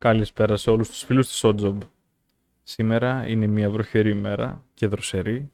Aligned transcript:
Καλησπέρα 0.00 0.56
σε 0.56 0.70
όλους 0.70 0.88
τους 0.88 1.02
φίλους 1.02 1.28
της 1.28 1.40
Oddjob. 1.44 1.78
Σήμερα 2.62 3.26
είναι 3.28 3.46
μια 3.46 3.70
βροχερή 3.70 4.14
μέρα 4.14 4.64
και 4.74 4.86
δροσερή. 4.86 5.50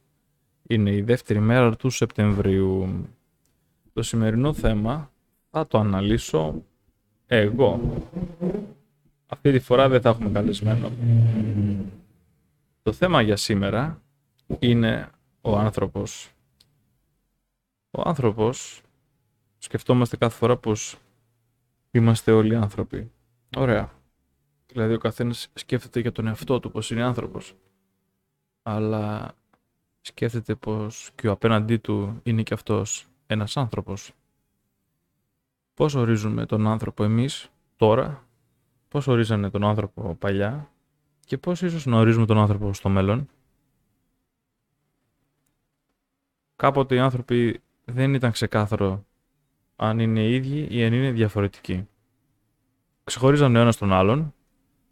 Είναι 0.62 0.91
η 0.91 1.03
δεύτερη 1.03 1.38
μέρα 1.38 1.76
του 1.76 1.90
Σεπτεμβρίου. 1.90 3.06
Το 3.93 4.03
σημερινό 4.03 4.53
θέμα 4.53 5.11
θα 5.51 5.67
το 5.67 5.79
αναλύσω 5.79 6.62
εγώ. 7.27 8.03
Αυτή 9.27 9.53
τη 9.53 9.59
φορά 9.59 9.88
δεν 9.88 10.01
θα 10.01 10.09
έχουμε 10.09 10.31
καλεσμένο. 10.31 10.90
Το 12.83 12.92
θέμα 12.92 13.21
για 13.21 13.37
σήμερα 13.37 14.03
είναι 14.58 15.10
ο 15.40 15.56
άνθρωπος. 15.56 16.30
Ο 17.91 18.02
άνθρωπος, 18.05 18.83
σκεφτόμαστε 19.59 20.16
κάθε 20.16 20.37
φορά 20.37 20.56
πως 20.56 20.97
είμαστε 21.91 22.33
όλοι 22.33 22.56
άνθρωποι. 22.56 23.10
Ωραία. 23.56 23.95
Δηλαδή 24.77 24.95
ο 24.95 24.98
καθένας 24.98 25.48
σκέφτεται 25.55 26.00
για 26.00 26.12
τον 26.12 26.27
εαυτό 26.27 26.60
του 26.60 26.70
πως 26.70 26.91
είναι 26.91 27.02
άνθρωπος. 27.02 27.55
Αλλά 28.62 29.34
σκέφτεται 30.00 30.55
πως 30.55 31.10
και 31.14 31.28
ο 31.28 31.33
απέναντί 31.33 31.77
του 31.77 32.20
είναι 32.23 32.42
και 32.42 32.55
αυτός 32.55 33.06
ένας 33.27 33.56
άνθρωπος. 33.56 34.12
Πώς 35.74 35.95
ορίζουμε 35.95 36.47
τον 36.47 36.66
άνθρωπο 36.66 37.05
εμείς 37.05 37.50
τώρα, 37.77 38.27
πώς 38.88 39.06
ορίζανε 39.06 39.50
τον 39.50 39.64
άνθρωπο 39.64 40.14
παλιά; 40.14 40.70
Και 41.24 41.38
πώς 41.38 41.62
ίσως 41.62 41.86
να 41.86 41.98
ορίζουμε 41.98 42.27
τον 42.27 42.38
άνθρωπο 42.38 42.72
στο 42.72 42.88
μέλλον; 42.88 43.28
Κάποτε 46.56 46.95
οι 46.95 46.98
άνθρωποι 46.98 47.61
δεν 47.84 48.14
ήταν 48.14 48.33
ξεκάθαρο 48.33 49.05
αν 49.77 49.98
είναι 49.98 50.28
ίδιοι 50.28 50.66
ή 50.70 50.84
αν 50.84 50.92
είναι 50.92 51.11
διαφορετικοί. 51.11 51.88
Ξεχωρίζαν 53.05 53.56
ο 53.56 53.58
ένας 53.58 53.77
τον 53.77 53.92
άλλον, 53.92 54.34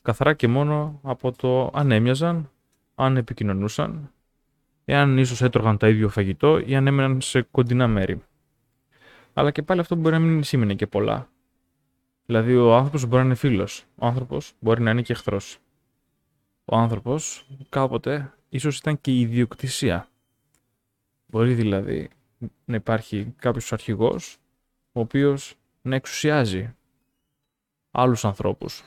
καθαρά 0.04 0.34
και 0.34 0.48
μόνο 0.48 1.00
από 1.02 1.32
το 1.32 1.70
αν 1.74 1.90
έμοιαζαν, 1.90 2.50
αν 2.94 3.16
επικοινωνούσαν, 3.16 4.12
εάν 4.84 5.18
ίσως 5.18 5.42
έτρωγαν 5.42 5.76
τα 5.76 5.88
ίδιο 5.88 6.08
φαγητό 6.08 6.58
ή 6.58 6.76
αν 6.76 6.86
έμεναν 6.86 7.20
σε 7.20 7.42
κοντινά 7.42 7.88
μέρη. 7.88 8.22
Αλλά 9.32 9.50
και 9.50 9.62
πάλι 9.62 9.80
αυτό 9.80 9.94
μπορεί 9.94 10.14
να 10.14 10.20
μην 10.20 10.42
σήμαινε 10.42 10.74
και 10.74 10.86
πολλά. 10.86 11.28
Δηλαδή, 12.26 12.56
ο 12.56 12.74
άνθρωπος 12.74 13.06
μπορεί 13.06 13.22
να 13.22 13.26
είναι 13.26 13.34
φίλος. 13.34 13.84
Ο 13.94 14.06
άνθρωπος 14.06 14.52
μπορεί 14.60 14.82
να 14.82 14.90
είναι 14.90 15.02
και 15.02 15.12
εχθρός. 15.12 15.58
Ο 16.64 16.76
άνθρωπος 16.76 17.46
κάποτε 17.68 18.32
ίσως 18.48 18.78
ήταν 18.78 19.00
και 19.00 19.18
ιδιοκτησία. 19.18 20.08
Μπορεί 21.26 21.54
δηλαδή 21.54 22.10
να 22.64 22.76
υπάρχει 22.76 23.34
κάποιος 23.36 23.72
αρχηγός 23.72 24.36
ο 24.92 25.00
οποίος 25.00 25.54
να 25.82 25.94
εξουσιάζει 25.94 26.74
άλλους 27.90 28.24
ανθρώπους 28.24 28.82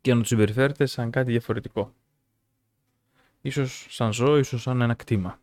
και 0.00 0.14
να 0.14 0.20
τους 0.20 0.28
συμπεριφέρεται 0.28 0.86
σαν 0.86 1.10
κάτι 1.10 1.30
διαφορετικό. 1.30 1.92
Ίσως 3.40 3.86
σαν 3.90 4.12
ζώο, 4.12 4.38
ίσως 4.38 4.62
σαν 4.62 4.80
ένα 4.80 4.94
κτήμα. 4.94 5.40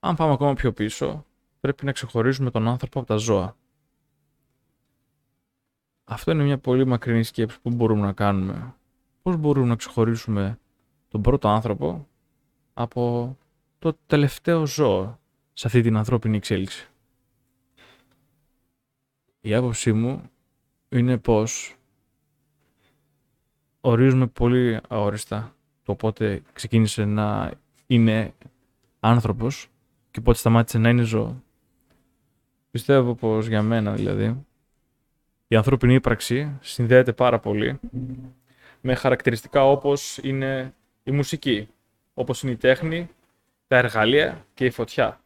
Αν 0.00 0.16
πάμε 0.16 0.32
ακόμα 0.32 0.54
πιο 0.54 0.72
πίσω, 0.72 1.26
πρέπει 1.60 1.84
να 1.84 1.92
ξεχωρίζουμε 1.92 2.50
τον 2.50 2.68
άνθρωπο 2.68 2.98
από 2.98 3.08
τα 3.08 3.16
ζώα. 3.16 3.56
Αυτό 6.04 6.30
είναι 6.30 6.42
μια 6.42 6.58
πολύ 6.58 6.86
μακρινή 6.86 7.22
σκέψη 7.22 7.60
που 7.60 7.70
μπορούμε 7.70 8.06
να 8.06 8.12
κάνουμε. 8.12 8.74
Πώς 9.22 9.36
μπορούμε 9.36 9.66
να 9.66 9.76
ξεχωρίσουμε 9.76 10.58
τον 11.08 11.22
πρώτο 11.22 11.48
άνθρωπο 11.48 12.08
από 12.74 13.36
το 13.78 13.96
τελευταίο 14.06 14.66
ζώο 14.66 15.18
σε 15.52 15.66
αυτή 15.66 15.80
την 15.80 15.96
ανθρώπινη 15.96 16.36
εξέλιξη; 16.36 16.88
Η 19.40 19.54
άποψή 19.54 19.92
μου 19.92 20.30
είναι 20.90 21.18
πως 21.18 21.76
ορίζουμε 23.80 24.26
πολύ 24.26 24.80
αόριστα 24.88 25.54
το 25.82 25.94
πότε 25.94 26.42
ξεκίνησε 26.52 27.04
να 27.04 27.52
είναι 27.86 28.34
άνθρωπος 29.00 29.68
και 30.10 30.20
πότε 30.20 30.38
σταμάτησε 30.38 30.78
να 30.78 30.88
είναι 30.88 31.02
ζώο. 31.02 31.42
Πιστεύω 32.70 33.14
πως 33.14 33.46
για 33.46 33.62
μένα 33.62 33.92
δηλαδή 33.92 34.44
η 35.48 35.56
ανθρώπινη 35.56 35.94
ύπαρξη 35.94 36.58
συνδέεται 36.60 37.12
πάρα 37.12 37.38
πολύ 37.38 37.80
με 38.80 38.94
χαρακτηριστικά 38.94 39.64
όπως 39.64 40.18
είναι 40.22 40.74
η 41.02 41.10
μουσική, 41.10 41.68
όπως 42.14 42.42
είναι 42.42 42.52
η 42.52 42.56
τέχνη, 42.56 43.08
τα 43.66 43.76
εργαλεία 43.76 44.46
και 44.54 44.64
η 44.64 44.70
φωτιά. 44.70 45.20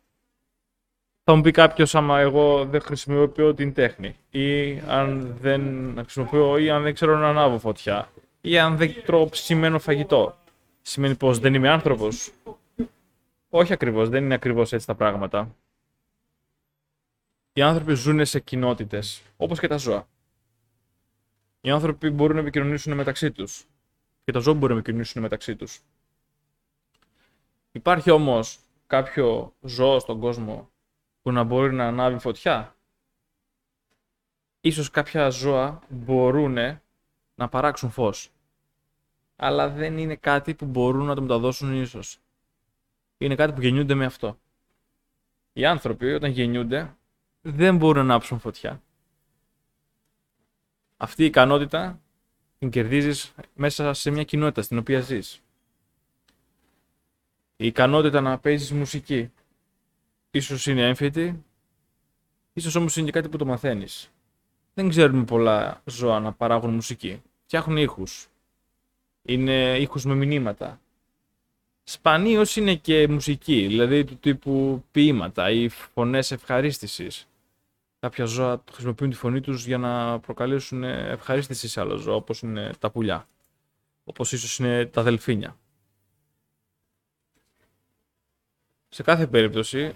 Θα 1.26 1.34
μου 1.34 1.40
πει 1.40 1.50
κάποιος 1.50 1.94
άμα 1.94 2.20
εγώ 2.20 2.64
δεν 2.64 2.80
χρησιμοποιώ 2.80 3.54
την 3.54 3.74
τέχνη 3.74 4.16
ή 4.30 4.78
αν 4.78 5.36
δεν 5.40 5.94
χρησιμοποιώ 5.96 6.58
ή 6.58 6.70
αν 6.70 6.82
δεν 6.82 6.94
ξέρω 6.94 7.18
να 7.18 7.28
ανάβω 7.28 7.58
φωτιά 7.58 8.10
ή 8.40 8.58
αν 8.58 8.76
δεν 8.76 9.04
τρώω 9.04 9.28
ψημένο 9.28 9.78
φαγητό. 9.78 10.38
Σημαίνει 10.82 11.14
πως 11.14 11.38
δεν 11.38 11.54
είμαι 11.54 11.68
άνθρωπος; 11.68 12.32
Όχι 13.48 13.72
ακριβώς, 13.72 14.08
δεν 14.08 14.24
είναι 14.24 14.34
ακριβώς 14.34 14.72
έτσι 14.72 14.86
τα 14.86 14.94
πράγματα. 14.94 15.54
Οι 17.52 17.62
άνθρωποι 17.62 17.94
ζουν 17.94 18.24
σε 18.24 18.40
κοινότητες, 18.40 19.22
όπως 19.36 19.60
και 19.60 19.68
τα 19.68 19.76
ζώα. 19.76 20.08
Οι 21.60 21.70
άνθρωποι 21.70 22.10
μπορούν 22.10 22.34
να 22.34 22.40
επικοινωνήσουν 22.42 22.92
μεταξύ 22.92 23.32
τους. 23.32 23.64
Και 24.24 24.32
τα 24.32 24.38
ζώα 24.38 24.54
μπορούν 24.54 24.74
να 24.74 24.78
επικοινωνήσουν 24.78 25.22
μεταξύ 25.22 25.56
τους. 25.56 25.80
Υπάρχει 27.72 28.10
όμως 28.10 28.58
κάποιο 28.86 29.52
ζώο 29.60 29.98
στον 29.98 30.20
κόσμο 30.20 30.68
που 31.24 31.32
να 31.32 31.44
μπορεί 31.44 31.74
να 31.74 31.86
ανάβει 31.86 32.18
φωτιά. 32.18 32.76
Ίσως 34.60 34.90
κάποια 34.90 35.28
ζώα 35.28 35.82
μπορούν 35.88 36.56
να 37.34 37.48
παράξουν 37.48 37.90
φως. 37.90 38.30
Αλλά 39.36 39.68
δεν 39.68 39.98
είναι 39.98 40.16
κάτι 40.16 40.54
που 40.54 40.66
μπορούν 40.66 41.04
να 41.04 41.14
το 41.14 41.20
μεταδώσουν 41.20 41.82
ίσως. 41.82 42.18
Είναι 43.18 43.34
κάτι 43.34 43.52
που 43.52 43.60
γεννιούνται 43.60 43.94
με 43.94 44.04
αυτό. 44.04 44.38
Οι 45.52 45.64
άνθρωποι 45.64 46.12
όταν 46.12 46.30
γεννιούνται 46.30 46.96
δεν 47.40 47.76
μπορούν 47.76 48.06
να 48.06 48.14
άψουν 48.14 48.38
φωτιά. 48.38 48.82
Αυτή 50.96 51.22
η 51.22 51.26
ικανότητα 51.26 52.00
την 52.58 52.70
κερδίζεις 52.70 53.34
μέσα 53.54 53.92
σε 53.92 54.10
μια 54.10 54.24
κοινότητα 54.24 54.62
στην 54.62 54.78
οποία 54.78 55.00
ζεις. 55.00 55.40
Η 57.56 57.66
ικανότητα 57.66 58.20
να 58.20 58.38
παίζεις 58.38 58.72
μουσική, 58.72 59.32
ίσως 60.34 60.66
είναι 60.66 60.86
έμφυτη, 60.86 61.44
ίσως 62.52 62.74
όμως 62.74 62.96
είναι 62.96 63.06
και 63.06 63.12
κάτι 63.12 63.28
που 63.28 63.36
το 63.36 63.44
μαθαίνεις. 63.44 64.10
Δεν 64.74 64.88
ξέρουμε 64.88 65.24
πολλά 65.24 65.82
ζώα 65.84 66.20
να 66.20 66.32
παράγουν 66.32 66.74
μουσική. 66.74 67.22
Φτιάχνουν 67.44 67.76
ήχους. 67.76 68.28
Είναι 69.22 69.78
ήχους 69.78 70.04
με 70.04 70.14
μηνύματα. 70.14 70.80
Σπανίως 71.82 72.56
είναι 72.56 72.74
και 72.74 73.08
μουσική, 73.08 73.66
δηλαδή 73.66 74.04
του 74.04 74.16
τύπου 74.16 74.84
ποίηματα 74.90 75.50
ή 75.50 75.68
φωνές 75.68 76.30
ευχαρίστησης. 76.30 77.28
Κάποια 77.98 78.24
ζώα 78.24 78.62
χρησιμοποιούν 78.72 79.10
τη 79.10 79.16
φωνή 79.16 79.40
τους 79.40 79.66
για 79.66 79.78
να 79.78 80.20
προκαλέσουν 80.20 80.84
ευχαρίστησης 80.84 81.70
σε 81.70 81.80
άλλο 81.80 81.96
ζώο, 81.96 82.14
όπως 82.14 82.40
είναι 82.40 82.70
τα 82.78 82.90
πουλιά. 82.90 83.28
Όπως 84.04 84.32
ίσως 84.32 84.58
είναι 84.58 84.86
τα 84.86 85.02
δελφίνια. 85.02 85.56
Σε 88.88 89.02
κάθε 89.02 89.26
περίπτωση, 89.26 89.94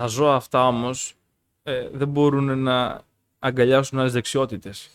τα 0.00 0.06
ζώα 0.06 0.34
αυτά 0.34 0.66
όμως 0.66 1.14
ε, 1.62 1.88
δεν 1.88 2.08
μπορούν 2.08 2.62
να 2.62 3.02
αγκαλιάσουν 3.38 3.98
άλλες 3.98 4.12
δεξιότητες. 4.12 4.90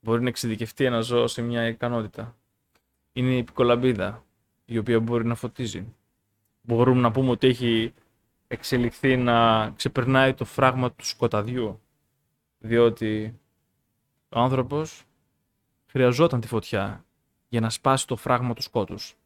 Μπορεί 0.00 0.22
να 0.22 0.28
εξειδικευτεί 0.28 0.84
ένα 0.84 1.00
ζώο 1.00 1.26
σε 1.26 1.42
μια 1.42 1.66
ικανότητα. 1.66 2.36
Είναι 3.12 3.34
η 3.34 3.38
επικολαμπίδα, 3.38 4.24
η 4.64 4.78
οποία 4.78 5.00
μπορεί 5.00 5.24
να 5.24 5.34
φωτίζει. 5.34 5.94
Μπορούμε 6.60 7.00
να 7.00 7.10
πούμε 7.10 7.30
ότι 7.30 7.46
έχει 7.46 7.94
εξελιχθεί 8.46 9.16
να 9.16 9.70
ξεπερνάει 9.70 10.34
το 10.34 10.44
φράγμα 10.44 10.92
του 10.92 11.06
σκοταδιού. 11.06 11.80
Διότι 12.58 13.40
ο 14.28 14.40
άνθρωπος 14.40 15.04
χρειαζόταν 15.86 16.40
τη 16.40 16.46
φωτιά 16.46 17.04
για 17.48 17.60
να 17.60 17.70
σπάσει 17.70 18.06
το 18.06 18.16
φράγμα 18.16 18.54
του 18.54 18.62
σκότους. 18.62 19.16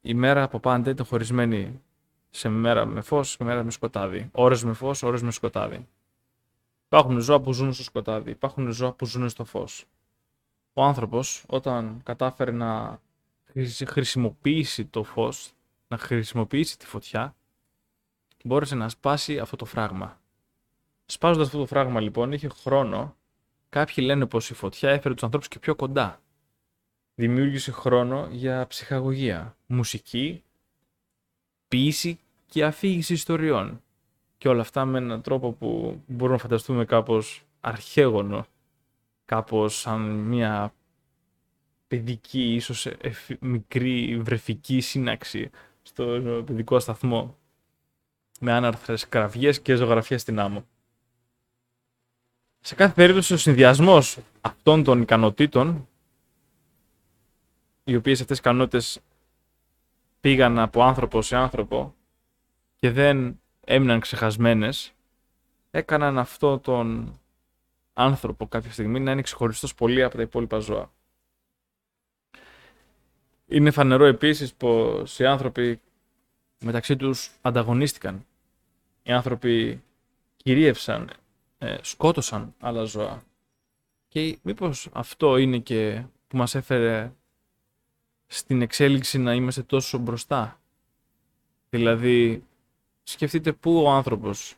Η 0.00 0.14
μέρα 0.14 0.42
από 0.42 0.60
πάντα 0.60 0.90
ήταν 0.90 1.06
χωρισμένη 1.06 1.82
σε 2.30 2.48
μέρα 2.48 2.86
με 2.86 3.00
φως 3.00 3.36
και 3.36 3.44
μέρα 3.44 3.64
με 3.64 3.70
σκοτάδι. 3.70 4.28
Ώρες 4.32 4.64
με 4.64 4.72
φως, 4.72 5.02
ώρες 5.02 5.22
με 5.22 5.30
σκοτάδι. 5.30 5.88
Υπάρχουν 6.86 7.20
ζώα 7.20 7.40
που 7.40 7.52
ζουν 7.52 7.72
στο 7.72 7.82
σκοτάδι, 7.82 8.30
υπάρχουν 8.30 8.70
ζώα 8.70 8.92
που 8.92 9.06
ζουν 9.06 9.28
στο 9.28 9.44
φως. 9.44 9.84
Ο 10.72 10.82
άνθρωπος 10.82 11.44
όταν 11.48 12.00
κατάφερε 12.04 12.50
να 12.50 13.00
χρησιμοποιήσει 13.86 14.84
το 14.84 15.02
φως, 15.02 15.52
να 15.88 15.98
χρησιμοποιήσει 15.98 16.78
τη 16.78 16.86
φωτιά, 16.86 17.36
μπόρεσε 18.44 18.74
να 18.74 18.88
σπάσει 18.88 19.38
αυτό 19.38 19.56
το 19.56 19.64
φράγμα. 19.64 20.20
Σπάζοντας 21.06 21.46
αυτό 21.46 21.58
το 21.58 21.66
φράγμα 21.66 22.00
λοιπόν, 22.00 22.32
είχε 22.32 22.48
χρόνο. 22.48 23.16
Κάποιοι 23.68 24.04
λένε 24.06 24.26
πως 24.26 24.50
η 24.50 24.54
φωτιά 24.54 24.90
έφερε 24.90 25.14
τους 25.14 25.22
ανθρώπους 25.22 25.48
και 25.48 25.58
πιο 25.58 25.74
κοντά. 25.74 26.20
Δημιούργησε 27.14 27.70
χρόνο 27.70 28.28
για 28.30 28.66
ψυχαγωγία, 28.66 29.56
μουσική, 29.66 30.42
ποίηση 31.68 32.18
και 32.46 32.64
αφήγηση 32.64 33.12
ιστοριών. 33.12 33.82
Και 34.38 34.48
όλα 34.48 34.60
αυτά 34.60 34.84
με 34.84 34.98
έναν 34.98 35.22
τρόπο 35.22 35.52
που 35.52 36.00
μπορούμε 36.06 36.36
να 36.36 36.42
φανταστούμε 36.42 36.84
κάπως 36.84 37.42
αρχαίγωνο, 37.60 38.46
κάπως 39.24 39.78
σαν 39.80 40.00
μια 40.00 40.72
παιδική, 41.88 42.54
ίσως 42.54 42.88
μικρή 43.40 44.18
βρεφική 44.18 44.80
σύναξη 44.80 45.50
στο 45.82 46.04
παιδικό 46.46 46.78
σταθμό 46.78 47.36
με 48.40 48.52
άναρθρες 48.52 49.08
κραυγές 49.08 49.60
και 49.60 49.74
ζωγραφίες 49.74 50.20
στην 50.20 50.38
άμμο. 50.38 50.64
Σε 52.60 52.74
κάθε 52.74 52.94
περίπτωση 52.94 53.32
ο 53.32 53.36
συνδυασμός 53.36 54.18
αυτών 54.40 54.84
των 54.84 55.00
ικανοτήτων 55.00 55.88
οι 57.84 57.96
οποίες 57.96 58.20
αυτές 58.20 58.36
οι 58.36 58.40
ικανότητες 58.44 59.00
πήγαν 60.20 60.58
από 60.58 60.82
άνθρωπο 60.82 61.22
σε 61.22 61.36
άνθρωπο 61.36 61.94
και 62.76 62.90
δεν 62.90 63.40
έμειναν 63.64 64.00
ξεχασμένες, 64.00 64.92
έκαναν 65.70 66.18
αυτό 66.18 66.58
τον 66.58 67.18
άνθρωπο 67.92 68.46
κάποια 68.46 68.72
στιγμή 68.72 69.00
να 69.00 69.10
είναι 69.10 69.22
ξεχωριστός 69.22 69.74
πολύ 69.74 70.02
από 70.02 70.16
τα 70.16 70.22
υπόλοιπα 70.22 70.58
ζώα. 70.58 70.92
Είναι 73.46 73.70
φανερό 73.70 74.04
επίσης 74.04 74.54
πως 74.54 75.18
οι 75.18 75.26
άνθρωποι 75.26 75.80
μεταξύ 76.64 76.96
τους 76.96 77.30
ανταγωνίστηκαν. 77.40 78.26
Οι 79.02 79.12
άνθρωποι 79.12 79.82
κυρίευσαν, 80.36 81.10
ε, 81.58 81.76
σκότωσαν 81.80 82.54
άλλα 82.60 82.84
ζώα. 82.84 83.22
Και 84.08 84.38
μήπως 84.42 84.88
αυτό 84.92 85.36
είναι 85.36 85.58
και 85.58 86.04
που 86.28 86.36
μας 86.36 86.54
έφερε 86.54 87.12
στην 88.30 88.62
εξέλιξη 88.62 89.18
να 89.18 89.34
είμαστε 89.34 89.62
τόσο 89.62 89.98
μπροστά. 89.98 90.60
Δηλαδή, 91.70 92.44
σκεφτείτε 93.02 93.52
πού 93.52 93.82
ο 93.82 93.90
άνθρωπος, 93.90 94.54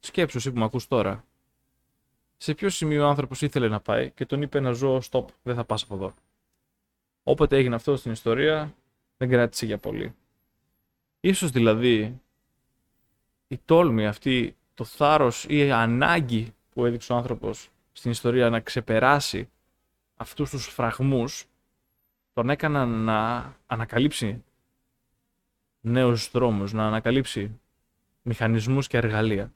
σκέψου 0.00 0.36
εσύ 0.38 0.52
που 0.52 0.58
με 0.58 0.64
ακούς 0.64 0.88
τώρα, 0.88 1.24
σε 2.36 2.54
ποιο 2.54 2.68
σημείο 2.68 3.04
ο 3.04 3.08
άνθρωπος 3.08 3.42
ήθελε 3.42 3.68
να 3.68 3.80
πάει 3.80 4.10
και 4.10 4.26
τον 4.26 4.42
είπε 4.42 4.58
ένα 4.58 4.72
ζώο 4.72 5.00
stop, 5.10 5.24
δεν 5.42 5.54
θα 5.54 5.64
πας 5.64 5.82
από 5.82 5.94
εδώ. 5.94 6.14
Όποτε 7.22 7.56
έγινε 7.56 7.74
αυτό 7.74 7.96
στην 7.96 8.12
ιστορία, 8.12 8.74
δεν 9.16 9.28
κράτησε 9.28 9.66
για 9.66 9.78
πολύ. 9.78 10.14
Ίσως 11.20 11.50
δηλαδή 11.50 12.20
η 13.48 13.60
τόλμη 13.64 14.06
αυτή, 14.06 14.56
το 14.74 14.84
θάρρος 14.84 15.44
ή 15.48 15.56
η 15.56 15.70
ανάγκη 15.70 16.54
που 16.72 16.86
έδειξε 16.86 17.12
ο 17.12 17.16
άνθρωπος 17.16 17.68
στην 17.92 18.10
ιστορία 18.10 18.50
να 18.50 18.60
ξεπεράσει 18.60 19.48
αυτούς 20.16 20.50
τους 20.50 20.66
φραγμούς 20.66 21.44
τον 22.34 22.50
έκαναν 22.50 22.88
να 22.88 23.52
ανακαλύψει 23.66 24.44
νέους 25.80 26.30
δρόμους, 26.30 26.72
να 26.72 26.86
ανακαλύψει 26.86 27.60
μηχανισμούς 28.22 28.86
και 28.86 28.96
εργαλεία. 28.96 29.52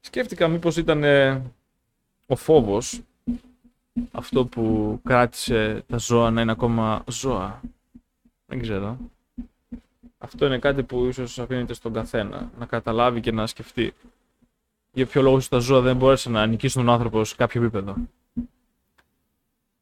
Σκέφτηκα 0.00 0.48
μήπως 0.48 0.76
ήταν 0.76 1.04
ε, 1.04 1.42
ο 2.26 2.36
φόβος 2.36 3.00
αυτό 4.12 4.46
που 4.46 4.98
κράτησε 5.04 5.84
τα 5.86 5.96
ζώα 5.96 6.30
να 6.30 6.40
είναι 6.40 6.52
ακόμα 6.52 7.04
ζώα. 7.08 7.60
Δεν 8.46 8.60
ξέρω. 8.60 8.98
Αυτό 10.18 10.46
είναι 10.46 10.58
κάτι 10.58 10.82
που 10.82 11.04
ίσως 11.04 11.38
αφήνεται 11.38 11.74
στον 11.74 11.92
καθένα 11.92 12.50
να 12.58 12.66
καταλάβει 12.66 13.20
και 13.20 13.32
να 13.32 13.46
σκεφτεί 13.46 13.94
για 14.92 15.06
ποιο 15.06 15.22
λόγο 15.22 15.40
τα 15.48 15.58
ζώα 15.58 15.80
δεν 15.80 15.96
μπόρεσαν 15.96 16.32
να 16.32 16.46
νικήσουν 16.46 16.84
τον 16.84 16.94
άνθρωπος 16.94 17.28
σε 17.28 17.34
κάποιο 17.36 17.62
επίπεδο. 17.62 17.96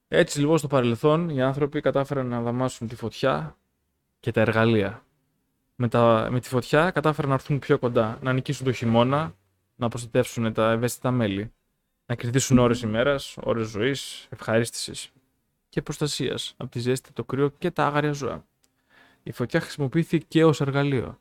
Έτσι 0.09 0.41
λοιπόν 0.41 0.59
στο 0.59 0.67
παρελθόν 0.67 1.29
οι 1.29 1.43
άνθρωποι 1.43 1.81
κατάφεραν 1.81 2.27
να 2.27 2.41
δαμάσουν 2.41 2.89
τη 2.89 2.97
φωτιά 2.97 3.57
και 4.21 4.31
τα 4.31 4.41
εργαλεία. 4.41 5.05
Με, 5.75 5.89
τα, 5.89 6.29
με 6.31 6.41
τη 6.41 6.49
φωτιά 6.49 6.91
κατάφεραν 6.91 7.29
να 7.29 7.35
έρθουν 7.35 7.59
πιο 7.59 7.79
κοντά, 7.79 8.19
να 8.23 8.33
νικήσουν 8.33 8.65
το 8.65 8.73
χειμώνα, 8.73 9.35
να 9.77 9.89
προστατεύσουν 9.89 10.53
τα 10.53 10.71
ευαίσθητα 10.71 11.11
μέλη, 11.11 11.53
να 12.07 12.15
κερδίσουν 12.15 12.59
ώρες 12.59 12.83
ημέρας, 12.83 13.37
ώρες 13.41 13.69
ζωής, 13.69 14.27
ευχαρίστησης 14.31 15.11
και 15.69 15.83
προστασίας 15.83 16.55
από 16.57 16.71
τη 16.71 16.79
ζέστη, 16.79 17.13
το 17.13 17.25
κρύο 17.25 17.49
και 17.59 17.71
τα 17.71 17.87
άγαρια 17.87 18.13
ζώα. 18.13 18.45
Η 19.23 19.33
φωτιά 19.33 19.61
χρησιμοποιήθηκε 19.61 20.25
και 20.29 20.45
ως 20.45 20.61
εργαλείο. 20.61 21.19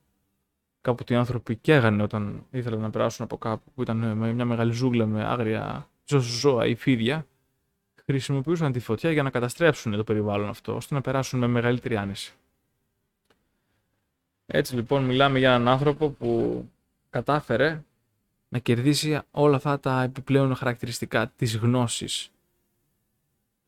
Κάποτε 0.81 1.13
οι 1.13 1.17
άνθρωποι 1.17 1.55
καίγανε 1.55 2.03
όταν 2.03 2.45
ήθελαν 2.51 2.79
να 2.79 2.89
περάσουν 2.89 3.25
από 3.25 3.37
κάπου 3.37 3.71
που 3.75 3.81
ήταν 3.81 4.17
με 4.17 4.33
μια 4.33 4.45
μεγάλη 4.45 4.71
ζούγκλα 4.71 5.05
με 5.05 5.25
άγρια 5.25 5.89
ζώα 6.19 6.65
ή 6.65 6.75
φίδια 6.75 7.25
χρησιμοποιούσαν 8.11 8.71
τη 8.71 8.79
φωτιά 8.79 9.11
για 9.11 9.23
να 9.23 9.29
καταστρέψουν 9.29 9.95
το 9.95 10.03
περιβάλλον 10.03 10.49
αυτό, 10.49 10.75
ώστε 10.75 10.93
να 10.93 11.01
περάσουν 11.01 11.39
με 11.39 11.47
μεγαλύτερη 11.47 11.97
άνεση. 11.97 12.33
Έτσι 14.45 14.75
λοιπόν 14.75 15.03
μιλάμε 15.03 15.39
για 15.39 15.49
έναν 15.49 15.67
άνθρωπο 15.67 16.09
που 16.09 16.63
κατάφερε 17.09 17.83
να 18.49 18.59
κερδίσει 18.59 19.19
όλα 19.31 19.55
αυτά 19.55 19.79
τα 19.79 20.03
επιπλέον 20.03 20.55
χαρακτηριστικά 20.55 21.31
της 21.35 21.57
γνώσης 21.57 22.31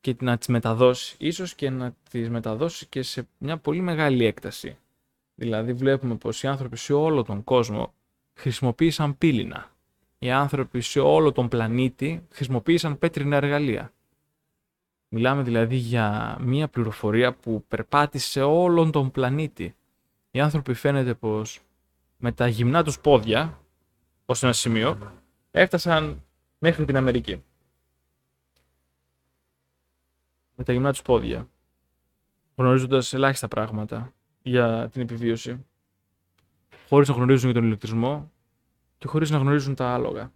και 0.02 0.16
να 0.20 0.38
τις 0.38 0.48
μεταδώσει, 0.48 1.16
ίσως 1.20 1.56
και 1.56 1.70
να 1.70 1.94
τις 2.10 2.30
μεταδώσει 2.30 2.86
και 2.86 3.02
σε 3.02 3.28
μια 3.38 3.58
πολύ 3.58 3.82
μεγάλη 3.82 4.26
έκταση. 4.26 4.78
Δηλαδή 5.36 5.74
βλέπουμε 5.74 6.16
πως 6.16 6.44
οι 6.44 6.48
άνθρωποι 6.48 6.78
σε 6.78 6.94
όλο 6.94 7.24
τον 7.24 7.44
κόσμο 7.44 7.94
χρησιμοποίησαν 8.34 9.18
πύληνα. 9.18 9.72
Οι 10.20 10.32
άνθρωποι 10.32 10.82
σε 10.82 11.00
όλο 11.00 11.32
τον 11.32 11.48
πλανήτη 11.48 12.24
χρησιμοποίησαν 12.32 12.98
πέτρινα 12.98 13.36
εργαλεία. 13.36 13.92
Μιλάμε 15.10 15.42
δηλαδή 15.42 15.76
για 15.76 16.38
μια 16.42 16.68
πληροφορία 16.68 17.34
που 17.34 17.64
περπάτησε 17.68 18.42
όλον 18.42 18.92
τον 18.92 19.12
πλανήτη. 19.12 19.76
Οι 20.32 20.40
άνθρωποι 20.40 20.74
φαίνεται 20.74 21.14
πως 21.14 21.60
με 22.18 22.32
τα 22.32 22.48
γυμνά 22.48 22.84
τους 22.84 23.00
πόδια, 23.00 23.60
ως 24.26 24.44
ένα 24.44 24.54
σημείο, 24.54 25.14
έφτασαν 25.52 26.24
μέχρι 26.58 26.86
την 26.86 26.98
Αμερική. 26.98 27.44
Με 30.56 30.64
τα 30.64 30.74
γυμνά 30.74 30.92
τους 30.92 31.02
πόδια, 31.02 31.48
γνωρίζοντας 32.56 33.14
ελάχιστα 33.14 33.48
πράγματα 33.48 34.14
για 34.42 34.90
την 34.92 35.02
επιβίωση, 35.02 35.66
χωρίς 36.90 37.08
να 37.08 37.14
γνωρίζουν 37.14 37.46
για 37.46 37.60
τον 37.60 37.68
ηλεκτρισμό 37.68 38.32
και 38.98 39.08
χωρίς 39.08 39.30
να 39.30 39.38
γνωρίζουν 39.38 39.76
τα 39.76 39.94
άλογα. 39.94 40.32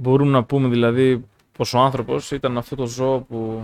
Μπορούμε 0.00 0.30
να 0.30 0.44
πούμε 0.44 0.68
δηλαδή 0.68 1.24
πως 1.52 1.74
ο 1.74 1.78
άνθρωπος 1.78 2.30
ήταν 2.30 2.58
αυτό 2.58 2.76
το 2.76 2.86
ζώο 2.86 3.20
που 3.20 3.62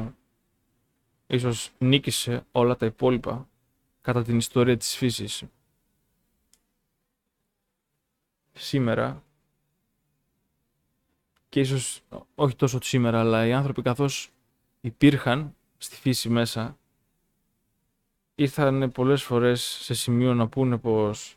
ίσως 1.27 1.71
νίκησε 1.79 2.47
όλα 2.53 2.77
τα 2.77 2.87
υπόλοιπα 2.87 3.49
κατά 4.01 4.23
την 4.23 4.37
ιστορία 4.37 4.77
της 4.77 4.97
φύσης. 4.97 5.43
Σήμερα 8.53 9.23
και 11.49 11.61
ίσως 11.61 12.03
όχι 12.35 12.56
τόσο 12.56 12.79
σήμερα, 12.82 13.20
αλλά 13.20 13.47
οι 13.47 13.53
άνθρωποι 13.53 13.82
καθώς 13.82 14.31
υπήρχαν 14.81 15.55
στη 15.79 15.97
φύση 15.97 16.29
μέσα, 16.29 16.79
ήρθαν 18.35 18.93
πολλές 18.93 19.23
φορές 19.23 19.63
σε 19.63 19.94
σημείο 19.94 20.35
να 20.35 20.49
πούνε 20.49 20.79
πως 20.79 21.37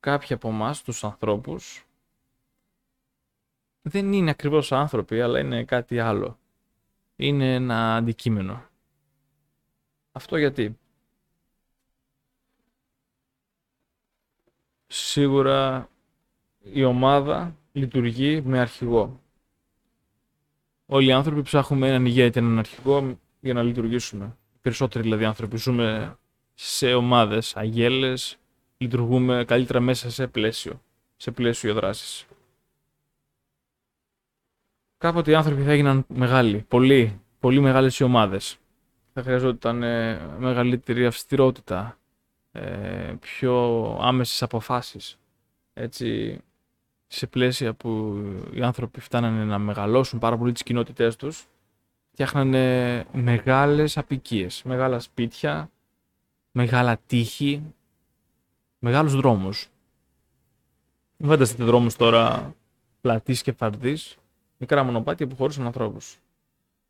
κάποιοι 0.00 0.34
από 0.34 0.48
εμάς 0.48 0.82
τους 0.82 1.04
ανθρώπους 1.04 1.84
δεν 3.82 4.12
είναι 4.12 4.30
ακριβώς 4.30 4.72
άνθρωποι, 4.72 5.20
αλλά 5.20 5.38
είναι 5.38 5.64
κάτι 5.64 5.98
άλλο. 5.98 6.38
Είναι 7.16 7.54
ένα 7.54 7.96
αντικείμενο. 7.96 8.64
Αυτό 10.12 10.36
γιατί. 10.36 10.78
Σίγουρα 14.86 15.88
η 16.62 16.84
ομάδα 16.84 17.56
λειτουργεί 17.72 18.40
με 18.40 18.58
αρχηγό. 18.58 19.20
Όλοι 20.86 21.06
οι 21.08 21.12
άνθρωποι 21.12 21.42
ψάχνουμε 21.42 21.88
έναν 21.88 22.06
ηγέτη, 22.06 22.38
έναν 22.38 22.58
αρχηγό 22.58 23.18
για 23.40 23.54
να 23.54 23.62
λειτουργήσουμε. 23.62 24.36
περισσότεροι 24.60 25.04
δηλαδή 25.04 25.24
άνθρωποι 25.24 25.56
ζούμε 25.56 26.18
σε 26.54 26.94
ομάδες, 26.94 27.56
αγέλες, 27.56 28.38
λειτουργούμε 28.76 29.44
καλύτερα 29.44 29.80
μέσα 29.80 30.10
σε 30.10 30.26
πλαίσιο, 30.26 30.82
σε 31.16 31.30
πλαίσιο 31.30 31.74
δράσης 31.74 32.26
κάποτε 35.00 35.30
οι 35.30 35.34
άνθρωποι 35.34 35.62
θα 35.62 35.70
έγιναν 35.70 36.04
μεγάλοι, 36.08 36.64
πολύ, 36.68 37.20
πολύ 37.40 37.60
μεγάλες 37.60 37.98
οι 37.98 38.02
ομάδες. 38.04 38.56
Θα 39.12 39.22
χρειαζόταν 39.22 39.82
ε, 39.82 40.20
μεγαλύτερη 40.38 41.06
αυστηρότητα, 41.06 41.98
ε, 42.52 43.14
πιο 43.20 43.82
άμεσες 44.00 44.42
αποφάσεις. 44.42 45.18
Έτσι, 45.72 46.38
σε 47.06 47.26
πλαίσια 47.26 47.74
που 47.74 48.22
οι 48.52 48.62
άνθρωποι 48.62 49.00
φτάνανε 49.00 49.44
να 49.44 49.58
μεγαλώσουν 49.58 50.18
πάρα 50.18 50.36
πολύ 50.36 50.52
τις 50.52 50.62
κοινότητές 50.62 51.16
τους, 51.16 51.46
φτιάχνανε 52.12 53.04
μεγάλες 53.12 53.98
απικίες, 53.98 54.62
μεγάλα 54.62 54.98
σπίτια, 54.98 55.70
μεγάλα 56.50 56.98
τείχη, 57.06 57.62
μεγάλους 58.78 59.14
δρόμους. 59.14 59.68
Φανταστείτε 61.24 61.64
δρόμους 61.64 61.96
τώρα 61.96 62.54
πλατής 63.00 63.42
και 63.42 63.52
φαρδής, 63.52 64.16
μικρά 64.60 64.82
μονοπάτια 64.82 65.26
που 65.26 65.36
χωρούσαν 65.36 65.66
ανθρώπους. 65.66 66.18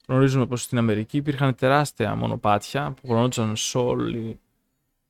Γνωρίζουμε 0.06 0.46
πως 0.46 0.62
στην 0.62 0.78
Αμερική 0.78 1.16
υπήρχαν 1.16 1.54
τεράστια 1.54 2.14
μονοπάτια 2.14 2.92
που 2.92 3.06
χρονόντουσαν 3.06 3.56
σε 3.56 3.78
όλη 3.78 4.40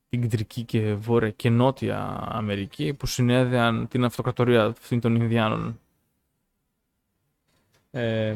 την 0.09 0.21
κεντρική 0.21 0.63
και 0.63 0.93
βόρεια 0.93 1.31
και 1.31 1.49
νότια 1.49 2.27
Αμερική 2.31 2.93
που 2.93 3.05
συνέδεαν 3.05 3.87
την 3.87 4.03
αυτοκρατορία 4.03 4.65
αυτήν 4.65 4.99
των 4.99 5.15
Ινδιάνων. 5.15 5.79
Ε, 7.91 8.35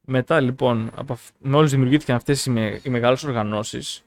μετά 0.00 0.40
λοιπόν, 0.40 0.90
από, 0.94 1.18
μόλις 1.38 1.70
δημιουργήθηκαν 1.70 2.16
αυτές 2.16 2.46
οι, 2.46 2.50
με, 2.50 2.80
οι 2.82 2.90
μεγάλες 2.90 3.24
οργανώσεις, 3.24 4.04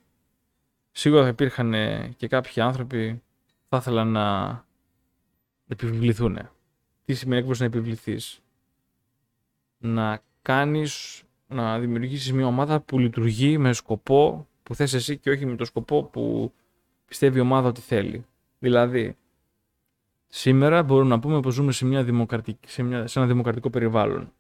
σίγουρα 0.92 1.22
θα 1.22 1.28
υπήρχαν 1.28 1.74
και 2.18 2.28
κάποιοι 2.28 2.62
άνθρωποι 2.62 3.14
που 3.14 3.68
θα 3.70 3.78
ήθελαν 3.78 4.08
να 4.08 4.66
επιβληθούν. 5.68 6.38
Τι 7.06 7.14
σημαίνει 7.14 7.38
ακριβώς 7.38 7.60
να 7.60 7.66
επιβληθείς; 7.66 8.42
Να 9.84 10.22
κάνεις, 10.42 11.24
να 11.48 11.80
δημιουργήσεις 11.80 12.34
μια 12.34 12.46
ομάδα 12.46 12.80
που 12.80 13.00
λειτουργεί 13.00 13.58
με 13.58 13.74
σκοπό 13.74 14.48
που 14.64 14.76
θες 14.76 14.94
εσύ 14.94 15.18
και 15.18 15.30
όχι 15.30 15.46
με 15.46 15.56
το 15.56 15.66
σκοπό 15.66 16.04
που 16.04 16.54
πιστεύει 17.06 17.38
η 17.38 17.42
ομάδα 17.42 17.68
ότι 17.68 17.82
θέλει. 17.82 18.26
Δηλαδή, 18.60 19.18
σήμερα 20.28 20.84
μπορούμε 20.84 21.10
να 21.10 21.20
πούμε 21.20 21.40
πως 21.40 21.54
ζούμε 21.54 21.72
σε, 21.72 21.86
μια 21.86 22.04
δημοκρατική, 22.04 22.68
σε, 22.68 22.84
μια, 22.84 23.08
σε 23.08 23.20
ένα 23.20 23.28
δημοκρατικό 23.28 23.70
περιβάλλον. 23.70 24.32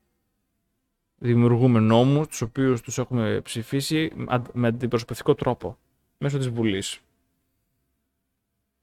Δημιουργούμε 1.17 1.79
νόμους, 1.79 2.27
τους 2.27 2.41
οποίους 2.41 2.81
τους 2.81 2.97
έχουμε 2.97 3.41
ψηφίσει 3.43 4.11
με 4.53 4.67
αντιπροσωπευτικό 4.67 5.35
τρόπο, 5.35 5.77
μέσω 6.17 6.37
της 6.37 6.49
Βουλής. 6.49 6.99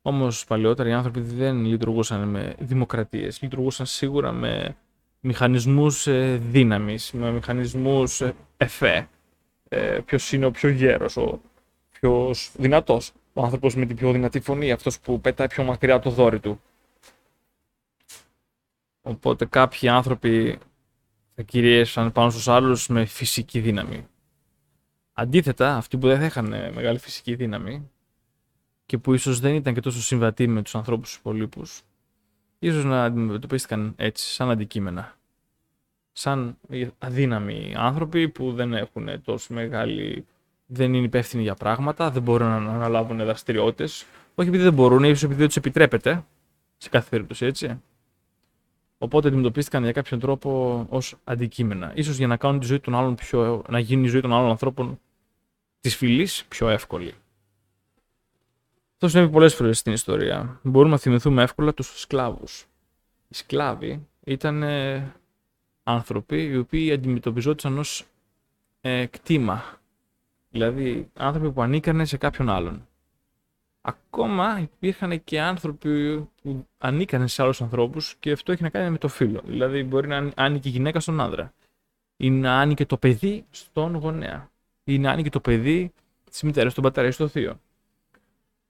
Όμως 0.03 0.45
παλαιότερα 0.45 0.89
οι 0.89 0.93
άνθρωποι 0.93 1.21
δεν 1.21 1.65
λειτουργούσαν 1.65 2.29
με 2.29 2.55
δημοκρατίες, 2.59 3.43
λειτουργούσαν 3.43 3.87
σίγουρα 3.87 4.33
με 4.33 4.77
μηχανισμούς 5.21 6.07
ε, 6.07 6.37
δύναμης, 6.37 7.13
με 7.13 7.31
μηχανισμούς 7.31 8.21
ε, 8.21 8.35
εφέ. 8.57 9.09
Ε, 9.69 10.01
ποιος 10.05 10.33
είναι 10.33 10.47
ο 10.47 10.51
πιο 10.51 10.69
γέρος, 10.69 11.17
ο 11.17 11.41
πιο 11.91 12.35
δυνατός 12.55 13.13
ο 13.33 13.43
άνθρωπος 13.43 13.75
με 13.75 13.87
την 13.87 13.97
πιο 13.97 14.13
δυνατή 14.13 14.41
φωνή, 14.41 14.73
αυτός 14.73 15.01
που 15.01 15.21
πετάει 15.21 15.47
πιο 15.47 15.65
μακριά 15.65 15.99
το 15.99 16.11
δόρυ 16.11 16.41
του. 16.41 16.61
Οπότε 19.03 19.45
κάποιοι 19.45 19.89
άνθρωποι 19.89 20.59
θα 21.35 21.43
κυρίεσαν 21.43 22.13
πάνω 22.13 22.31
στους 22.31 22.49
άλλους 22.49 22.89
με 22.89 23.05
φυσική 23.05 23.61
δύναμη. 23.61 24.07
Αντίθετα, 25.13 25.77
αυτοί 25.77 25.99
που 25.99 26.07
δεν 26.07 26.19
θα 26.19 26.25
είχαν 26.25 26.49
μεγάλη 26.49 26.99
φυσική 26.99 27.35
δύναμη 27.35 27.91
και 28.87 28.99
που 28.99 29.15
ίσως 29.15 29.41
δεν 29.41 29.55
ήταν 29.55 29.75
και 29.75 29.81
τόσο 29.81 30.03
συμβατοί 30.03 30.47
με 30.47 30.63
τους 30.63 30.75
ανθρώπους 30.75 31.15
υπολείπους, 31.15 31.83
ίσως 32.59 32.85
να 32.85 33.05
αντιμετωπίστηκαν 33.05 33.93
έτσι, 33.97 34.33
σαν 34.33 34.51
αντικείμενα. 34.51 35.17
Σαν 36.13 36.59
αδύναμοι 36.99 37.75
άνθρωποι 37.77 38.29
που 38.29 38.53
δεν 38.53 38.73
έχουν 38.73 39.23
τόσο 39.23 39.55
μεγάλη 39.55 40.27
δεν 40.67 40.95
είναι 40.95 41.05
υπεύθυνοι 41.05 41.43
για 41.43 41.55
πράγματα, 41.55 42.11
δεν 42.11 42.23
μπορούν 42.23 42.49
να 42.49 42.73
αναλάβουν 42.73 43.17
δραστηριότητες. 43.17 44.07
Όχι 44.35 44.49
επειδή 44.49 44.65
δεν 44.65 44.73
μπορούν, 44.73 45.05
ίσως 45.05 45.23
επειδή 45.23 45.39
δεν 45.39 45.47
τους 45.47 45.57
επιτρέπεται. 45.57 46.25
Σε 46.77 46.89
κάθε 46.89 47.09
περίπτωση, 47.11 47.47
έτσι. 47.47 47.81
Οπότε 48.99 49.29
αντιμετωπίστηκαν 49.29 49.83
για 49.83 49.93
κάποιον 49.93 50.21
τρόπο 50.21 50.87
ως 50.89 51.17
αντικείμενα. 51.25 51.95
σω 52.03 52.13
για 52.13 52.27
να 52.27 52.37
κάνουν 52.37 52.61
τη 52.61 52.67
ζωή 52.67 52.81
των 52.81 52.95
άλλων 52.95 53.15
πιο. 53.15 53.65
να 53.69 53.79
γίνει 53.79 54.07
η 54.07 54.09
ζωή 54.09 54.21
των 54.21 54.33
άλλων 54.33 54.51
ανθρώπων 54.51 55.01
της 55.81 55.97
φυλής 55.97 56.45
πιο 56.49 56.69
εύκολη. 56.69 57.15
Αυτό 59.01 59.11
συνέβη 59.11 59.33
πολλές 59.33 59.55
φορές 59.55 59.79
στην 59.79 59.93
ιστορία. 59.93 60.61
Μπορούμε 60.63 60.91
να 60.91 60.99
θυμηθούμε 60.99 61.43
εύκολα 61.43 61.75
τους 61.75 62.01
σκλάβους. 62.01 62.67
Οι 63.29 63.35
σκλάβοι 63.35 64.07
ήταν 64.25 64.63
ε, 64.63 65.15
άνθρωποι 65.83 66.43
οι 66.43 66.57
οποίοι 66.57 66.93
αντιμετωπιζόντουσαν 66.93 67.79
ως 67.79 68.05
ε, 68.81 69.07
κτήμα 69.07 69.79
Δηλαδή 70.51 71.11
άνθρωποι 71.15 71.53
που 71.53 71.63
ανήκανε 71.63 72.05
σε 72.05 72.17
κάποιον 72.17 72.49
άλλον. 72.49 72.87
Ακόμα 73.81 74.59
υπήρχαν 74.61 75.25
και 75.25 75.41
άνθρωποι 75.41 76.29
που 76.43 76.67
ανήκανε 76.79 77.27
σε 77.27 77.43
άλλους 77.43 77.63
ανθρώπους 77.63 78.17
και 78.21 78.33
αυτό 78.33 78.53
έχει 78.53 78.63
να 78.63 78.69
κάνει 78.69 78.91
με 78.91 78.99
το 78.99 79.09
φίλο. 79.09 79.41
Δηλαδή 79.45 79.83
μπορεί 79.83 80.09
να 80.09 80.33
άνοιγε 80.35 80.69
η 80.69 80.73
γυναίκα 80.73 81.01
στον 81.01 81.21
άνδρα. 81.21 81.53
Ή 82.17 82.31
να 82.31 82.61
άνοιγε 82.61 82.87
το 82.87 82.97
παιδί 82.97 83.45
στον 83.51 83.95
γονέα. 83.95 84.51
Ή 84.85 84.99
να 84.99 85.11
άνοιγε 85.11 85.29
το 85.29 85.41
παιδί 85.41 85.93
της 86.31 86.43
μητέρας, 86.43 86.73
στον 86.73 86.85
πατέρα 86.85 87.07
ή 87.07 87.11
στο 87.11 87.29
θείο. 87.29 87.61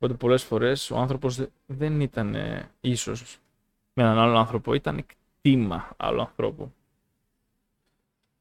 Οπότε 0.01 0.15
πολλές 0.15 0.45
φορές 0.45 0.91
ο 0.91 0.97
άνθρωπος 0.97 1.41
δεν 1.67 2.01
ήταν 2.01 2.37
ίσως 2.81 3.39
με 3.93 4.03
έναν 4.03 4.19
άλλον 4.19 4.37
άνθρωπο, 4.37 4.75
ήταν 4.75 5.05
κτήμα 5.07 5.91
άλλου 5.97 6.21
ανθρώπου. 6.21 6.73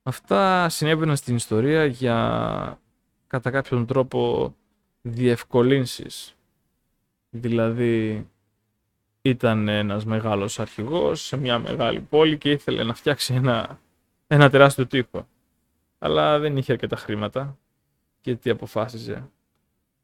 Αυτά 0.04 0.70
συνέβαιναν 0.70 1.16
στην 1.16 1.36
ιστορία 1.36 1.86
για 1.86 2.80
κατά 3.28 3.50
κάποιον 3.50 3.86
τρόπο 3.86 4.54
διευκολύνσεις. 5.02 6.36
Δηλαδή 7.30 8.28
ήταν 9.22 9.68
ένας 9.68 10.06
μεγάλος 10.06 10.60
αρχηγός 10.60 11.22
σε 11.22 11.38
μια 11.38 11.60
μεγάλη 11.60 12.00
πόλη 12.00 12.38
και 12.38 12.52
ήθελε 12.52 12.84
να 12.84 12.94
φτιάξει 12.94 13.34
ένα, 13.34 13.80
ένα 14.28 14.50
τεράστιο 14.50 14.88
τείχο. 14.88 15.28
Αλλά 16.00 16.40
δεν 16.40 16.58
είχε 16.58 16.72
αρκετά 16.72 16.96
χρήματα 16.96 17.58
και 18.22 18.36
τι 18.36 18.50
αποφάσιζε. 18.50 19.30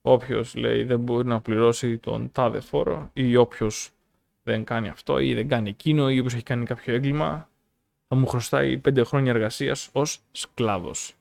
Όποιος 0.06 0.56
λέει 0.56 0.84
δεν 0.84 1.00
μπορεί 1.00 1.28
να 1.28 1.42
πληρώσει 1.42 1.98
τον 1.98 2.32
τάδε 2.32 2.60
φόρο 2.60 3.10
ή 3.14 3.36
όποιος 3.36 3.90
δεν 4.44 4.64
κάνει 4.64 4.88
αυτό 4.90 5.20
ή 5.20 5.34
δεν 5.34 5.48
κάνει 5.48 5.70
εκείνο 5.70 6.10
ή 6.10 6.20
όποιος 6.20 6.34
έχει 6.34 6.44
κάνει 6.44 6.66
κάποιο 6.66 6.94
έγκλημα 6.94 7.50
θα 8.08 8.16
μου 8.16 8.28
χρωστάει 8.28 8.78
πέντε 8.78 9.04
χρόνια 9.04 9.32
εργασίας 9.32 9.90
ως 9.92 10.20
σκλάβος. 10.32 11.16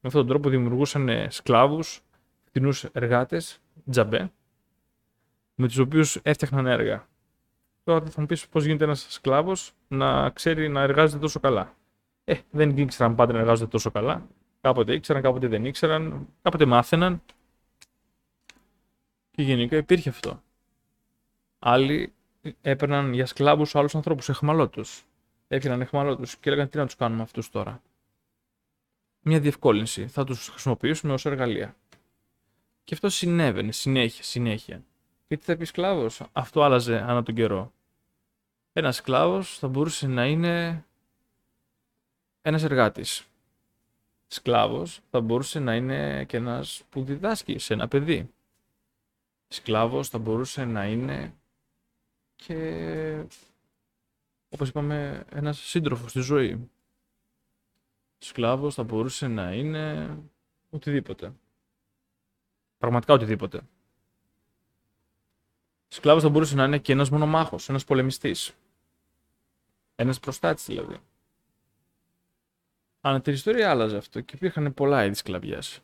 Με 0.00 0.08
αυτόν 0.08 0.20
τον 0.20 0.30
τρόπο 0.30 0.48
δημιουργούσαν 0.48 1.08
ε, 1.08 1.26
σκλάβους, 1.30 2.00
φτηνούς 2.44 2.84
εργάτες, 2.84 3.60
τζαμπέ, 3.90 4.30
με 5.54 5.66
τους 5.66 5.78
οποίους 5.78 6.18
έφτιαχναν 6.22 6.66
έργα. 6.66 7.08
Τώρα 7.84 8.06
θα 8.06 8.20
μου 8.20 8.26
πεις 8.26 8.48
πώς 8.48 8.64
γίνεται 8.64 8.84
ένας 8.84 9.06
σκλάβος 9.08 9.72
να 9.88 10.30
ξέρει 10.30 10.68
να 10.68 10.80
εργάζεται 10.80 11.20
τόσο 11.20 11.40
καλά. 11.40 11.74
Ε, 12.24 12.34
δεν 12.50 12.76
ήξεραν 12.76 13.14
πάντα 13.14 13.32
να 13.32 13.38
εργάζονται 13.38 13.70
τόσο 13.70 13.90
καλά. 13.90 14.26
Κάποτε 14.60 14.94
ήξεραν, 14.94 15.22
κάποτε 15.22 15.46
δεν 15.46 15.64
ήξεραν, 15.64 16.28
κάποτε 16.42 16.64
μάθαιναν. 16.64 17.22
Και 19.34 19.42
γενικά 19.42 19.76
υπήρχε 19.76 20.08
αυτό. 20.08 20.42
Άλλοι 21.58 22.12
έπαιρναν 22.62 23.12
για 23.12 23.26
σκλάβους 23.26 23.74
άλλους 23.74 23.94
ανθρώπους, 23.94 24.28
εχμαλώτους. 24.28 25.04
Έφυγαν 25.48 25.80
εχμαλώτους 25.80 26.36
και 26.36 26.48
έλεγαν 26.50 26.68
τι 26.68 26.76
να 26.76 26.84
τους 26.84 26.96
κάνουμε 26.96 27.22
αυτούς 27.22 27.50
τώρα; 27.50 27.82
Μια 29.20 29.40
διευκόλυνση. 29.40 30.06
Θα 30.06 30.24
τους 30.24 30.48
χρησιμοποιήσουμε 30.48 31.12
ως 31.12 31.26
εργαλεία. 31.26 31.76
Και 32.84 32.94
αυτό 32.94 33.08
συνέβαινε 33.08 33.72
συνέχεια, 33.72 34.22
συνέχεια. 34.22 34.84
Γιατί 35.28 35.44
θα 35.44 35.56
πει 35.56 35.64
σκλάβος, 35.64 36.22
αυτό 36.32 36.62
άλλαζε 36.62 36.96
ανά 36.96 37.22
τον 37.22 37.34
καιρό. 37.34 37.72
Ένας 38.72 38.96
σκλάβος 38.96 39.58
θα 39.58 39.68
μπορούσε 39.68 40.06
να 40.06 40.26
είναι 40.26 40.84
ένας 42.42 42.62
εργάτης. 42.62 43.26
Σκλάβος 44.26 45.00
θα 45.10 45.20
μπορούσε 45.20 45.58
να 45.58 45.74
είναι 45.74 46.24
και 46.24 46.36
ένας 46.36 46.82
που 46.90 47.04
διδάσκει 47.04 47.58
σε 47.58 47.72
ένα 47.72 47.88
παιδί. 47.88 48.30
Σκλάβος 49.48 50.08
θα 50.08 50.18
μπορούσε 50.18 50.64
να 50.64 50.86
είναι 50.86 51.34
και 52.36 53.26
όπως 54.48 54.68
είπαμε 54.68 55.24
ένας 55.30 55.58
σύντροφος 55.58 56.10
στη 56.10 56.20
ζωή 56.20 56.68
σκλάβος 58.24 58.74
θα 58.74 58.82
μπορούσε 58.82 59.26
να 59.28 59.52
είναι 59.52 60.16
οτιδήποτε. 60.70 61.32
Πραγματικά 62.78 63.14
οτιδήποτε. 63.14 63.60
Σκλάβος 65.88 66.22
θα 66.22 66.28
μπορούσε 66.28 66.54
να 66.54 66.64
είναι 66.64 66.78
και 66.78 66.92
ένας 66.92 67.10
μονομάχος, 67.10 67.68
ένας 67.68 67.84
πολεμιστής. 67.84 68.52
Ένας 69.94 70.20
προστάτης 70.20 70.64
δηλαδή. 70.66 71.00
Ανά 73.00 73.20
την 73.20 73.32
ιστορία 73.32 73.70
άλλαζε 73.70 73.96
αυτό 73.96 74.20
και 74.20 74.36
υπήρχαν 74.36 74.74
πολλά 74.74 75.04
είδη 75.04 75.14
σκλαβιάς. 75.14 75.80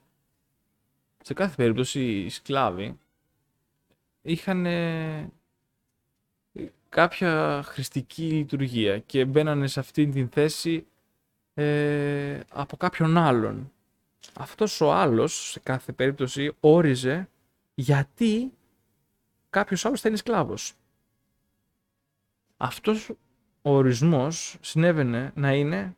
Σε 1.23 1.35
κάθε 1.35 1.55
περίπτωση 1.55 2.21
οι 2.21 2.29
σκλάβοι 2.29 2.99
είχαν 4.23 4.67
κάποια 6.89 7.63
χρηστική 7.65 8.23
λειτουργία 8.23 8.99
και 8.99 9.25
μπαίνανε 9.25 9.67
σε 9.67 9.81
αυτή 9.81 10.09
την 10.09 10.29
θέση 10.29 10.87
ε, 11.55 12.41
από 12.53 12.77
κάποιον 12.77 13.17
άλλον. 13.19 13.73
Αυτός 14.35 14.81
ο 14.81 14.93
άλλος, 14.93 15.51
σε 15.51 15.61
κάθε 15.61 15.93
περίπτωση, 15.93 16.53
όριζε 16.61 17.29
γιατί 17.75 18.53
κάποιος 19.51 19.85
άλλος 19.85 20.01
θα 20.01 20.09
είναι 20.09 20.17
σκλάβος. 20.17 20.75
Αυτός 22.57 23.11
ο 23.63 23.71
ορισμός 23.71 24.57
συνέβαινε 24.61 25.33
να 25.35 25.55
είναι 25.55 25.97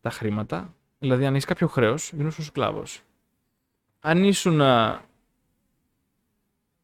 τα 0.00 0.10
χρήματα, 0.10 0.74
δηλαδή 0.98 1.26
αν 1.26 1.32
έχεις 1.32 1.44
κάποιο 1.44 1.66
χρέος, 1.68 2.12
γινούσε 2.12 2.42
σκλάβος. 2.42 3.02
Αν 4.00 4.24
ήσουν 4.24 4.60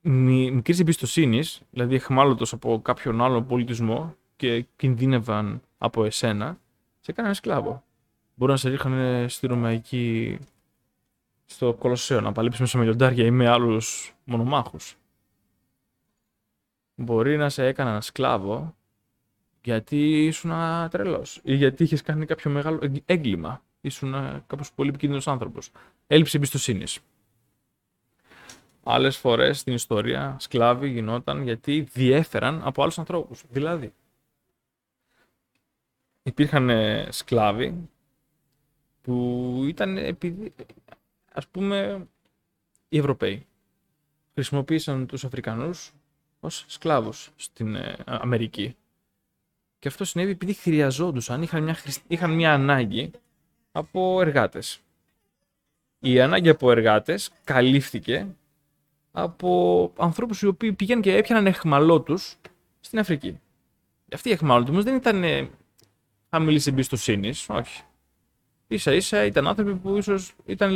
μικρής 0.02 0.80
εμπιστοσύνης, 0.80 1.60
δηλαδή 1.70 1.94
εχμάλωτος 1.94 2.52
από 2.52 2.80
κάποιον 2.82 3.22
άλλο 3.22 3.42
πολιτισμό 3.42 4.16
και 4.36 4.66
κινδύνευαν 4.76 5.62
από 5.78 6.04
εσένα, 6.04 6.58
σε 7.00 7.12
κάνανε 7.12 7.34
σκλάβο. 7.34 7.84
Μπορεί 8.34 8.52
να 8.52 8.58
σε 8.58 8.68
ρίχνανε 8.68 9.28
στη 9.28 9.46
ρωμαϊκή 9.46 10.38
στο 11.46 11.72
Κολοσσέο 11.72 12.20
να 12.20 12.32
παλέψουμε 12.32 12.68
σε 12.68 12.82
λιοντάρια 12.82 13.24
ή 13.24 13.30
με 13.30 13.48
άλλους 13.48 14.14
μονομάχους. 14.24 14.96
Μπορεί 16.94 17.36
να 17.36 17.48
σε 17.48 17.66
έκανα 17.66 17.90
ένα 17.90 18.00
σκλάβο 18.00 18.74
γιατί 19.62 20.26
ήσουν 20.26 20.52
τρελός 20.90 21.40
ή 21.44 21.54
γιατί 21.54 21.82
είχες 21.82 22.02
κάνει 22.02 22.26
κάποιο 22.26 22.50
μεγάλο 22.50 22.90
έγκλημα. 23.04 23.62
Ήσουν 23.80 24.14
κάπως 24.46 24.72
πολύ 24.72 24.88
επικίνδυνος 24.88 25.28
άνθρωπος. 25.28 25.70
Έλλειψη 26.06 26.36
εμπιστοσύνης. 26.36 27.00
Άλλες 28.82 29.16
φορές 29.16 29.58
στην 29.58 29.74
ιστορία 29.74 30.36
σκλάβοι 30.40 30.88
γινόταν 30.88 31.42
γιατί 31.42 31.80
διέφεραν 31.80 32.60
από 32.64 32.82
άλλους 32.82 32.98
ανθρώπους. 32.98 33.42
Δηλαδή, 33.50 33.92
υπήρχαν 36.22 36.70
σκλάβοι 37.12 37.88
που 39.02 39.64
ήταν 39.66 39.96
επειδή, 39.96 40.54
ας 41.32 41.48
πούμε, 41.48 42.08
οι 42.88 42.98
Ευρωπαίοι 42.98 43.46
χρησιμοποίησαν 44.34 45.06
τους 45.06 45.24
Αφρικανούς 45.24 45.92
ως 46.40 46.64
σκλάβους 46.68 47.30
στην 47.36 47.74
ε, 47.74 47.96
Αμερική. 48.04 48.76
Και 49.78 49.88
αυτό 49.88 50.04
συνέβη 50.04 50.30
επειδή 50.30 50.52
χρειαζόντουσαν, 50.52 51.42
είχαν 51.42 51.62
μια, 51.62 51.76
είχαν 52.06 52.30
μια 52.30 52.52
ανάγκη 52.52 53.10
από 53.72 54.20
εργάτες. 54.20 54.80
Η 55.98 56.20
ανάγκη 56.20 56.48
από 56.48 56.70
εργάτες 56.70 57.30
καλύφθηκε 57.44 58.26
από 59.12 59.92
ανθρώπους 59.98 60.42
οι 60.42 60.46
οποίοι 60.46 60.72
πήγαιναν 60.72 61.02
και 61.02 61.16
έπιαναν 61.16 61.46
εχμαλώτους 61.46 62.36
στην 62.80 62.98
Αφρική. 62.98 63.40
Αυτοί 64.14 64.28
οι 64.28 64.32
αιχμαλώτοι 64.32 64.70
όμως 64.70 64.84
δεν 64.84 64.94
ήταν 64.94 65.24
χαμηλή 66.30 66.62
εμπιστοσύνη, 66.66 67.32
όχι. 67.48 67.82
ίσα 68.68 68.94
ίσα 68.94 69.24
ήταν 69.24 69.46
άνθρωποι 69.46 69.74
που 69.74 69.96
ίσως 69.96 70.34
ήταν, 70.44 70.72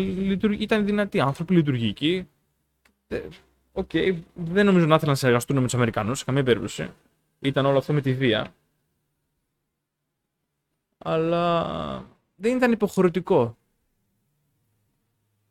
ήταν 0.53 0.85
δυνατοί, 0.85 1.21
άνθρωποι 1.21 1.55
λειτουργικοί. 1.55 2.29
Ε, 3.09 3.21
OK, 3.73 3.91
okay, 3.93 4.19
δεν 4.35 4.67
νομίζω 4.67 4.87
να 4.87 4.95
ήθελαν 4.95 5.11
να 5.11 5.19
συνεργαστούν 5.19 5.57
με 5.57 5.63
τους 5.63 5.75
Αμερικανούς 5.75 6.19
σε 6.19 6.25
καμία 6.25 6.43
περίπτωση. 6.43 6.91
Ήταν 7.41 7.67
όλο 7.67 7.79
αυτό 7.79 7.93
με 7.93 8.01
τη 8.01 8.15
βία. 8.15 8.55
Αλλά 10.99 12.05
δεν 12.37 12.57
ήταν 12.57 12.73
υποχρεωτικό 12.73 13.57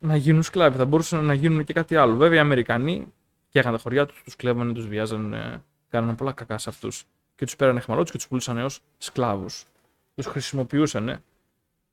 να 0.06 0.16
γίνουν 0.16 0.44
σκλάβοι. 0.44 0.78
Θα 0.78 0.86
μπορούσαν 0.86 1.26
να 1.26 1.34
γίνουν 1.34 1.64
και 1.64 1.74
κάτι 1.74 1.96
άλλο. 1.96 2.16
Βέβαια, 2.16 2.38
οι 2.38 2.42
Αμερικανοί 2.42 3.14
και 3.50 3.62
τα 3.62 3.78
χωριά 3.78 4.06
τους, 4.06 4.22
τους 4.24 4.36
κλέβανε, 4.36 4.74
τους 4.74 4.88
βιάζανε, 4.88 5.64
κάνανε 5.90 6.14
πολλά 6.14 6.32
κακά 6.32 6.58
σε 6.58 6.70
αυτούς. 6.70 7.04
Και 7.36 7.46
τους 7.46 7.56
πέρανε 7.56 7.80
χμαλώτου 7.80 8.12
και 8.12 8.18
τους 8.18 8.28
πουλούσαν 8.28 8.58
ως 8.58 8.82
σκλάβους 8.98 9.66
τους 10.16 10.26
χρησιμοποιούσαν 10.26 11.24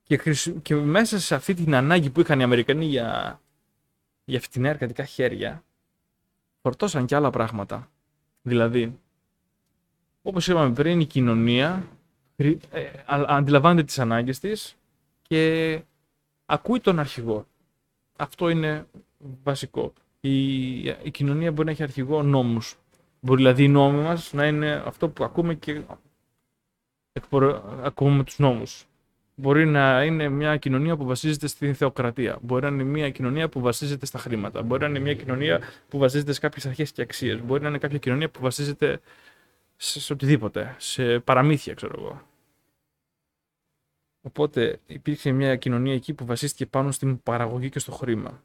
και, 0.03 0.37
και 0.63 0.75
μέσα 0.75 1.19
σε 1.21 1.35
αυτή 1.35 1.55
την 1.55 1.75
ανάγκη 1.75 2.11
που 2.11 2.21
είχαν 2.21 2.41
οι 2.41 2.43
Αμερικανοί 2.43 2.85
για, 2.85 3.41
για 4.25 4.41
φτηνά 4.41 4.69
εργατικά 4.69 5.05
χέρια 5.05 5.65
φορτώσαν 6.63 7.07
και 7.07 7.15
άλλα 7.15 7.31
πράγματα. 7.31 7.91
Δηλαδή, 8.43 8.99
όπως 10.23 10.49
είπαμε 10.49 10.75
πριν, 10.75 11.01
η 11.01 11.05
κοινωνία 11.07 11.89
ε, 12.37 12.55
αντιλαμβάνεται 13.07 13.87
τις 13.87 13.99
ανάγκες 13.99 14.39
της 14.39 14.77
και 15.23 15.83
ακούει 16.47 16.81
τον 16.81 16.99
αρχηγό. 16.99 17.47
Αυτό 18.17 18.49
είναι 18.49 18.87
βασικό. 19.43 19.93
Η, 20.21 20.79
η 20.83 21.11
κοινωνία 21.11 21.53
μπορεί 21.53 21.65
να 21.67 21.71
έχει 21.71 21.83
αρχηγό 21.83 22.23
νόμους. 22.23 22.77
Μπορεί 23.21 23.37
δηλαδή 23.43 23.65
οι 23.65 23.69
νόμοι 23.69 24.03
μας 24.03 24.33
να 24.33 24.47
είναι 24.47 24.83
αυτό 24.87 25.09
που 25.09 25.25
ακούμε 25.25 25.55
και 25.55 25.83
ακούμε 27.83 28.25
τους 28.25 28.39
νόμους. 28.39 28.87
Μπορεί 29.35 29.67
να 29.67 30.05
είναι 30.05 30.29
μια 30.29 30.57
κοινωνία 30.57 30.97
που 30.97 31.05
βασίζεται 31.05 31.47
στην 31.47 31.75
θεοκρατία. 31.75 32.39
Μπορεί 32.43 32.63
να 32.63 32.69
είναι 32.69 32.83
μια 32.83 33.11
κοινωνία 33.11 33.49
που 33.49 33.61
βασίζεται 33.61 34.07
στα 34.07 34.19
χρήματα. 34.19 34.63
Μπορεί 34.63 34.83
να 34.83 34.89
είναι 34.89 34.99
μια 34.99 35.15
κοινωνία 35.15 35.61
που 35.89 35.99
βασίζεται 35.99 36.33
σε 36.33 36.41
κάποιες 36.41 36.67
αρχές 36.67 36.93
και 36.93 37.03
αξίες. 37.03 37.43
Μπορεί 37.43 37.63
να 37.63 37.69
είναι 37.69 37.79
κάποια 37.79 37.99
κοινωνία 37.99 38.31
που 38.31 38.41
βασίζεται 38.41 39.01
σε, 39.77 40.13
οτιδήποτε. 40.13 40.75
Σε 40.79 41.19
παραμύθια, 41.19 41.75
ξέρω 41.75 41.95
εγώ. 41.99 42.23
Οπότε 44.23 44.81
υπήρχε 44.87 45.33
μια 45.33 45.57
κοινωνία 45.57 45.95
εκεί 45.95 46.15
που 46.15 46.25
βασίστηκε 46.25 46.67
πάνω 46.67 46.91
στην 46.91 47.23
παραγωγή 47.23 47.69
και 47.69 47.79
στο 47.79 47.93
χρήμα. 47.93 48.43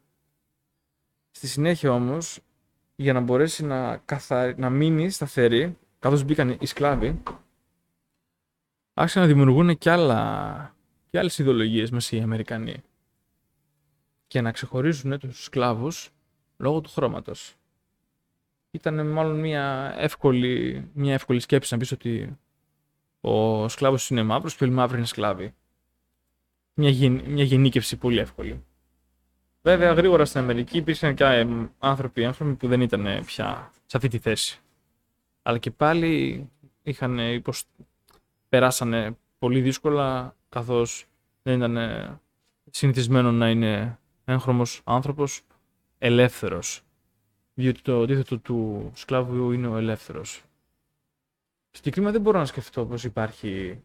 Στη 1.31 1.47
συνέχεια 1.47 1.91
όμως, 1.91 2.39
για 2.95 3.13
να 3.13 3.19
μπορέσει 3.19 3.65
να, 3.65 3.97
καθα... 3.97 4.53
να 4.57 4.69
μείνει 4.69 5.09
σταθερή, 5.09 5.77
καθώς 5.99 6.23
μπήκαν 6.23 6.57
οι 6.59 6.65
σκλάβοι, 6.65 7.21
άρχισαν 8.93 9.21
να 9.21 9.27
δημιουργούν 9.27 9.77
και, 9.77 9.91
άλλα, 9.91 10.75
και 11.09 11.17
άλλες 11.17 11.37
ιδεολογίες 11.37 11.91
μέσα 11.91 12.15
οι 12.15 12.21
Αμερικανοί 12.21 12.83
και 14.27 14.41
να 14.41 14.51
ξεχωρίζουν 14.51 15.19
τους 15.19 15.43
σκλάβους 15.43 16.09
λόγω 16.57 16.81
του 16.81 16.89
χρώματος. 16.89 17.55
Ήταν 18.71 19.07
μάλλον 19.07 19.39
μια 19.39 19.93
εύκολη, 19.97 20.87
μια 20.93 21.13
εύκολη 21.13 21.39
σκέψη 21.39 21.73
να 21.73 21.79
πεις 21.79 21.91
ότι 21.91 22.37
ο 23.21 23.67
σκλάβος 23.67 24.09
είναι 24.09 24.23
μαύρος 24.23 24.55
και 24.55 24.63
όλοι 24.63 24.73
οι 24.73 24.75
μαύροι 24.75 24.97
είναι 24.97 25.05
σκλάβοι. 25.05 25.53
Μια, 26.79 26.89
γεν, 26.89 27.23
μια 27.25 27.43
γενίκευση 27.43 27.97
πολύ 27.97 28.19
εύκολη. 28.19 28.63
Βέβαια, 29.61 29.93
γρήγορα 29.93 30.25
στην 30.25 30.39
Αμερική 30.39 30.77
υπήρξαν 30.77 31.15
και 31.15 31.47
άνθρωποι, 31.79 32.25
άνθρωποι 32.25 32.53
που 32.53 32.67
δεν 32.67 32.81
ήταν 32.81 33.23
πια 33.25 33.71
σε 33.85 33.97
αυτή 33.97 34.07
τη 34.09 34.17
θέση. 34.17 34.59
Αλλά 35.41 35.57
και 35.57 35.71
πάλι 35.71 36.49
είχαν 36.83 37.19
περάσανε 38.49 39.17
πολύ 39.39 39.61
δύσκολα 39.61 40.35
καθώς 40.49 41.05
δεν 41.43 41.61
ήταν 41.61 41.77
συνηθισμένο 42.71 43.31
να 43.31 43.49
είναι 43.49 43.99
έγχρωμος 44.25 44.81
άνθρωπος 44.83 45.41
ελεύθερος. 45.97 46.81
Διότι 47.53 47.81
το 47.81 48.01
αντίθετο 48.01 48.37
του 48.37 48.91
σκλάβου 48.95 49.51
είναι 49.51 49.67
ο 49.67 49.77
ελεύθερος. 49.77 50.43
Συγκεκριμένα 51.71 52.13
δεν 52.13 52.21
μπορώ 52.21 52.39
να 52.39 52.45
σκεφτώ 52.45 52.85
πως 52.85 53.03
υπάρχει 53.03 53.81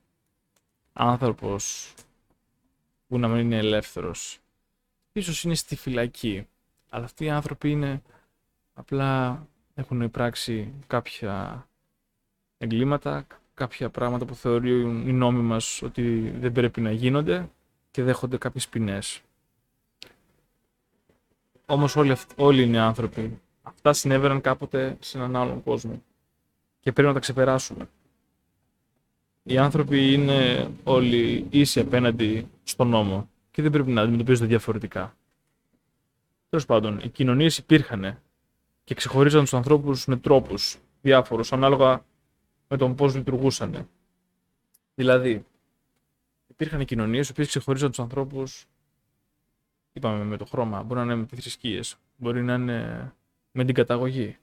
άνθρωπος 0.93 1.95
που 3.13 3.19
να 3.19 3.29
μην 3.29 3.41
είναι 3.41 3.57
ελεύθερος. 3.57 4.39
Ίσως 5.13 5.45
είναι 5.45 5.55
στη 5.55 5.77
φυλακή. 5.77 6.47
Αλλά 6.89 7.05
αυτοί 7.05 7.25
οι 7.25 7.31
άνθρωποι 7.31 7.71
είναι 7.71 8.03
απλά 8.75 9.47
έχουν 9.75 10.01
υπράξει 10.01 10.73
κάποια 10.87 11.67
εγκλήματα, 12.59 13.27
κάποια 13.55 13.91
πράγματα 13.91 14.25
που 14.25 14.35
θεωρεί 14.35 14.81
οι 14.81 15.13
νόμοι 15.13 15.43
μας 15.43 15.83
ότι 15.83 16.35
δεν 16.39 16.53
πρέπει 16.53 16.81
να 16.81 16.93
γίνονται 16.93 17.49
και 17.91 18.03
δέχονται 18.03 18.37
κάποιες 18.37 18.69
ποινές. 18.69 19.21
Όμως 21.67 21.97
όλοι, 21.97 22.17
όλοι 22.37 22.63
είναι 22.63 22.79
άνθρωποι. 22.79 23.41
Αυτά 23.63 23.93
συνέβαιναν 23.93 24.41
κάποτε 24.41 24.97
σε 25.01 25.19
έναν 25.19 25.37
άλλον 25.37 25.63
κόσμο 25.63 26.03
και 26.81 26.93
πρέπει 26.93 27.09
να 27.09 27.15
τα 27.15 27.21
ξεπεράσουμε. 27.21 27.89
Οι 29.43 29.59
άνθρωποι 29.59 30.13
είναι 30.13 30.71
όλοι 30.85 31.47
ίσοι 31.51 31.81
απέναντι 31.81 32.47
στον 32.63 32.89
νόμο 32.89 33.31
και 33.51 33.63
δεν 33.63 33.71
πρέπει 33.71 33.91
να 33.91 34.01
αντιμετωπίζονται 34.03 34.47
διαφορετικά. 34.47 35.17
Τέλος 36.49 36.67
πάντων, 36.67 36.99
οι 36.99 37.09
κοινωνίες 37.09 37.59
υπήρχαν 37.59 38.19
και 38.85 38.95
ξεχωρίζαν 38.95 39.41
τους 39.41 39.55
ανθρώπους 39.55 40.07
με 40.07 40.17
τρόπους 40.17 40.77
διάφορους 41.03 41.53
ανάλογα 41.53 42.05
με 42.69 42.77
τον 42.77 42.95
πώς 42.95 43.15
λειτουργούσαν. 43.15 43.89
Δηλαδή, 44.95 45.45
υπήρχαν 46.47 46.85
κοινωνίες 46.85 47.29
οι 47.29 47.31
οποίες 47.33 47.49
ξεχωρίζαν 47.49 47.89
τους 47.89 47.99
ανθρώπους, 47.99 48.67
είπαμε 49.93 50.25
με 50.25 50.37
το 50.37 50.45
χρώμα, 50.45 50.83
μπορεί 50.83 51.01
να 51.01 51.05
είναι 51.05 51.15
με 51.15 51.27
τις 51.27 51.39
θρησκείες, 51.39 51.97
μπορεί 52.17 52.43
να 52.43 52.55
είναι 52.55 53.13
με 53.53 53.65
την 53.65 53.75
καταγωγή. 53.75 54.37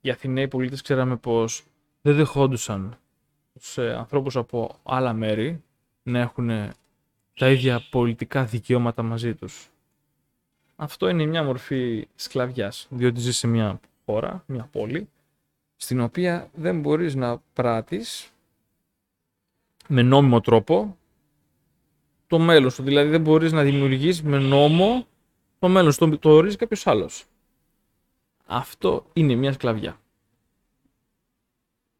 Οι 0.00 0.10
Αθηναίοι 0.10 0.48
πολίτες 0.48 0.82
ξέραμε 0.82 1.16
πως 1.16 1.64
δεν 2.02 2.16
δεχόντουσαν 2.16 2.98
τους 3.52 3.78
ε, 3.78 3.94
ανθρώπους 3.94 4.36
από 4.36 4.78
άλλα 4.82 5.12
μέρη 5.12 5.62
να 6.02 6.18
έχουν 6.18 6.50
τα 7.34 7.50
ίδια 7.50 7.86
πολιτικά 7.90 8.44
δικαιώματα 8.44 9.02
μαζί 9.02 9.34
τους. 9.34 9.70
Αυτό 10.76 11.08
είναι 11.08 11.26
μια 11.26 11.42
μορφή 11.42 12.08
σκλαβιάς, 12.14 12.86
διότι 12.90 13.20
ζεις 13.20 13.36
σε 13.36 13.46
μια 13.46 13.80
χώρα, 14.04 14.44
μια 14.46 14.68
πόλη, 14.72 15.08
στην 15.76 16.00
οποία 16.00 16.50
δεν 16.54 16.80
μπορείς 16.80 17.14
να 17.14 17.42
πράττεις 17.52 18.32
με 19.88 20.02
νόμιμο 20.02 20.40
τρόπο 20.40 20.96
το 22.26 22.38
μέλλον 22.38 22.70
σου. 22.70 22.82
Δηλαδή 22.82 23.10
δεν 23.10 23.20
μπορείς 23.20 23.52
να 23.52 23.62
δημιουργείς 23.62 24.22
με 24.22 24.38
νόμο 24.38 25.06
το 25.58 25.68
μέλλον 25.68 25.92
σου. 25.92 25.98
Το, 25.98 26.18
το 26.18 26.30
ορίζει 26.30 26.56
κάποιος 26.56 26.86
άλλος. 26.86 27.24
Αυτό 28.46 29.06
είναι 29.12 29.34
μια 29.34 29.52
σκλαβιά. 29.52 30.00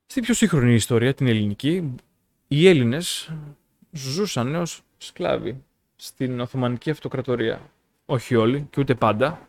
Στη 0.06 0.20
πιο 0.20 0.34
σύγχρονη 0.34 0.74
ιστορία, 0.74 1.14
την 1.14 1.26
ελληνική, 1.26 1.94
οι 2.48 2.68
Έλληνες 2.68 3.32
ζούσαν 3.90 4.54
ως 4.54 4.82
σκλάβοι 5.06 5.64
στην 5.96 6.40
Οθωμανική 6.40 6.90
Αυτοκρατορία. 6.90 7.70
Όχι 8.06 8.34
όλοι 8.34 8.66
και 8.70 8.80
ούτε 8.80 8.94
πάντα. 8.94 9.48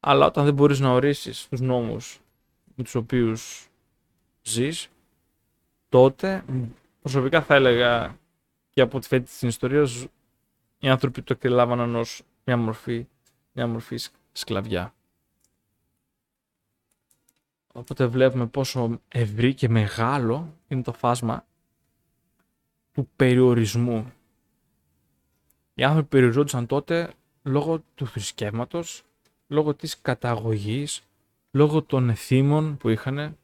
Αλλά 0.00 0.26
όταν 0.26 0.44
δεν 0.44 0.54
μπορείς 0.54 0.80
να 0.80 0.90
ορίσεις 0.90 1.48
τους 1.48 1.60
νόμους 1.60 2.20
με 2.74 2.84
τους 2.84 2.94
οποίους 2.94 3.68
ζεις, 4.42 4.88
τότε 5.88 6.44
προσωπικά 7.00 7.42
θα 7.42 7.54
έλεγα 7.54 8.18
και 8.70 8.80
από 8.80 8.98
τη 8.98 9.06
φέτη 9.06 9.24
της 9.24 9.42
ιστορίας 9.42 10.06
οι 10.78 10.88
άνθρωποι 10.88 11.22
το 11.22 11.32
εκτελάβαναν 11.32 11.96
ως 11.96 12.22
μια 12.44 12.56
μορφή, 12.56 13.06
μια 13.52 13.66
μορφή 13.66 13.98
σκλαβιά. 14.32 14.94
Οπότε 17.72 18.06
βλέπουμε 18.06 18.46
πόσο 18.46 19.00
ευρύ 19.08 19.54
και 19.54 19.68
μεγάλο 19.68 20.54
είναι 20.68 20.82
το 20.82 20.92
φάσμα 20.92 21.44
του 22.96 23.08
περιορισμού. 23.16 24.12
Οι 25.74 25.84
άνθρωποι 25.84 26.08
περιοριζόντουσαν 26.08 26.66
τότε 26.66 27.12
λόγω 27.42 27.82
του 27.94 28.06
θρησκεύματος, 28.06 29.02
λόγω 29.46 29.74
της 29.74 30.00
καταγωγής, 30.00 31.02
λόγω 31.50 31.82
των 31.82 32.08
εθήμων 32.08 32.76
που 32.76 32.88
είχαν. 32.88 33.36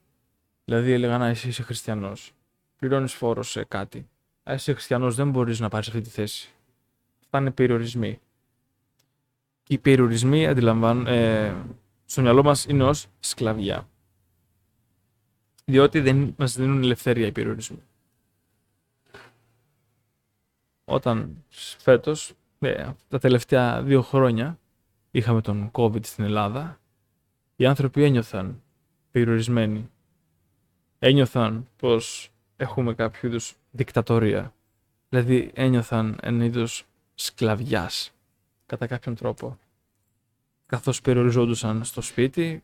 Δηλαδή 0.65 0.93
έλεγαν, 0.93 1.23
εσύ 1.23 1.49
είσαι 1.49 1.62
χριστιανός, 1.62 2.33
πληρώνεις 2.77 3.15
φόρο 3.15 3.43
σε 3.43 3.65
κάτι. 3.65 4.09
Α, 4.43 4.55
είσαι 4.55 4.73
χριστιανός, 4.73 5.15
δεν 5.15 5.31
μπορείς 5.31 5.61
να 5.61 5.69
πάρεις 5.69 5.88
αυτή 5.88 6.01
τη 6.01 6.11
θέση. 6.11 6.51
Αυτά 7.21 7.38
είναι 7.38 7.51
περιορισμοί. 7.51 8.21
Και 9.62 9.75
οι 9.75 9.79
περιορισμοί, 9.79 10.47
αντιλαμβάνουν, 10.47 11.07
ε, 11.07 11.57
στο 12.05 12.21
μυαλό 12.21 12.43
μας 12.43 12.65
είναι 12.65 12.85
ως 12.85 13.07
σκλαβιά. 13.21 13.88
Διότι 15.65 16.01
δεν 16.01 16.35
μας 16.38 16.57
δίνουν 16.57 16.83
ελευθερία 16.83 17.27
οι 17.27 17.33
περιορισμοί. 17.33 17.83
Όταν 20.92 21.44
φέτος, 21.78 22.33
ε, 22.59 22.88
τα 23.09 23.18
τελευταία 23.18 23.83
δύο 23.83 24.02
χρόνια, 24.02 24.59
είχαμε 25.11 25.40
τον 25.40 25.70
COVID 25.72 26.07
στην 26.07 26.24
Ελλάδα, 26.24 26.81
οι 27.57 27.66
άνθρωποι 27.66 28.02
ένιωθαν 28.02 28.62
περιορισμένοι. 29.11 29.90
Ένιωθαν 30.98 31.68
πως 31.76 32.31
έχουμε 32.57 32.94
κάποιο 32.94 33.28
είδους 33.28 33.55
δικτατορία. 33.70 34.55
Δηλαδή 35.09 35.50
ένιωθαν 35.55 36.18
ένα 36.22 36.44
είδος 36.44 36.85
σκλαβιάς, 37.14 38.12
κατά 38.66 38.87
κάποιον 38.87 39.14
τρόπο. 39.14 39.59
Καθώς 40.66 41.00
περιοριζόντουσαν 41.00 41.85
στο 41.85 42.00
σπίτι, 42.00 42.62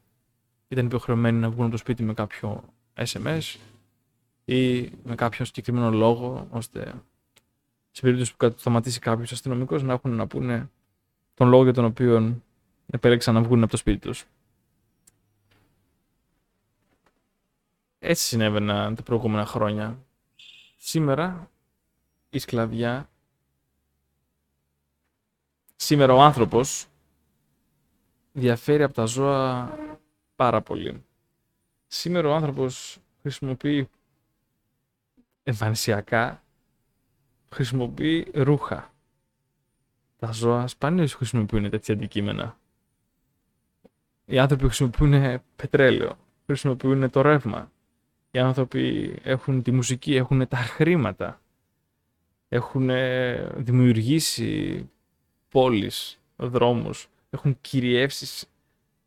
ήταν 0.69 0.87
υποχρεωμένοι 0.87 1.39
να 1.39 1.51
βγουν 1.51 1.63
από 1.63 1.71
το 1.71 1.77
σπίτι 1.79 2.03
με 2.03 2.15
κάποιο 2.15 2.65
SMS 2.95 3.57
ή 4.45 4.81
με 4.81 5.15
κάποιο 5.15 5.45
συγκεκριμένο 5.45 5.91
λόγο, 5.91 6.49
ώστε 6.51 6.95
σε 7.99 8.05
περίπτωση 8.05 8.37
που 8.37 8.55
σταματήσει 8.57 8.99
κάποιος 8.99 9.33
αστυνομικός 9.33 9.83
να 9.83 9.93
έχουν 9.93 10.11
να 10.11 10.27
πούνε 10.27 10.71
τον 11.35 11.49
λόγο 11.49 11.63
για 11.63 11.73
τον 11.73 11.85
οποίο 11.85 12.43
επέλεξαν 12.87 13.35
να 13.35 13.43
βγουν 13.43 13.63
από 13.63 13.71
το 13.71 13.77
σπίτι 13.77 13.99
τους. 13.99 14.25
Έτσι 17.99 18.25
συνέβαιναν 18.25 18.95
τα 18.95 19.03
προηγούμενα 19.03 19.47
χρόνια. 19.47 19.99
Σήμερα 20.77 21.51
η 22.31 22.39
σκλαβιά, 22.39 23.09
σήμερα 25.77 26.15
ο 26.15 26.23
άνθρωπος 26.23 26.87
διαφέρει 28.33 28.83
από 28.83 28.95
τα 28.95 29.05
ζώα 29.05 29.79
πάρα 30.37 30.63
πολύ. 30.63 31.05
Σήμερα 31.87 32.29
ο 32.29 32.35
άνθρωπος 32.35 32.99
χρησιμοποιεί 33.21 33.89
εμφανισιακά, 35.43 36.43
χρησιμοποιεί 37.55 38.27
ρούχα. 38.35 38.93
Τα 40.19 40.33
ζώα 40.33 40.67
σπανίως 40.67 41.15
χρησιμοποιούν 41.15 41.71
τέτοια 41.71 41.95
αντικείμενα. 41.95 42.59
Οι 44.25 44.39
άνθρωποι 44.39 44.65
χρησιμοποιούν 44.65 45.41
πετρέλαιο, 45.57 46.19
χρησιμοποιούν 46.47 47.11
το 47.11 47.21
ρεύμα. 47.21 47.71
Οι 48.31 48.39
άνθρωποι 48.39 49.15
έχουν 49.23 49.63
τη 49.63 49.73
μουσική, 49.73 50.15
έχουν 50.15 50.49
τα 50.49 50.57
χρήματα. 50.57 51.41
Έχουν 52.49 52.91
δημιουργήσει 53.57 54.89
πόλεις, 55.49 56.19
δρόμους. 56.37 57.09
Έχουν 57.31 57.59
κυριεύσεις 57.61 58.47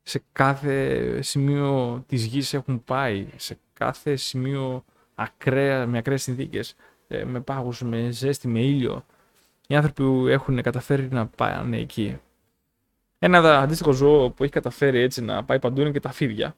σε 0.04 0.24
κάθε 0.32 1.22
σημείο 1.22 2.04
της 2.08 2.26
γης 2.26 2.54
έχουν 2.54 2.84
πάει. 2.84 3.28
Σε 3.36 3.58
κάθε 3.74 4.16
σημείο 4.16 4.86
ακραία, 5.16 5.88
με 5.88 5.98
ακραίες 5.98 6.22
συνθήκες. 6.22 6.76
Ε, 7.12 7.26
με 7.26 7.40
πάγους, 7.40 7.82
με 7.82 8.12
ζέστη, 8.12 8.48
με 8.48 8.60
ήλιο. 8.60 9.06
Οι 9.68 9.76
άνθρωποι 9.76 10.04
που 10.04 10.28
έχουν 10.28 10.62
καταφέρει 10.62 11.08
να 11.12 11.28
πάνε 11.28 11.78
εκεί. 11.78 12.18
Ένα 13.20 13.60
αντίστοιχο 13.60 13.92
ζώο 13.92 14.30
που 14.30 14.44
έχει 14.44 14.52
καταφέρει 14.52 15.00
έτσι 15.00 15.22
να 15.22 15.44
πάει 15.44 15.60
παντού 15.60 15.82
είναι 15.82 15.92
και 15.92 16.00
τα 16.00 16.12
φίδια. 16.12 16.56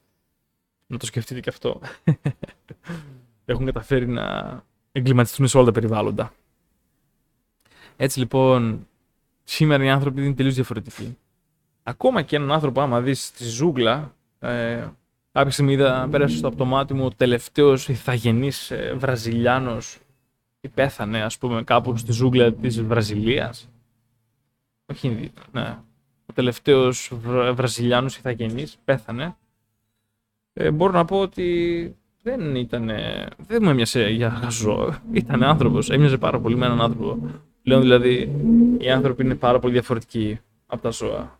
Να 0.87 0.97
το 0.97 1.05
σκεφτείτε 1.05 1.39
και 1.39 1.49
αυτό. 1.49 1.81
Έχουν 3.45 3.65
καταφέρει 3.65 4.07
να 4.07 4.23
εγκληματιστούν 4.91 5.47
σε 5.47 5.57
όλα 5.57 5.65
τα 5.65 5.71
περιβάλλοντα. 5.71 6.33
Έτσι 7.97 8.19
λοιπόν, 8.19 8.87
σήμερα 9.43 9.83
οι 9.83 9.89
άνθρωποι 9.89 10.25
είναι 10.25 10.33
τελείως 10.33 10.55
διαφορετικοί. 10.55 11.17
Ακόμα 11.83 12.21
και 12.21 12.35
έναν 12.35 12.51
άνθρωπο, 12.51 12.81
άμα 12.81 13.01
δεις 13.01 13.25
στη 13.25 13.43
ζούγκλα, 13.43 14.15
ε, 14.39 14.87
κάποια 15.31 15.51
στιγμή 15.51 15.73
είδα, 15.73 16.07
πέρασε 16.11 16.37
στο 16.37 16.47
από 16.47 16.57
το 16.57 16.65
μάτι 16.65 16.93
μου 16.93 17.05
ο 17.05 17.09
τελευταίος 17.09 17.87
ηθαγενή 17.87 18.51
ε, 18.69 18.93
Βραζιλιάνος 18.93 19.97
ή 20.65 20.69
πέθανε, 20.69 21.21
ας 21.23 21.37
πούμε, 21.37 21.63
κάπου 21.63 21.97
στη 21.97 22.11
ζούγκλα 22.11 22.53
της 22.53 22.81
Βραζιλίας. 22.81 23.69
Όχι, 24.85 25.31
ναι. 25.51 25.77
Ο 26.25 26.33
τελευταίος 26.33 27.11
Βραζιλιάνος 27.53 28.17
ηθαγενή 28.17 28.65
πέθανε 28.85 29.35
ε, 30.53 30.71
μπορώ 30.71 30.91
να 30.91 31.05
πω 31.05 31.19
ότι 31.19 31.95
δεν 32.21 32.55
ήταν. 32.55 32.89
Δεν 33.37 33.59
μου 33.61 33.69
έμοιασε 33.69 34.09
για 34.09 34.47
ζώο. 34.49 34.93
Ήταν 35.11 35.43
άνθρωπος. 35.43 35.89
Έμοιαζε 35.89 36.17
πάρα 36.17 36.39
πολύ 36.39 36.55
με 36.55 36.65
έναν 36.65 36.81
άνθρωπο. 36.81 37.29
Λέω 37.63 37.79
δηλαδή, 37.79 38.35
οι 38.79 38.91
άνθρωποι 38.91 39.23
είναι 39.23 39.35
πάρα 39.35 39.59
πολύ 39.59 39.73
διαφορετικοί 39.73 40.39
από 40.65 40.81
τα 40.81 40.89
ζώα. 40.89 41.39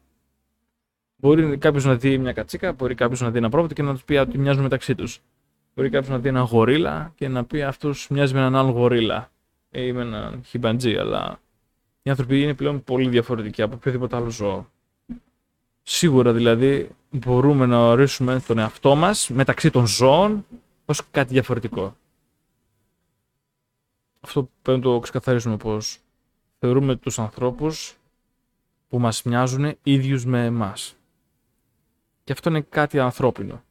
Μπορεί 1.15 1.57
κάποιος 1.57 1.85
να 1.85 1.95
δει 1.95 2.17
μια 2.17 2.33
κατσίκα, 2.33 2.73
μπορεί 2.73 2.95
κάποιος 2.95 3.21
να 3.21 3.31
δει 3.31 3.37
ένα 3.37 3.49
πρόβατο 3.49 3.73
και 3.73 3.81
να 3.81 3.93
τους 3.93 4.03
πει 4.03 4.15
ότι 4.15 4.37
μοιάζουν 4.37 4.63
μεταξύ 4.63 4.95
τους. 4.95 5.21
Μπορεί 5.75 5.89
κάποιος 5.89 6.09
να 6.09 6.19
δει 6.19 6.27
ένα 6.27 6.41
γορίλα 6.41 7.11
και 7.15 7.27
να 7.27 7.43
πει 7.43 7.61
αυτός 7.63 8.07
μοιάζει 8.09 8.33
με 8.33 8.39
έναν 8.39 8.55
άλλο 8.55 8.71
γορίλα 8.71 9.31
ή 9.71 9.91
με 9.91 10.01
έναν 10.01 10.43
χιμπαντζή, 10.45 10.95
αλλά 10.95 11.39
οι 12.01 12.09
άνθρωποι 12.09 12.41
είναι 12.41 12.53
πλέον 12.53 12.83
πολύ 12.83 13.09
διαφορετικοί 13.09 13.61
από 13.61 13.75
οποιοδήποτε 13.75 14.15
άλλο 14.15 14.29
ζώο. 14.29 14.67
Σίγουρα 15.83 16.33
δηλαδή 16.33 16.89
μπορούμε 17.11 17.65
να 17.65 17.87
ορίσουμε 17.87 18.39
τον 18.47 18.57
εαυτό 18.57 18.95
μας 18.95 19.29
μεταξύ 19.29 19.69
των 19.69 19.87
ζώων 19.87 20.45
ως 20.85 21.01
κάτι 21.11 21.33
διαφορετικό. 21.33 21.95
Αυτό 24.19 24.49
πρέπει 24.61 24.77
να 24.77 24.83
το 24.83 24.99
ξεκαθαρίσουμε 24.99 25.57
πως 25.57 25.99
θεωρούμε 26.59 26.95
τους 26.95 27.19
ανθρώπους 27.19 27.97
που 28.89 28.99
μας 28.99 29.23
μοιάζουν 29.23 29.75
ίδιους 29.83 30.25
με 30.25 30.45
εμάς. 30.45 30.95
Και 32.23 32.31
αυτό 32.31 32.49
είναι 32.49 32.61
κάτι 32.61 32.99
ανθρώπινο. 32.99 33.63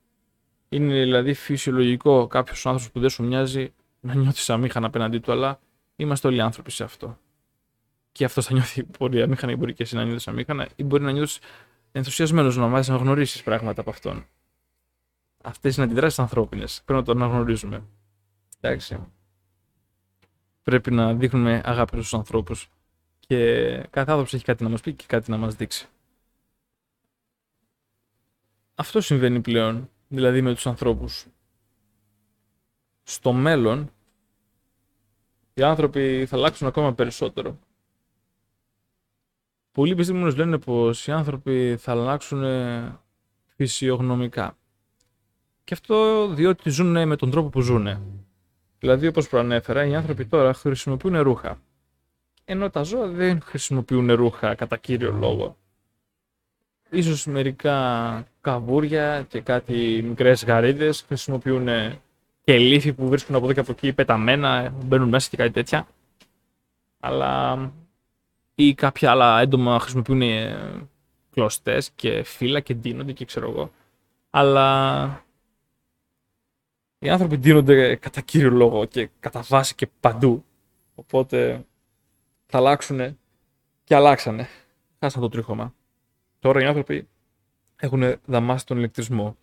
Είναι 0.73 0.93
δηλαδή 1.03 1.35
φυσιολογικό 1.35 2.27
κάποιος 2.27 2.67
άνθρωπος 2.67 2.93
που 2.93 3.01
δεν 3.01 3.09
σου 3.11 3.25
μοιάζει 3.25 3.73
να 4.01 4.15
νιώθεις 4.15 4.51
αμήχανα 4.51 4.87
απέναντί 4.87 5.19
του, 5.19 5.33
αλλά 5.33 5.61
είμαστε 5.97 6.29
όλοι 6.29 6.41
άνθρωποι 6.41 6.71
σε 6.71 6.85
αυτό. 6.85 7.19
Και 8.13 8.25
αυτός 8.25 8.47
θα 8.47 8.53
νιώθει 8.53 8.85
πολύ 8.85 9.23
αμήχανα 9.23 9.53
ή 9.53 9.57
μπορεί 9.57 9.73
και 9.75 9.83
εσύ 9.83 9.97
να 9.97 10.05
νιώθεις 10.05 10.29
αμήχανα, 10.29 10.69
ή 10.77 10.85
μπορεί 10.85 11.03
να 11.03 11.11
νιώθεις 11.11 11.39
ενθουσιασμένος 11.93 12.57
να 12.57 12.67
μάθεις 12.67 12.89
να 12.89 12.97
γνωρίσει 12.97 13.43
πράγματα 13.43 13.81
από 13.81 13.91
αυτόν. 13.91 14.27
Αυτές 15.43 15.77
είναι 15.77 15.85
αντιδράσεις 15.85 16.19
ανθρώπινες. 16.19 16.83
Πρέπει 16.85 17.01
να 17.01 17.07
το 17.07 17.13
αναγνωρίζουμε. 17.13 17.83
Εντάξει. 18.61 19.07
Πρέπει 20.63 20.91
να 20.91 21.15
δείχνουμε 21.15 21.61
αγάπη 21.65 21.97
στους 21.97 22.15
ανθρώπους. 22.15 22.71
Και 23.19 23.37
κάθε 23.91 24.11
άνθρωπος 24.11 24.35
έχει 24.35 24.45
κάτι 24.45 24.63
να 24.63 24.69
μας 24.69 24.81
πει 24.81 24.93
και 24.93 25.05
κάτι 25.07 25.31
να 25.31 25.37
μας 25.37 25.55
δείξει. 25.55 25.89
Αυτό 28.75 29.01
συμβαίνει 29.01 29.41
πλέον, 29.41 29.91
δηλαδή 30.13 30.43
με 30.43 30.55
τους 30.55 30.67
ανθρώπους. 30.67 31.27
Στο 33.03 33.33
μέλλον, 33.33 33.91
οι 35.55 35.63
άνθρωποι 35.63 36.27
θα 36.29 36.37
αλλάξουν 36.37 36.67
ακόμα 36.67 36.95
περισσότερο. 36.95 37.59
Πολλοί 39.73 39.93
επιστήμονες 39.93 40.37
λένε 40.37 40.59
πως 40.59 41.07
οι 41.07 41.13
άνθρωποι 41.13 41.77
θα 41.79 41.93
αλλάξουν 41.93 42.45
φυσιογνωμικά. 43.47 44.57
Και 45.65 45.75
αυτό 45.75 46.29
διότι 46.35 46.71
ζουν 46.71 47.07
με 47.09 47.17
τον 47.17 47.31
τρόπο 47.31 47.49
που 47.49 47.61
ζουν. 47.61 47.89
Δηλαδή, 48.79 49.07
όπως 49.07 49.29
προανέφερα, 49.29 49.87
οι 49.87 49.95
άνθρωποι 49.95 50.27
τώρα 50.27 50.55
χρησιμοποιούν 50.55 51.21
ρούχα. 51.21 51.61
Ενώ 52.45 52.71
τα 52.71 52.83
ζώα 52.83 53.07
δεν 53.09 53.41
χρησιμοποιούν 53.41 54.13
ρούχα 54.13 54.55
κατά 54.55 54.77
κύριο 54.77 55.13
λόγο. 55.13 55.57
Ίσως 56.95 57.27
μερικά 57.27 58.27
καβούρια 58.41 59.23
και 59.29 59.41
κάτι 59.41 60.03
μικρές 60.05 60.45
γαρίδες 60.45 61.05
χρησιμοποιούν 61.07 61.69
και 62.45 62.59
λύθη 62.59 62.93
που 62.93 63.09
βρίσκουν 63.09 63.35
από 63.35 63.45
εδώ 63.45 63.55
και 63.55 63.61
από 63.61 63.73
εκεί 63.73 63.93
πεταμένα, 63.93 64.75
μπαίνουν 64.85 65.09
μέσα 65.09 65.29
και 65.31 65.37
κάτι 65.37 65.51
τέτοια. 65.51 65.87
Αλλά 67.01 67.73
ή 68.55 68.75
κάποια 68.75 69.11
άλλα 69.11 69.41
έντομα 69.41 69.79
χρησιμοποιούν 69.79 70.23
ε, 70.23 70.89
κλωστές 71.31 71.91
και 71.91 72.23
φύλλα 72.23 72.61
και 72.61 72.75
ντύνονται 72.75 73.13
και 73.13 73.25
ξέρω 73.25 73.51
εγώ. 73.51 73.71
Αλλά 74.31 75.25
οι 76.99 77.09
άνθρωποι 77.09 77.39
ντύνονται 77.39 77.97
κατά 77.97 78.21
κύριο 78.21 78.51
λόγο 78.51 78.85
και 78.85 79.09
κατά 79.21 79.43
βάση 79.49 79.75
και 79.75 79.89
παντού. 80.01 80.45
Οπότε 80.95 81.65
θα 82.47 82.59
αλλάξουν 82.59 83.19
και 83.85 83.95
αλλάξανε. 83.95 84.49
χάσαν 84.99 85.21
το 85.21 85.29
τρίχωμα. 85.29 85.75
Τώρα 86.43 86.63
οι 86.63 86.65
άνθρωποι 86.65 87.09
έχουν 87.77 88.15
δαμάσει 88.25 88.67
τον 88.67 88.77
ηλεκτρισμό. 88.77 89.37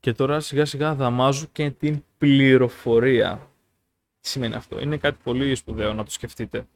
Και 0.00 0.12
τώρα 0.12 0.40
σιγά 0.40 0.64
σιγά 0.64 0.94
δαμάζουν 0.94 1.48
και 1.52 1.70
την 1.70 2.04
πληροφορία. 2.18 3.48
Τι 4.20 4.28
σημαίνει 4.28 4.54
αυτό; 4.54 4.80
Είναι 4.80 4.96
κάτι 4.96 5.18
πολύ 5.22 5.54
σπουδαίο 5.54 5.92
να 5.94 6.04
το 6.04 6.10
σκεφτείτε. 6.10 6.66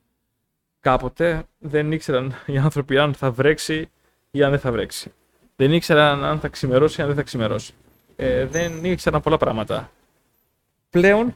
Κάποτε 0.81 1.45
δεν 1.59 1.93
ήξεραν 1.93 2.35
οι 2.47 2.59
άνθρωποι 2.59 2.99
αν 2.99 3.15
θα 3.15 3.31
βρέξει 3.31 3.91
ή 4.31 4.43
αν 4.43 4.51
δεν 4.51 4.59
θα 4.59 4.73
βρέξει. 4.73 5.13
Δεν 5.57 5.73
ήξεραν 5.73 6.25
αν 6.25 6.41
θα 6.41 6.49
ξημερώσει 6.49 7.01
ή 7.01 7.03
αν 7.03 7.09
δεν 7.09 7.17
θα 7.17 7.23
ξημερώσει. 7.23 7.75
Ε, 8.17 8.47
δεν 8.47 8.85
ήξεραν 8.85 9.21
πολλά 9.21 9.37
πράγματα. 9.37 9.91
Πλέον, 10.91 11.35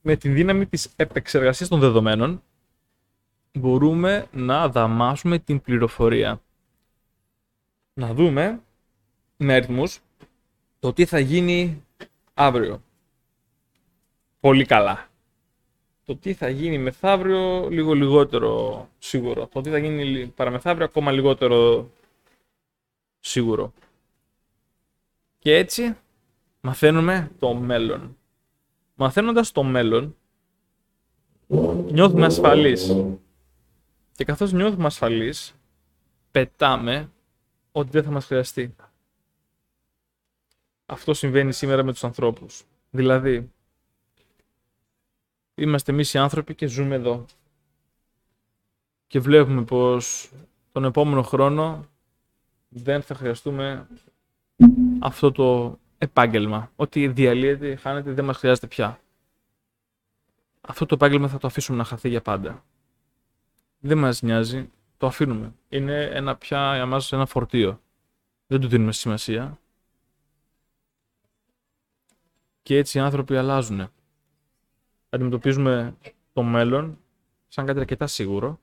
με 0.00 0.16
τη 0.16 0.28
δύναμη 0.28 0.66
της 0.66 0.88
επεξεργασίας 0.96 1.68
των 1.68 1.80
δεδομένων, 1.80 2.42
μπορούμε 3.52 4.26
να 4.32 4.68
δαμάσουμε 4.68 5.38
την 5.38 5.60
πληροφορία. 5.60 6.40
Να 7.94 8.14
δούμε 8.14 8.62
με 9.36 9.54
αριθμούς 9.54 10.00
το 10.78 10.92
τι 10.92 11.04
θα 11.04 11.18
γίνει 11.18 11.84
αύριο. 12.34 12.82
Πολύ 14.40 14.64
καλά. 14.64 15.08
Το 16.04 16.16
τι 16.16 16.34
θα 16.34 16.48
γίνει 16.48 16.78
μεθαύριο 16.78 17.68
λίγο 17.70 17.92
λιγότερο 17.92 18.88
σίγουρο. 18.98 19.46
Το 19.46 19.60
τι 19.60 19.70
θα 19.70 19.78
γίνει 19.78 20.26
παραμεθαύριο 20.26 20.84
ακόμα 20.84 21.12
λιγότερο 21.12 21.90
σίγουρο. 23.20 23.72
Και 25.38 25.56
έτσι 25.56 25.96
μαθαίνουμε 26.60 27.30
το 27.38 27.54
μέλλον. 27.54 28.16
Μαθαίνοντας 28.94 29.52
το 29.52 29.62
μέλλον, 29.62 30.16
νιώθουμε 31.90 32.26
ασφαλείς. 32.26 32.96
Και 34.14 34.24
καθώς 34.24 34.52
νιώθουμε 34.52 34.86
ασφαλείς, 34.86 35.54
πετάμε 36.30 37.10
ότι 37.72 37.90
δεν 37.90 38.02
θα 38.02 38.10
μας 38.10 38.24
χρειαστεί. 38.24 38.74
Αυτό 40.86 41.14
συμβαίνει 41.14 41.52
σήμερα 41.52 41.82
με 41.82 41.92
τους 41.92 42.04
ανθρώπους. 42.04 42.64
Δηλαδή, 42.90 43.50
είμαστε 45.54 45.92
εμείς 45.92 46.14
οι 46.14 46.18
άνθρωποι 46.18 46.54
και 46.54 46.66
ζούμε 46.66 46.94
εδώ. 46.94 47.24
Και 49.06 49.20
βλέπουμε 49.20 49.62
πως 49.62 50.30
τον 50.72 50.84
επόμενο 50.84 51.22
χρόνο 51.22 51.88
δεν 52.68 53.02
θα 53.02 53.14
χρειαστούμε 53.14 53.86
αυτό 54.98 55.32
το 55.32 55.78
επάγγελμα. 55.98 56.72
Ότι 56.76 57.08
διαλύεται, 57.08 57.76
χάνεται, 57.76 58.12
δεν 58.12 58.24
μας 58.24 58.36
χρειάζεται 58.36 58.66
πια. 58.66 59.00
Αυτό 60.60 60.86
το 60.86 60.94
επάγγελμα 60.94 61.28
θα 61.28 61.38
το 61.38 61.46
αφήσουμε 61.46 61.78
να 61.78 61.84
χαθεί 61.84 62.08
για 62.08 62.22
πάντα. 62.22 62.64
Δεν 63.78 63.98
μας 63.98 64.22
νοιάζει, 64.22 64.70
το 65.00 65.06
αφήνουμε. 65.06 65.54
Είναι 65.68 66.02
ένα 66.02 66.36
πια 66.36 66.74
για 66.74 66.86
μας 66.86 67.12
ένα 67.12 67.26
φορτίο. 67.26 67.80
Δεν 68.46 68.60
του 68.60 68.68
δίνουμε 68.68 68.92
σημασία. 68.92 69.58
Και 72.62 72.76
έτσι 72.76 72.98
οι 72.98 73.00
άνθρωποι 73.00 73.36
αλλάζουν. 73.36 73.88
Αντιμετωπίζουμε 75.08 75.96
το 76.32 76.42
μέλλον 76.42 76.98
σαν 77.48 77.66
κάτι 77.66 77.78
αρκετά 77.78 78.06
σίγουρο 78.06 78.60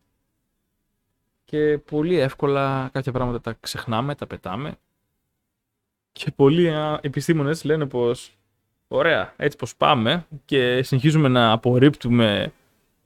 και 1.45 1.77
πολύ 1.77 2.15
εύκολα 2.17 2.89
κάποια 2.93 3.11
πράγματα 3.11 3.41
τα 3.41 3.57
ξεχνάμε, 3.59 4.15
τα 4.15 4.27
πετάμε 4.27 4.77
και 6.11 6.31
πολλοί 6.31 6.71
επιστήμονες 7.01 7.63
λένε 7.63 7.85
πως 7.85 8.37
ωραία, 8.87 9.33
έτσι 9.37 9.57
πως 9.57 9.75
πάμε 9.75 10.27
και 10.45 10.83
συνεχίζουμε 10.83 11.27
να 11.27 11.51
απορρίπτουμε 11.51 12.53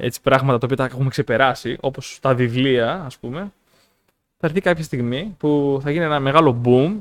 έτσι 0.03 0.21
πράγματα 0.21 0.57
τα 0.57 0.65
οποία 0.65 0.77
τα 0.77 0.83
έχουμε 0.85 1.09
ξεπεράσει, 1.09 1.77
όπως 1.79 2.17
τα 2.21 2.35
βιβλία 2.35 3.03
ας 3.05 3.17
πούμε, 3.17 3.39
θα 4.37 4.47
έρθει 4.47 4.61
κάποια 4.61 4.83
στιγμή 4.83 5.35
που 5.39 5.79
θα 5.83 5.91
γίνει 5.91 6.03
ένα 6.03 6.19
μεγάλο 6.19 6.61
boom, 6.65 6.97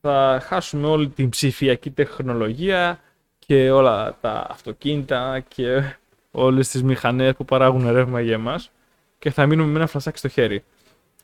θα 0.00 0.40
χάσουμε 0.44 0.86
όλη 0.86 1.08
την 1.08 1.28
ψηφιακή 1.28 1.90
τεχνολογία 1.90 3.00
και 3.38 3.70
όλα 3.70 4.16
τα 4.20 4.46
αυτοκίνητα 4.50 5.40
και 5.40 5.96
όλες 6.30 6.68
τις 6.68 6.82
μηχανές 6.82 7.34
που 7.34 7.44
παράγουν 7.44 7.92
ρεύμα 7.92 8.20
για 8.20 8.34
εμάς 8.34 8.70
και 9.18 9.30
θα 9.30 9.46
μείνουμε 9.46 9.70
με 9.70 9.76
ένα 9.76 9.86
φλασάκι 9.86 10.18
στο 10.18 10.28
χέρι. 10.28 10.64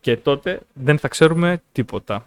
Και 0.01 0.17
τότε 0.17 0.61
δεν 0.73 0.99
θα 0.99 1.09
ξέρουμε 1.09 1.63
τίποτα. 1.73 2.27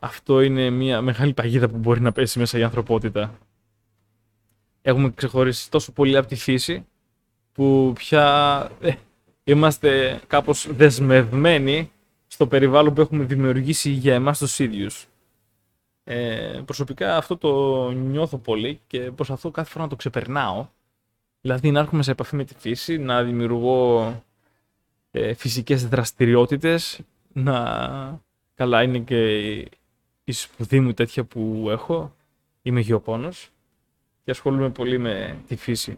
Αυτό 0.00 0.40
είναι 0.40 0.70
μια 0.70 1.00
μεγάλη 1.00 1.32
παγίδα 1.32 1.68
που 1.68 1.76
μπορεί 1.76 2.00
να 2.00 2.12
πέσει 2.12 2.38
μέσα 2.38 2.58
η 2.58 2.62
ανθρωπότητα. 2.62 3.38
Έχουμε 4.82 5.10
ξεχωρίσει 5.10 5.70
τόσο 5.70 5.92
πολύ 5.92 6.16
από 6.16 6.26
τη 6.26 6.34
φύση 6.34 6.86
που 7.52 7.92
πια 7.94 8.70
ε, 8.80 8.92
είμαστε 9.44 10.20
κάπως 10.26 10.68
δεσμευμένοι 10.74 11.90
στο 12.26 12.46
περιβάλλον 12.46 12.94
που 12.94 13.00
έχουμε 13.00 13.24
δημιουργήσει 13.24 13.90
για 13.90 14.14
εμάς 14.14 14.38
τους 14.38 14.58
ίδιους. 14.58 15.06
Ε, 16.04 16.60
προσωπικά 16.64 17.16
αυτό 17.16 17.36
το 17.36 17.90
νιώθω 17.90 18.38
πολύ 18.38 18.80
και 18.86 19.00
προσπαθώ 19.00 19.50
κάθε 19.50 19.70
φορά 19.70 19.84
να 19.84 19.90
το 19.90 19.96
ξεπερνάω. 19.96 20.66
Δηλαδή 21.40 21.70
να 21.70 21.80
έρχομαι 21.80 22.02
σε 22.02 22.10
επαφή 22.10 22.36
με 22.36 22.44
τη 22.44 22.54
φύση, 22.58 22.98
να 22.98 23.22
δημιουργώ 23.22 24.22
ε, 25.10 25.34
φυσικές 25.34 25.88
δραστηριότητες, 25.88 27.00
να... 27.32 28.20
Καλά 28.54 28.82
είναι 28.82 28.98
και 28.98 29.50
η 30.24 30.32
σπουδή 30.32 30.80
μου 30.80 30.92
τέτοια 30.92 31.24
που 31.24 31.66
έχω. 31.70 32.14
Είμαι 32.62 32.80
γεωπόνος 32.80 33.51
και 34.24 34.30
ασχολούμαι 34.30 34.70
πολύ 34.70 34.98
με 34.98 35.38
τη 35.46 35.56
φύση. 35.56 35.96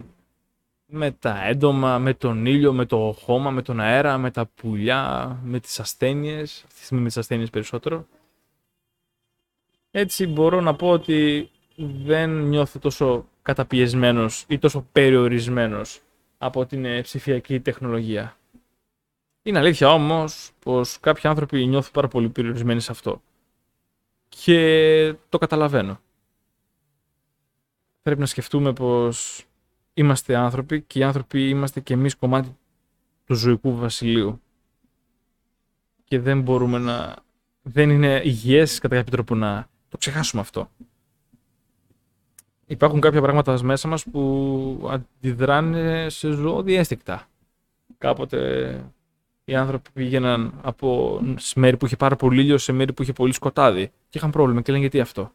Με 0.87 1.11
τα 1.11 1.45
έντομα, 1.45 1.99
με 1.99 2.15
τον 2.15 2.47
ήλιο, 2.47 2.73
με 2.73 2.85
το 2.85 3.17
χώμα, 3.21 3.51
με 3.51 3.63
τον 3.63 3.81
αέρα, 3.81 4.19
με 4.19 4.31
τα 4.31 4.47
πουλιά, 4.47 5.37
με 5.45 5.61
τις 5.61 5.81
ασθένειες. 5.81 6.63
Αυτή 6.67 6.79
τη 6.79 6.85
στιγμή 6.85 7.03
με 7.03 7.09
τις 7.09 7.17
ασθένειες 7.17 7.51
περισσότερο. 7.51 8.07
Έτσι 9.91 10.27
μπορώ 10.27 10.61
να 10.61 10.75
πω 10.75 10.91
ότι 10.91 11.51
δεν 12.05 12.31
νιώθω 12.31 12.79
τόσο 12.79 13.29
καταπιεσμένος 13.43 14.45
ή 14.49 14.59
τόσο 14.59 14.87
περιορισμένος 14.93 16.01
από 16.39 16.67
την 16.67 16.85
ε, 16.85 17.01
ψηφιακή 17.01 17.61
τεχνολογία. 17.61 18.37
Είναι 19.43 19.59
αλήθεια 19.59 19.89
όμως 19.93 20.51
πως 20.59 21.01
κάποιοι 21.01 21.29
άνθρωποι 21.29 21.67
νιώθουν 21.67 21.93
πάρα 21.93 22.09
πολύ 22.09 22.29
περιορισμένοι 22.29 22.81
σε 22.81 22.93
αυτό. 22.93 23.23
Και 24.29 25.15
το 25.29 25.39
καταλαβαίνω. 25.39 26.01
Πρέπει 28.05 28.21
να 28.21 28.27
σκεφτούμε 28.27 28.73
πως 28.73 29.45
είμαστε 29.95 30.37
άνθρωποι 30.37 30.83
και 30.83 30.99
οι 30.99 31.03
άνθρωποι 31.03 31.49
είμαστε 31.49 31.81
και 31.81 31.95
εμείς 31.95 32.17
κομμάτι 32.17 32.57
του 33.25 33.35
ζωικού 33.35 33.77
βασιλείου. 33.77 34.41
Και 36.05 36.21
δεν 36.21 36.41
μπορούμε 36.41 36.79
να... 36.79 37.17
Δεν 37.63 37.91
είναι 37.91 38.21
υγιές 38.25 38.79
κατά 38.79 38.97
κάποιο 38.97 39.13
τρόπο 39.13 39.35
να 39.35 39.69
το 39.89 39.97
ξεχάσουμε 39.97 40.43
αυτό. 40.43 40.71
Υπάρχουν 42.67 43.01
κάποια 43.01 43.21
πράγματα 43.21 43.63
μέσα 43.63 43.89
μας 43.89 44.05
που 44.05 44.89
αντιδράνε 44.91 46.09
σε 46.09 46.31
ζώδια 46.31 46.79
αίσθηκτα. 46.79 47.29
Κάποτε 47.99 48.93
οι 49.45 49.55
άνθρωποι 49.55 49.91
πήγαιναν 49.93 50.61
από 50.63 51.21
μέρη 51.55 51.77
που 51.77 51.87
είχε 51.87 51.97
πάρα 51.97 52.17
πολύ 52.17 52.41
ήλιο 52.41 52.59
σε 52.59 52.73
μέρη 52.73 52.93
που 52.93 53.03
είχε 53.03 53.13
πολύ 53.13 53.33
σκοτάδι 53.33 53.87
και 54.09 54.19
είχαν 54.19 54.31
πρόβλημα 54.31 54.61
και 54.61 54.71
λένε 54.71 54.83
γιατί 54.83 55.01
αυτό; 55.01 55.33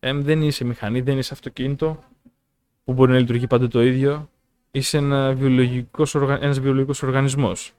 Ε, 0.00 0.12
δεν 0.12 0.42
είσαι 0.42 0.64
μηχανή, 0.64 1.00
δεν 1.00 1.18
είσαι 1.18 1.34
αυτοκίνητο 1.34 1.98
που 2.84 2.92
μπορεί 2.92 3.12
να 3.12 3.18
λειτουργεί 3.18 3.46
πάντα 3.46 3.68
το 3.68 3.82
ίδιο. 3.82 4.30
Είσαι 4.70 4.96
ένα 4.96 5.32
βιολογικός, 5.34 6.14
ένας 6.14 6.60
βιολογικός 6.60 7.02
οργανισμός. 7.02 7.72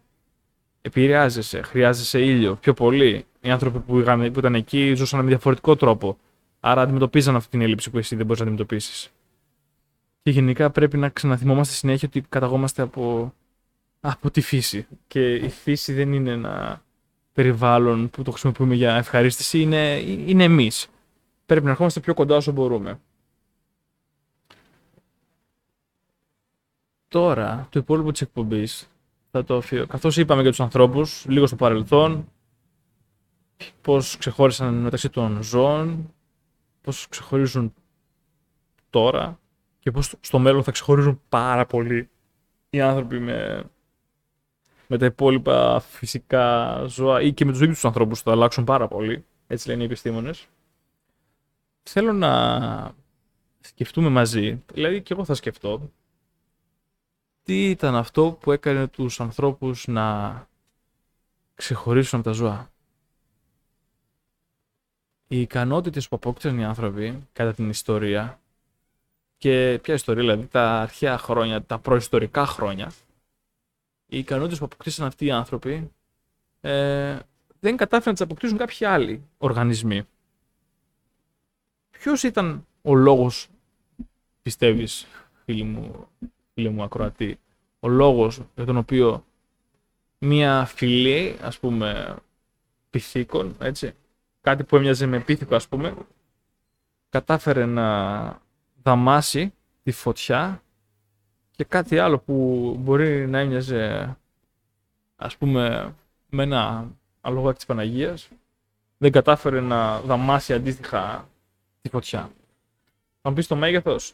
Επηρεάζεσαι, 0.82 1.62
χρειάζεσαι 1.62 2.20
ήλιο 2.22 2.56
πιο 2.56 2.74
πολύ. 2.74 3.26
Οι 3.42 3.50
άνθρωποι 3.50 3.80
που, 3.80 4.00
είχαν, 4.00 4.32
που 4.32 4.40
ήταν 4.40 4.56
εκεί 4.56 4.94
ζούσαν 4.96 5.20
με 5.20 5.28
διαφορετικό 5.28 5.76
τρόπο. 5.76 6.18
Άρα 6.60 6.82
αντιμετωπίζαν 6.82 7.36
αυτή 7.36 7.50
την 7.50 7.62
έλλειψη 7.62 7.90
που 7.90 7.98
εσύ 7.98 8.16
δεν 8.16 8.26
μπορείς 8.26 8.42
να 8.42 8.48
αντιμετωπίσεις. 8.48 9.12
Και 10.24 10.32
γενικά 10.32 10.70
πρέπει 10.70 10.98
να 10.98 11.10
ξαναθυμόμαστε 11.10 11.74
συνέχεια 11.74 12.08
ότι 12.08 12.26
καταγόμαστε 12.30 12.82
από, 12.82 13.34
από 14.00 14.32
τη 14.32 14.42
φύση. 14.42 14.88
Και 15.08 15.36
η 15.36 15.50
φύση 15.50 15.94
δεν 15.94 16.14
είναι 16.14 16.32
ένα 16.32 16.84
περιβάλλον 17.34 18.10
που 18.10 18.24
το 18.24 18.32
χρησιμοποιούμε 18.32 18.76
για 18.76 18.96
ευχαρίστηση, 18.96 19.62
είναι, 19.62 20.00
είναι 20.26 20.44
εμείς. 20.44 20.90
Πρέπει 21.52 21.66
να 21.66 21.72
ερχόμαστε 21.72 22.00
πιο 22.00 22.14
κοντά 22.14 22.36
όσο 22.36 22.52
μπορούμε. 22.52 23.00
Τώρα, 27.08 27.68
το 27.70 27.80
υπόλοιπο 27.80 28.12
της 28.12 28.22
εκπομπής 28.22 28.90
θα 29.32 29.44
το 29.44 29.56
αφήσω. 29.56 29.86
Καθώς 29.86 30.18
είπαμε 30.18 30.42
για 30.42 30.50
τους 30.50 30.60
ανθρώπους, 30.60 31.26
λίγο 31.28 31.48
στο 31.48 31.56
παρελθόν, 31.56 32.28
πώς 33.82 34.18
ξεχώρισαν 34.18 34.74
μεταξύ 34.74 35.10
των 35.10 35.42
ζώων, 35.44 36.14
πώς 36.82 37.08
ξεχωρίζουν 37.10 37.74
τώρα 38.90 39.40
και 39.80 39.92
πώς 39.92 40.16
στο 40.20 40.40
μέλλον 40.40 40.64
θα 40.64 40.72
ξεχωρίζουν 40.72 41.22
πάρα 41.30 41.66
πολύ 41.66 42.10
οι 42.70 42.82
άνθρωποι 42.82 43.20
με, 43.20 43.64
με 44.88 44.98
τα 44.98 45.06
υπόλοιπα 45.06 45.80
φυσικά 45.80 46.76
ζώα 46.86 47.22
ή 47.22 47.34
και 47.34 47.46
με 47.46 47.52
τους 47.52 47.62
ίδιους 47.62 47.76
τους 47.76 47.86
ανθρώπους 47.86 48.24
που 48.24 48.30
θα 48.30 48.36
αλλάξουν 48.36 48.64
πάρα 48.64 48.88
πολύ, 48.88 49.26
έτσι 49.48 49.68
λένε 49.68 49.82
οι 49.82 49.86
επιστήμονες. 49.86 50.48
Θέλω 51.84 52.14
να 52.14 52.96
σκεφτούμε 53.60 54.10
μαζί, 54.10 54.64
δηλαδή 54.74 55.02
και 55.02 55.14
εγώ 55.14 55.26
θα 55.26 55.34
σκεφτώ, 55.34 55.92
τι 57.44 57.70
ήταν 57.70 57.96
αυτό 57.96 58.38
που 58.42 58.52
έκανε 58.52 58.88
τους 58.88 59.20
ανθρώπους 59.20 59.88
να 59.88 60.48
ξεχωρίσουν 61.56 62.20
από 62.20 62.28
τα 62.30 62.34
ζώα; 62.36 62.72
Οι 65.28 65.42
ικανότητες 65.42 66.08
που 66.08 66.16
απόκτησαν 66.16 66.60
οι 66.60 66.66
άνθρωποι 66.66 67.28
κατά 67.34 67.54
την 67.54 67.70
ιστορία 67.70 68.40
και 69.38 69.80
ποια 69.82 69.94
ιστορία, 69.94 70.22
δηλαδή 70.22 70.46
τα 70.48 70.82
αρχαία 70.82 71.18
χρόνια, 71.18 71.64
τα 71.64 71.80
προϊστορικά 71.80 72.46
χρόνια, 72.46 72.92
οι 74.06 74.18
ικανότητες 74.18 74.60
που 74.60 74.66
αποκτήσαν 74.66 75.06
αυτοί 75.08 75.26
οι 75.26 75.32
άνθρωποι 75.32 75.92
ε, 76.62 77.20
δεν 77.60 77.78
κατάφεραν 77.78 78.04
να 78.06 78.14
τις 78.14 78.22
αποκτήσουν 78.22 78.58
κάποιοι 78.58 78.86
άλλοι 78.86 79.24
οργανισμοί. 79.38 80.08
Ποιος 82.02 82.24
ήταν 82.24 82.68
ο 82.82 82.96
λόγος, 82.96 83.48
πιστεύεις, 84.42 85.08
φίλοι 85.46 85.64
μου, 85.64 86.08
φίλοι 86.54 86.70
μου 86.70 86.84
ακροατή, 86.84 87.40
ο 87.80 87.88
λόγος 87.88 88.42
για 88.56 88.66
τον 88.66 88.78
οποίο 88.78 89.26
μία 90.18 90.66
φυλή, 90.66 91.38
ας 91.42 91.60
πούμε, 91.60 92.16
πυθίκων, 92.90 93.56
έτσι, 93.60 93.94
κάτι 94.42 94.64
που 94.64 94.76
έμοιαζε 94.76 95.06
με 95.06 95.20
πίθηκο, 95.20 95.56
ας 95.56 95.68
πούμε, 95.68 95.96
κατάφερε 97.10 97.66
να 97.66 98.42
δαμάσει 98.84 99.54
τη 99.84 99.92
φωτιά 99.92 100.64
και 101.52 101.64
κάτι 101.64 102.00
άλλο 102.00 102.20
που 102.20 102.76
μπορεί 102.80 103.28
να 103.28 103.40
έμοιαζε, 103.40 104.16
ας 105.16 105.38
πούμε, 105.38 105.94
με 106.30 106.44
ένα 106.44 106.92
αλογάκι 107.22 107.56
της 107.56 107.66
Παναγίας, 107.66 108.30
δεν 108.98 109.12
κατάφερε 109.12 109.60
να 109.60 110.00
δαμάσει 110.00 110.54
αντίστοιχα 110.54 111.30
τη 111.82 111.90
φωτιά. 111.90 112.32
Θα 113.22 113.30
μου 113.30 113.36
πεις 113.36 113.48
το 113.48 113.56
μέγεθος. 113.56 114.14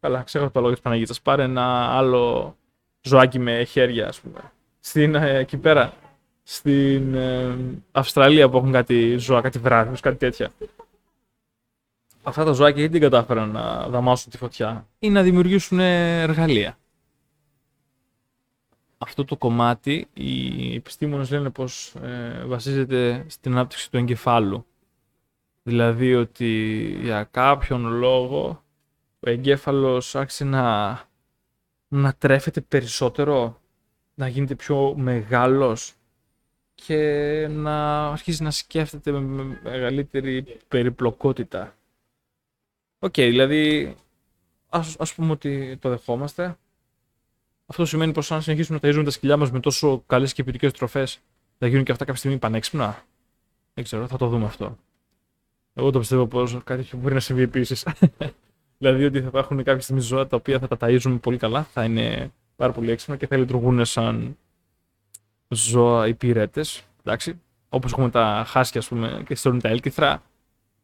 Καλά, 0.00 0.22
ξέρω 0.22 0.50
το 0.50 0.60
λόγο 0.60 0.72
της 0.72 0.82
Παναγίας. 0.82 1.20
Πάρε 1.20 1.42
ένα 1.42 1.96
άλλο 1.96 2.56
ζωάκι 3.00 3.38
με 3.38 3.64
χέρια, 3.64 4.08
ας 4.08 4.20
πούμε 4.20 4.52
στην, 4.84 5.14
ε, 5.14 5.38
εκεί 5.38 5.56
πέρα 5.56 5.92
στην 6.42 7.14
ε, 7.14 7.56
Αυστραλία 7.92 8.48
που 8.48 8.56
έχουν 8.56 8.72
κάτι 8.72 9.16
ζώα, 9.16 9.40
κάτι 9.40 9.58
βράδυ, 9.58 10.00
κάτι 10.00 10.16
τέτοια. 10.16 10.50
Αυτά 12.22 12.44
τα 12.44 12.52
ζωάκια 12.52 12.80
γιατί 12.80 12.98
δεν 12.98 13.10
κατάφεραν 13.10 13.50
να 13.50 13.88
δαμάσουν 13.88 14.30
τη 14.30 14.36
φωτιά; 14.36 14.86
Ή 14.98 15.10
να 15.10 15.22
δημιουργήσουν 15.22 15.78
εργαλεία. 15.80 16.78
Αυτό 18.98 19.24
το 19.24 19.36
κομμάτι 19.36 20.08
οι 20.14 20.74
επιστήμονες 20.74 21.30
λένε 21.30 21.50
πως 21.50 21.94
ε, 22.02 22.44
βασίζεται 22.46 23.24
στην 23.28 23.52
ανάπτυξη 23.52 23.90
του 23.90 23.96
εγκεφάλου. 23.96 24.66
Δηλαδή 25.66 26.14
ότι 26.14 26.80
για 27.00 27.24
κάποιον 27.24 27.86
λόγο 27.86 28.64
ο 29.20 29.30
εγκέφαλος 29.30 30.14
άρχισε 30.14 30.44
να, 30.44 30.90
να 31.88 32.14
τρέφεται 32.14 32.60
περισσότερο 32.60 33.60
να 34.14 34.28
γίνεται 34.28 34.54
πιο 34.54 34.94
μεγάλος 34.96 35.94
και 36.74 36.98
να 37.50 38.06
αρχίσει 38.06 38.42
να 38.42 38.50
σκέφτεται 38.50 39.12
με 39.12 39.58
μεγαλύτερη 39.62 40.58
περιπλοκότητα. 40.68 41.76
OK, 42.98 43.12
okay, 43.12 43.28
δηλαδή 43.30 43.94
ας, 44.68 44.96
ας 44.98 45.14
πούμε 45.14 45.30
ότι 45.30 45.76
το 45.80 45.88
δεχόμαστε. 45.88 46.56
Αυτό 47.66 47.84
σημαίνει 47.84 48.12
πως 48.12 48.32
αν 48.32 48.42
συνεχίσουμε 48.42 48.78
να 48.82 48.88
ταΐζουμε 48.88 49.04
τα 49.04 49.10
σκυλιά 49.10 49.36
μας 49.36 49.50
με 49.50 49.60
τόσο 49.60 50.02
καλές 50.06 50.32
και 50.32 50.42
ποιοτικές 50.42 50.72
τροφές 50.72 51.20
θα 51.58 51.66
γίνουν 51.66 51.84
και 51.84 51.92
αυτά 51.92 52.04
κάποια 52.04 52.18
στιγμή 52.18 52.38
πανέξυπνα. 52.38 53.04
Δεν 53.74 53.84
ξέρω, 53.84 54.06
θα 54.06 54.16
το 54.16 54.28
δούμε 54.28 54.44
αυτό. 54.44 54.78
Εγώ 55.74 55.90
το 55.90 55.98
πιστεύω 55.98 56.26
πως 56.26 56.58
κάτι 56.64 56.96
μπορεί 56.96 57.14
να 57.14 57.20
συμβεί 57.20 57.42
επίσης. 57.42 57.86
δηλαδή 58.78 59.04
ότι 59.04 59.20
θα 59.20 59.26
υπάρχουν 59.26 59.62
κάποια 59.62 59.80
στιγμή 59.80 60.00
ζώα 60.00 60.26
τα 60.26 60.36
οποία 60.36 60.58
θα 60.58 60.68
τα 60.68 60.76
ταΐζουμε 60.80 61.18
πολύ 61.20 61.36
καλά, 61.36 61.62
θα 61.62 61.84
είναι 61.84 62.32
πάρα 62.56 62.72
πολύ 62.72 62.90
έξυπνα 62.90 63.16
και 63.16 63.26
θα 63.26 63.36
λειτουργούν 63.36 63.84
σαν 63.84 64.36
ζώα 65.48 66.08
υπηρέτε. 66.08 66.64
Εντάξει. 67.02 67.40
Όπως 67.68 67.92
έχουμε 67.92 68.10
τα 68.10 68.44
χάσκια, 68.46 68.80
ας 68.80 68.88
πούμε, 68.88 69.22
και 69.26 69.34
στέλνουν 69.34 69.60
τα 69.60 69.68
έλκυθρα. 69.68 70.22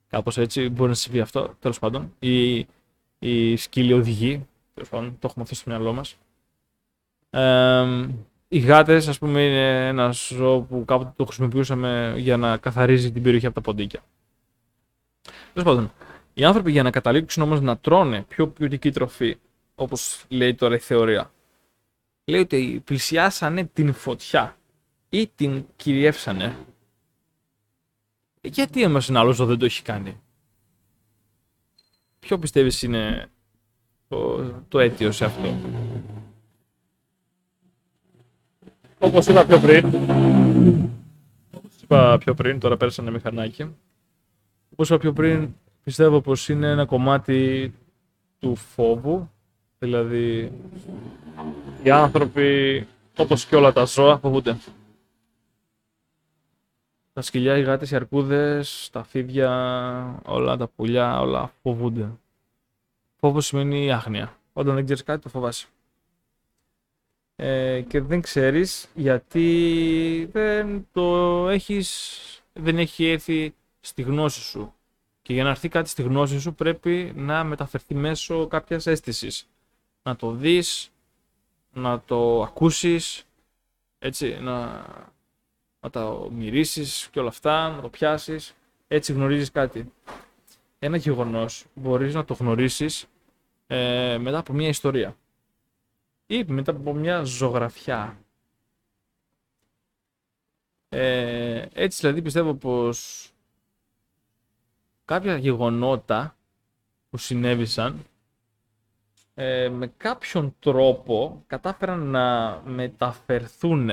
Κάπως 0.08 0.38
έτσι 0.38 0.68
μπορεί 0.68 0.88
να 0.88 0.94
συμβεί 0.94 1.20
αυτό, 1.20 1.54
τέλος 1.58 1.78
πάντων. 1.78 2.12
Ή 2.18 2.66
η 3.18 3.56
σκύλοι 3.56 3.92
οδηγοί. 3.92 4.46
Τέλος 4.74 4.88
πάντων, 4.88 5.16
το 5.18 5.26
έχουμε 5.30 5.42
αυτό 5.42 5.54
στο 5.54 5.70
μυαλό 5.70 5.92
μας. 5.92 6.16
Ε, 7.30 8.08
οι 8.48 8.58
γάτες, 8.58 9.08
ας 9.08 9.18
πούμε, 9.18 9.42
είναι 9.42 9.88
ένα 9.88 10.10
ζώο 10.10 10.60
που 10.60 10.84
κάποτε 10.84 11.12
το 11.16 11.24
χρησιμοποιούσαμε 11.24 12.14
για 12.16 12.36
να 12.36 12.56
καθαρίζει 12.56 13.12
την 13.12 13.22
περιοχή 13.22 13.46
από 13.46 13.54
τα 13.54 13.60
ποντίκια. 13.60 14.02
Τέλος 15.52 15.68
πάντων, 15.68 15.92
οι 16.34 16.44
άνθρωποι 16.44 16.70
για 16.70 16.82
να 16.82 16.90
καταλήξουν 16.90 17.42
όμως 17.42 17.60
να 17.60 17.78
τρώνε 17.78 18.22
πιο 18.28 18.48
ποιοτική 18.48 18.90
τροφή, 18.90 19.36
όπως 19.74 20.24
λέει 20.28 20.54
τώρα 20.54 20.74
η 20.74 20.78
θεωρία, 20.78 21.32
λέει 22.24 22.40
ότι 22.40 22.82
πλησιάσανε 22.84 23.64
την 23.64 23.92
φωτιά 23.92 24.56
ή 25.08 25.30
την 25.34 25.64
κυριεύσανε. 25.76 26.56
Γιατί 28.40 28.84
όμως 28.84 29.08
ένα 29.08 29.20
άλλος 29.20 29.46
δεν 29.46 29.58
το 29.58 29.64
έχει 29.64 29.82
κάνει; 29.82 30.20
Ποιο 32.18 32.38
πιστεύεις 32.38 32.82
είναι 32.82 33.30
το, 34.08 34.44
το 34.68 34.78
αίτιο 34.78 35.12
σε 35.12 35.24
αυτό; 35.24 35.58
Όπως 38.98 39.26
είπα 39.26 39.44
πιο 39.46 39.58
πριν, 39.58 39.86
όπως 41.52 41.72
είπα 41.82 42.18
πιο 42.18 42.34
πριν, 42.34 42.60
τώρα 42.60 42.76
πέρασανε 42.76 43.10
μηχανάκι. 43.10 43.74
Όπως 44.80 44.92
είπα 44.92 45.00
πιο 45.00 45.12
πριν, 45.12 45.54
πιστεύω 45.82 46.20
πως 46.20 46.48
είναι 46.48 46.70
ένα 46.70 46.84
κομμάτι 46.84 47.72
του 48.38 48.56
φόβου, 48.56 49.30
δηλαδή 49.78 50.52
οι 51.82 51.90
άνθρωποι, 51.90 52.86
όπως 53.16 53.46
και 53.46 53.56
όλα 53.56 53.72
τα 53.72 53.84
ζώα, 53.84 54.18
φοβούνται. 54.18 54.58
Τα 57.12 57.22
σκυλιά, 57.22 57.58
οι 57.58 57.62
γάτες, 57.62 57.90
οι 57.90 57.96
αρκούδες, 57.96 58.88
τα 58.92 59.02
φίδια, 59.02 60.20
όλα 60.24 60.56
τα 60.56 60.68
πουλιά, 60.68 61.20
όλα 61.20 61.52
φοβούνται. 61.62 62.12
Φόβος 63.16 63.46
σημαίνει 63.46 63.92
άγνοια. 63.92 64.38
Όταν 64.52 64.74
δεν 64.74 64.84
ξέρεις 64.84 65.02
κάτι, 65.02 65.22
το 65.22 65.28
φοβάσαι. 65.28 65.66
Ε, 67.36 67.80
και 67.80 68.00
δεν 68.00 68.20
ξέρεις 68.20 68.88
γιατί 68.94 70.28
δεν 70.32 70.86
το 70.92 71.48
έχεις, 71.48 72.20
δεν 72.52 72.78
έχει 72.78 73.06
έρθει 73.06 73.54
στη 73.80 74.02
γνώση 74.02 74.40
σου. 74.40 74.74
Και 75.22 75.32
για 75.32 75.44
να 75.44 75.50
έρθει 75.50 75.68
κάτι 75.68 75.88
στη 75.88 76.02
γνώση 76.02 76.40
σου 76.40 76.54
πρέπει 76.54 77.12
να 77.16 77.44
μεταφερθεί 77.44 77.94
μέσω 77.94 78.46
κάποιας 78.46 78.86
αίσθησης. 78.86 79.48
Να 80.02 80.16
το 80.16 80.30
δεις, 80.30 80.92
να 81.72 82.00
το 82.00 82.42
ακούσεις, 82.42 83.24
έτσι, 83.98 84.38
να, 84.40 84.84
να 85.80 85.90
τα 85.90 86.26
μυρίσεις 86.30 87.08
και 87.10 87.18
όλα 87.18 87.28
αυτά, 87.28 87.68
να 87.68 87.80
το 87.80 87.88
πιάσεις, 87.88 88.54
έτσι 88.88 89.12
γνωρίζεις 89.12 89.50
κάτι. 89.50 89.92
Ένα 90.78 90.96
γεγονός 90.96 91.64
μπορείς 91.74 92.14
να 92.14 92.24
το 92.24 92.34
γνωρίσεις 92.34 93.06
ε, 93.66 94.18
μετά 94.18 94.38
από 94.38 94.52
μια 94.52 94.68
ιστορία 94.68 95.16
ή 96.26 96.44
μετά 96.48 96.70
από 96.70 96.94
μια 96.94 97.22
ζωγραφιά. 97.22 98.18
Ε, 100.88 101.66
έτσι 101.72 102.00
δηλαδή 102.00 102.22
πιστεύω 102.22 102.54
πως 102.54 103.29
κάποια 105.10 105.36
γεγονότα 105.36 106.36
που 107.10 107.16
συνέβησαν 107.16 108.04
ε, 109.34 109.68
με 109.68 109.92
κάποιον 109.96 110.54
τρόπο 110.58 111.44
κατάφεραν 111.46 112.00
να 112.00 112.56
μεταφερθούν 112.64 113.90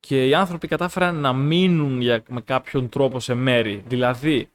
και 0.00 0.26
οι 0.28 0.34
άνθρωποι 0.34 0.68
κατάφεραν 0.68 1.16
να 1.16 1.32
μείνουν 1.32 2.00
για, 2.00 2.22
με 2.28 2.40
κάποιον 2.40 2.88
τρόπο 2.88 3.20
σε 3.20 3.34
μέρη. 3.34 3.84
Δηλαδή, 3.86 4.50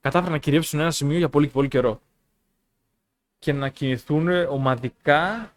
κατάφεραν 0.00 0.32
να 0.32 0.38
κυριεύσουν 0.38 0.80
ένα 0.80 0.90
σημείο 0.90 1.18
για 1.18 1.28
πολύ 1.28 1.46
και 1.46 1.52
πολύ 1.52 1.68
καιρό. 1.68 2.00
Και 3.38 3.52
να 3.52 3.68
κινηθούν 3.68 4.28
ομαδικά 4.28 5.52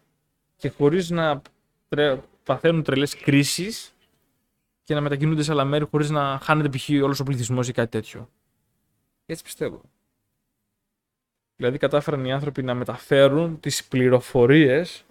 και 0.56 0.68
χωρίς 0.68 1.10
να 1.10 1.42
τρε... 1.88 2.20
παθαίνουν 2.44 2.82
τρελές 2.82 3.16
κρίσεις 3.16 3.94
και 4.82 4.94
να 4.94 5.00
μετακινούνται 5.00 5.42
σε 5.42 5.52
άλλα 5.52 5.64
μέρη 5.64 5.84
χωρίς 5.90 6.10
να 6.10 6.38
χάνεται 6.42 6.78
π.χ. 6.78 6.88
όλος 7.02 7.20
ο 7.20 7.24
πληθυσμός 7.24 7.68
ή 7.68 7.72
κάτι 7.72 7.90
τέτοιο. 7.90 8.28
Έτσι 9.26 9.42
πιστεύω. 9.42 9.80
Δηλαδή 11.56 11.78
κατάφεραν 11.78 12.24
οι 12.24 12.32
άνθρωποι 12.32 12.62
να 12.62 12.74
μεταφέρουν 12.74 13.60
τις 13.60 13.84
πληροφορίες 13.84 15.04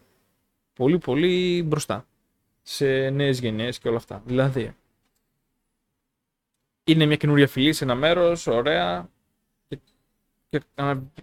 πολύ 0.74 0.98
πολύ 0.98 1.64
μπροστά 1.64 2.06
σε 2.62 3.10
νέες 3.10 3.40
γενιές 3.40 3.80
και 3.80 3.88
όλα 3.88 3.98
αυτά. 3.98 4.22
Δηλαδή, 4.26 4.76
είναι 6.84 7.06
μια 7.06 7.16
καινούρια 7.16 7.48
φυλή 7.48 7.74
σε 7.74 7.84
ένα 7.84 7.96
μέρος, 7.96 8.48
ωραία, 8.48 9.10
και, 9.68 9.80
και 10.50 10.62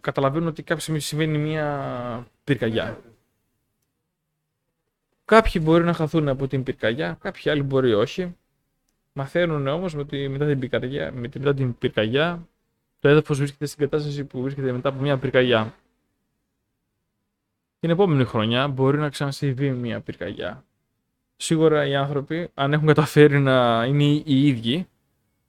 καταλαβαίνουν 0.01 0.49
ότι 0.49 0.63
κάποια 0.63 0.83
στιγμή 0.83 1.01
συμβαίνει 1.01 1.39
μια 1.39 2.27
πυρκαγιά. 2.45 3.01
Κάποιοι 5.25 5.63
μπορεί 5.65 5.85
να 5.85 5.93
χαθούν 5.93 6.29
από 6.29 6.47
την 6.47 6.63
πυρκαγιά, 6.63 7.19
κάποιοι 7.21 7.51
άλλοι 7.51 7.63
μπορεί 7.63 7.95
όχι. 7.95 8.37
Μαθαίνουν 9.13 9.67
όμως 9.67 9.95
ότι 9.95 10.29
μετά 10.29 10.47
την 10.47 10.59
πυρκαγιά, 10.59 11.13
μετά 11.13 11.55
την 11.55 11.79
πυρκαγιά 11.79 12.49
το 12.99 13.09
έδαφος 13.09 13.39
βρίσκεται 13.39 13.67
στην 13.67 13.79
κατάσταση 13.79 14.25
που 14.25 14.43
βρίσκεται 14.43 14.73
μετά 14.73 14.89
από 14.89 15.01
μια 15.01 15.19
πυρκαγιά. 15.19 15.75
Την 17.81 17.91
επόμενη 17.91 18.25
χρονιά 18.25 18.69
μπορεί 18.69 18.99
να 18.99 19.09
ξανασυμβεί 19.09 19.71
μια 19.71 20.01
πυρκαγιά. 20.01 20.65
σίγουρα 21.37 21.87
οι 21.87 21.95
άνθρωποι, 21.95 22.51
αν 22.55 22.73
έχουν 22.73 22.87
καταφέρει 22.87 23.39
να 23.39 23.85
είναι 23.85 24.05
οι 24.05 24.47
ίδιοι, 24.47 24.89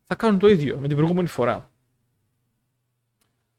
θα 0.04 0.16
κάνουν 0.16 0.39
το 0.39 0.47
ίδιο 0.47 0.78
με 0.78 0.88
την 0.88 0.95
προηγούμενη 0.95 1.28
φορά. 1.28 1.70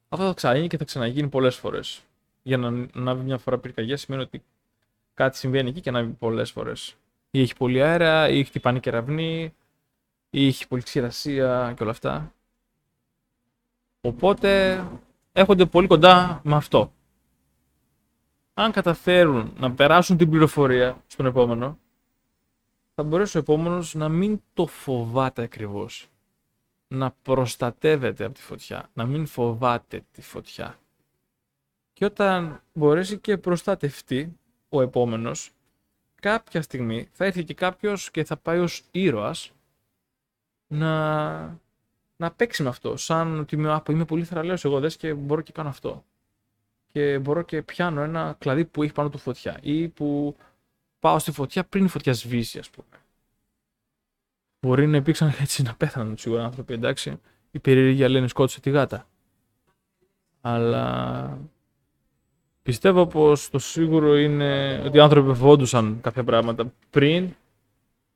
Αυτό 0.09 0.26
θα 0.26 0.34
ξαναγίνει 0.34 0.66
και 0.68 0.76
θα 0.76 0.84
ξαναγίνει 0.84 1.28
πολλές 1.28 1.57
φορές. 1.57 2.03
Για 2.43 2.57
να 2.57 2.88
ανάβει 2.95 3.24
μια 3.24 3.38
φορά 3.38 3.59
πυρκαγιά 3.59 3.97
σημαίνει 3.97 4.22
ότι 4.22 4.43
κάτι 5.14 5.36
συμβαίνει 5.36 5.68
εκεί 5.68 5.80
και 5.80 5.88
ανάβει 5.88 6.12
πολλές 6.12 6.51
φορές. 6.51 6.97
Ή 7.30 7.41
έχει 7.41 7.57
πολύ 7.57 7.82
αέρα, 7.82 8.28
ή 8.28 8.45
χτυπάνε 8.45 8.78
κεραυνοί, 8.78 9.55
ή 10.30 10.47
έχει 10.47 10.68
πολύ 10.68 10.82
ξηρασία 10.82 11.72
και 11.76 11.82
όλα 11.82 11.93
αυτά. 11.93 12.32
Οπότε 14.01 14.82
έρχονται 15.32 15.66
πολύ 15.66 15.86
κοντά 15.86 16.40
με 16.44 16.55
αυτό. 16.55 16.92
Αν 18.55 18.72
καταφέρουν 18.72 19.53
να 19.59 19.72
περάσουν 19.72 20.16
την 20.16 20.30
πληροφορία 20.30 21.03
στον 21.07 21.26
επόμενο, 21.26 21.78
θα 22.94 23.03
μπορέσει 23.03 23.36
ο 23.36 23.40
επόμενος 23.40 23.94
να 23.94 24.09
μην 24.09 24.42
το 24.55 24.66
φοβάται 24.66 25.42
ακριβώς. 25.42 26.09
Να 26.88 27.11
προστατεύεται 27.11 28.24
από 28.24 28.34
τη 28.34 28.40
φωτιά, 28.40 28.90
να 28.92 29.07
μην 29.07 29.26
φοβάται 29.26 30.05
τη 30.12 30.22
φωτιά. 30.22 30.78
Και 31.92 32.05
όταν 32.05 32.62
μπορέσει 32.72 33.18
και 33.18 33.38
προστατευτεί 33.38 34.38
ο 34.68 34.82
επόμενος, 34.82 35.51
κάποια 36.20 36.62
στιγμή 36.62 37.09
θα 37.12 37.24
έρθει 37.24 37.44
και 37.44 37.55
κάποιος 37.55 38.11
και 38.11 38.24
θα 38.24 38.36
πάει 38.36 38.59
ως 38.59 38.82
ήρωας 38.90 39.53
να, 40.66 41.61
να 42.21 42.31
παίξει 42.31 42.62
με 42.62 42.68
αυτό. 42.68 42.97
Σαν 42.97 43.39
ότι 43.39 43.55
είμαι, 43.55 43.83
είμαι 43.89 44.05
πολύ 44.05 44.25
θεραλέος 44.25 44.64
εγώ 44.64 44.81
δες 44.81 44.97
και 44.97 45.14
μπορώ 45.14 45.41
και 45.41 45.53
κάνω 45.53 45.68
αυτό. 45.68 46.05
Και 46.87 47.18
μπορώ 47.18 47.43
και 47.43 47.62
πιάνω 47.62 48.01
ένα 48.01 48.37
κλαδί 48.39 48.64
που 48.64 48.83
έχει 48.83 48.93
πάνω 48.93 49.09
του 49.09 49.18
φωτιά 49.18 49.59
ή 49.62 49.89
που 49.89 50.37
πάω 50.99 51.18
στη 51.18 51.33
φωτιά 51.33 51.64
πριν 51.64 51.85
η 51.85 51.89
φωτιά 51.89 52.12
σβήσει, 52.12 52.59
ας 52.59 52.71
πούμε. 52.71 52.89
Μπορεί 54.61 54.87
να 54.87 54.97
υπήρξαν 54.97 55.35
έτσι 55.41 55.62
να 55.62 55.75
πέθαναν 55.75 56.16
σίγουρα 56.16 56.45
άνθρωποι, 56.45 56.73
εντάξει. 56.73 57.21
Η 57.51 57.59
περίεργη 57.59 58.09
λένε 58.09 58.29
σκότωσε 58.29 58.61
τη 58.61 58.71
γάτα. 58.71 59.07
Αλλά 60.41 61.39
πιστεύω 62.62 63.07
πως 63.07 63.51
το 63.51 63.59
σίγουρο 63.59 64.16
είναι 64.16 64.83
ότι 64.85 64.97
οι 64.97 65.01
άνθρωποι 65.01 65.35
φοβόντουσαν 65.35 66.01
κάποια 66.01 66.25
πράγματα 66.25 66.73
πριν 66.91 67.35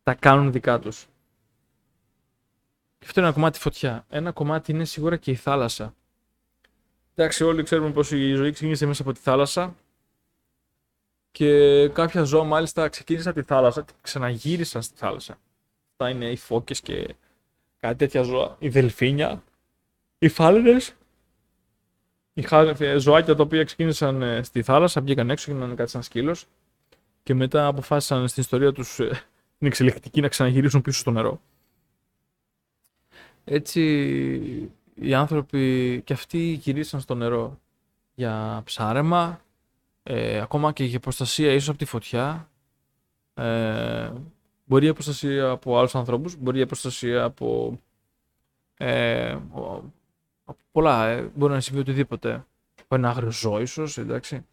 τα 0.03 0.15
κάνουν 0.15 0.53
δικά 0.53 0.79
τους. 0.79 1.07
Και 3.05 3.11
αυτό 3.11 3.21
είναι 3.21 3.29
ένα 3.29 3.39
κομμάτι 3.39 3.59
φωτιά. 3.59 4.07
Ένα 4.09 4.33
κομμάτι 4.33 4.73
είναι 4.73 4.85
σίγουρα 4.85 5.17
και 5.17 5.31
η 5.31 5.35
θάλασσα. 5.35 5.95
Εντάξει, 7.15 7.45
όλοι 7.45 7.63
ξέρουμε 7.63 7.91
πως 7.91 8.11
η 8.11 8.33
ζωή 8.35 8.53
ξεκίνησε 8.53 8.87
μέσα 8.87 9.03
από 9.03 9.13
τη 9.13 9.21
θάλασσα 9.21 9.75
και 11.31 11.89
κάποια 11.89 12.23
ζώα 12.23 12.45
μάλιστα 12.45 12.89
ξεκίνησαν 12.89 13.31
από 13.31 13.41
τη 13.41 13.47
θάλασσα 13.47 13.83
και 13.83 13.93
ξαναγύρισαν 14.01 14.83
στη 14.83 14.97
θάλασσα. 14.97 15.39
Αυτά 15.91 16.09
είναι 16.09 16.31
οι 16.31 16.37
φώκες 16.37 16.81
και 16.81 17.15
κάτι 17.81 17.97
τέτοια 17.97 18.23
ζώα. 18.23 18.57
Οι 18.59 18.69
δελφίνια, 18.69 19.43
οι 20.19 20.29
φάλαινες, 20.29 20.95
οι 22.35 22.47
ζωάκια 22.99 23.35
τα 23.35 23.43
οποία 23.43 23.65
ξεκίνησαν 23.65 24.23
ε, 24.23 24.43
στη 24.43 24.63
θάλασσα, 24.63 25.01
βγήκαν 25.01 25.31
έξω 25.31 25.53
και 25.53 25.59
να 25.59 25.75
κάτι 25.75 25.91
σαν 25.91 26.03
σκύλος 26.03 26.47
και 27.23 27.35
μετά 27.35 27.67
αποφάσισαν 27.67 28.29
στην 28.29 28.43
ιστορία 28.43 28.73
τους 28.73 28.99
ε, 29.01 29.09
την 29.59 29.67
εξελικτική 29.67 30.21
να 30.21 30.29
ξαναγυρίσουν 30.29 30.83
πίσω 30.83 30.99
στο 30.99 31.11
νερό. 31.11 31.41
Έτσι 33.45 33.83
οι 34.95 35.15
άνθρωποι 35.15 36.03
και 36.05 36.13
αυτοί 36.13 36.39
γυρίσαν 36.39 37.01
στο 37.01 37.15
νερό 37.15 37.59
για 38.15 38.63
ψάρεμα, 38.65 39.41
ε, 40.03 40.41
ακόμα 40.41 40.73
και 40.73 40.85
για 40.85 41.01
προστασία 41.01 41.53
ίσως 41.53 41.69
από 41.69 41.79
τη 41.79 41.85
φωτιά. 41.85 42.49
Ε, 43.35 44.13
μπορεί 44.65 44.85
για 44.85 44.95
προστασία 44.95 45.51
από 45.51 45.79
άλλους 45.79 45.95
ανθρώπους, 45.95 46.37
μπορεί 46.37 46.57
για 46.57 46.67
προστασία 46.67 47.25
από, 47.25 47.81
ε, 48.77 49.31
από 49.31 49.93
πολλά, 50.73 51.07
ε, 51.07 51.31
μπορεί 51.35 51.53
να 51.53 51.61
συμβεί 51.61 51.81
οτιδήποτε. 51.81 52.47
Από 52.83 52.95
ένα 52.95 53.09
άγριο 53.09 53.31
ζώο 53.31 53.61
ίσως, 53.61 53.99
εντάξει. 53.99 54.47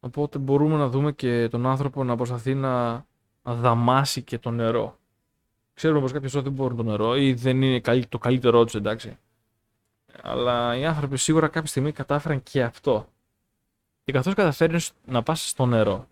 Οπότε 0.00 0.38
μπορούμε 0.38 0.76
να 0.76 0.88
δούμε 0.88 1.12
και 1.12 1.48
τον 1.48 1.66
άνθρωπο 1.66 2.04
να 2.04 2.16
προσπαθεί 2.16 2.54
να, 2.54 2.92
να 3.42 3.54
δαμάσει 3.54 4.22
και 4.22 4.38
το 4.38 4.50
νερό. 4.50 4.98
Ξέρουμε 5.74 6.00
πως 6.00 6.12
κάποιοι 6.12 6.28
ζώα 6.28 6.42
δεν 6.42 6.52
μπορούν 6.52 6.76
το 6.76 6.82
νερό 6.82 7.16
ή 7.16 7.32
δεν 7.32 7.62
είναι 7.62 7.80
το 8.08 8.18
καλύτερό 8.18 8.64
τους, 8.64 8.74
εντάξει. 8.74 9.18
Αλλά 10.22 10.76
οι 10.76 10.84
άνθρωποι 10.84 11.16
σίγουρα 11.16 11.48
κάποια 11.48 11.68
στιγμή 11.68 11.92
κατάφεραν 11.92 12.42
και 12.42 12.62
αυτό. 12.62 13.08
Και 14.04 14.12
καθώς 14.12 14.34
καταφέρνεις 14.34 14.92
να 15.06 15.22
πας 15.22 15.48
στο 15.48 15.66
νερό, 15.66 16.06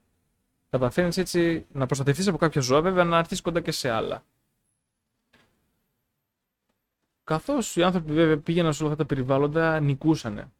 καταφέρνεις 0.70 1.16
έτσι 1.16 1.66
να 1.72 1.86
προστατευτείς 1.86 2.28
από 2.28 2.38
κάποια 2.38 2.60
ζώα, 2.60 2.80
βέβαια 2.80 3.04
να 3.04 3.18
έρθεις 3.18 3.40
κοντά 3.40 3.60
και 3.60 3.70
σε 3.70 3.90
άλλα. 3.90 4.24
Καθώς 7.24 7.76
οι 7.76 7.82
άνθρωποι 7.82 8.12
βέβαια 8.12 8.38
πήγαιναν 8.38 8.72
σε 8.72 8.82
όλα 8.82 8.92
αυτά 8.92 9.04
τα 9.04 9.14
περιβάλλοντα, 9.14 9.80
νικούσαν. 9.80 10.52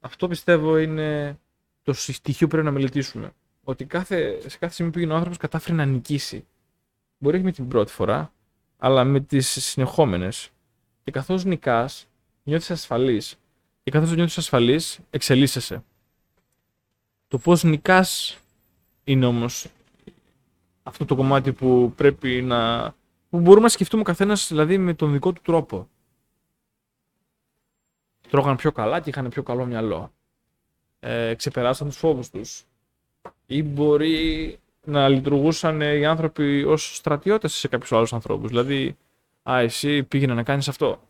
Αυτό 0.00 0.28
πιστεύω 0.28 0.78
είναι 0.78 1.38
το 1.82 1.92
στοιχείο 1.92 2.46
που 2.46 2.52
πρέπει 2.52 2.66
να 2.66 2.72
μελετήσουμε. 2.72 3.32
Ότι 3.64 3.84
κάθε, 3.84 4.40
σε 4.48 4.58
κάθε 4.58 4.74
σημείο 4.74 4.90
που 4.90 4.96
πήγαινε 4.96 5.12
ο 5.12 5.16
άνθρωπος 5.16 5.38
κατάφερε 5.38 5.74
να 5.76 5.84
νικήσει. 5.84 6.46
Μπορεί 7.18 7.36
όχι 7.36 7.44
με 7.44 7.52
την 7.52 7.68
πρώτη 7.68 7.92
φορά, 7.92 8.32
αλλά 8.84 9.04
με 9.04 9.20
τις 9.20 9.64
συνεχόμενες. 9.64 10.50
Και 11.04 11.10
καθώς 11.10 11.44
νικάς, 11.44 12.06
νιώθεις 12.42 12.70
ασφαλής. 12.70 13.38
Και 13.82 13.90
καθώς 13.90 14.14
νιώθεις 14.14 14.38
ασφαλής, 14.38 14.98
εξελίσσεσαι. 15.10 15.84
Το 17.28 17.38
πώς 17.38 17.62
νικάς 17.62 18.38
είναι 19.04 19.26
όμως 19.26 19.66
αυτό 20.82 21.04
το 21.04 21.16
κομμάτι 21.16 21.52
που 21.52 21.92
πρέπει 21.96 22.42
να... 22.42 22.90
που 23.30 23.40
μπορούμε 23.40 23.64
να 23.64 23.68
σκεφτούμε 23.68 24.02
ο 24.02 24.04
καθένας 24.04 24.48
δηλαδή 24.48 24.78
με 24.78 24.94
τον 24.94 25.12
δικό 25.12 25.32
του 25.32 25.40
τρόπο. 25.44 25.88
Τρώγαν 28.28 28.56
πιο 28.56 28.72
καλά 28.72 29.00
και 29.00 29.10
είχαν 29.10 29.28
πιο 29.28 29.42
καλό 29.42 29.64
μυαλό. 29.64 30.12
Ε, 31.00 31.34
ξεπεράσαν 31.34 31.88
τους 31.88 31.96
φόβους 31.96 32.30
τους. 32.30 32.64
Ή 33.46 33.62
μπορεί 33.62 34.58
να 34.84 35.08
λειτουργούσαν 35.08 35.80
οι 35.80 36.06
άνθρωποι 36.06 36.64
ως 36.64 36.96
στρατιώτες 36.96 37.52
σε 37.52 37.68
κάποιους 37.68 37.92
άλλους 37.92 38.12
ανθρώπους. 38.12 38.48
Δηλαδή, 38.48 38.96
α, 39.50 39.58
εσύ 39.58 40.02
πήγαινε 40.02 40.34
να 40.34 40.42
κάνεις 40.42 40.68
αυτό. 40.68 41.00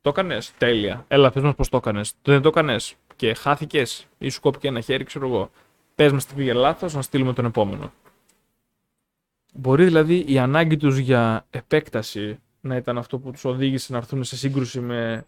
Το 0.00 0.08
έκανες, 0.10 0.52
τέλεια. 0.58 1.04
Έλα, 1.08 1.30
πες 1.30 1.42
μας 1.42 1.54
πώς 1.54 1.68
το 1.68 1.76
έκανες. 1.76 2.12
Δεν 2.22 2.42
το 2.42 2.48
έκανες 2.48 2.94
και 3.16 3.34
χάθηκες 3.34 4.06
ή 4.18 4.28
σου 4.28 4.40
κόπηκε 4.40 4.68
ένα 4.68 4.80
χέρι, 4.80 5.04
ξέρω 5.04 5.26
εγώ. 5.26 5.50
Πες 5.94 6.12
μας 6.12 6.26
τι 6.26 6.34
πήγε 6.34 6.52
λάθος, 6.52 6.94
να 6.94 7.02
στείλουμε 7.02 7.32
τον 7.32 7.44
επόμενο. 7.44 7.92
Μπορεί 9.54 9.84
δηλαδή 9.84 10.24
η 10.26 10.38
ανάγκη 10.38 10.76
τους 10.76 10.98
για 10.98 11.46
επέκταση 11.50 12.38
να 12.60 12.76
ήταν 12.76 12.98
αυτό 12.98 13.18
που 13.18 13.30
τους 13.30 13.44
οδήγησε 13.44 13.92
να 13.92 13.98
έρθουν 13.98 14.24
σε 14.24 14.36
σύγκρουση 14.36 14.80
με, 14.80 15.24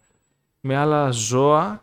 με 0.61 0.77
άλλα 0.77 1.11
ζώα 1.11 1.83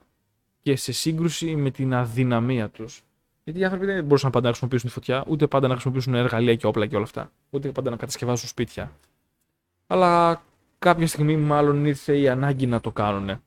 και 0.62 0.76
σε 0.76 0.92
σύγκρουση 0.92 1.56
με 1.56 1.72
την 1.72 1.94
αδυναμία 1.94 2.70
τους. 2.70 3.04
Γιατί 3.46 3.60
οι 3.60 3.64
άνθρωποι 3.64 3.86
δεν 3.86 4.04
μπορούσαν 4.04 4.32
πάντα 4.32 4.46
να 4.46 4.50
χρησιμοποιήσουν 4.50 4.90
τη 4.90 4.96
φωτιά, 4.96 5.24
ούτε 5.28 5.48
πάντα 5.48 5.68
να 5.68 5.74
χρησιμοποιήσουν 5.74 6.14
εργαλεία 6.14 6.56
και 6.56 6.68
όπλα 6.68 6.86
και 6.86 6.96
όλα 6.96 7.04
αυτά. 7.04 7.32
Ούτε 7.50 7.72
πάντα 7.72 7.90
να 7.90 7.96
κατασκευάσουν 7.96 8.48
σπίτια. 8.48 8.92
Αλλά 9.88 10.42
κάποια 10.80 11.08
στιγμή 11.08 11.38
μάλλον 11.38 11.86
ήρθε 11.86 12.18
η 12.18 12.30
ανάγκη 12.30 12.68
να 12.68 12.82
το 12.82 12.92
κάνουν 12.92 13.40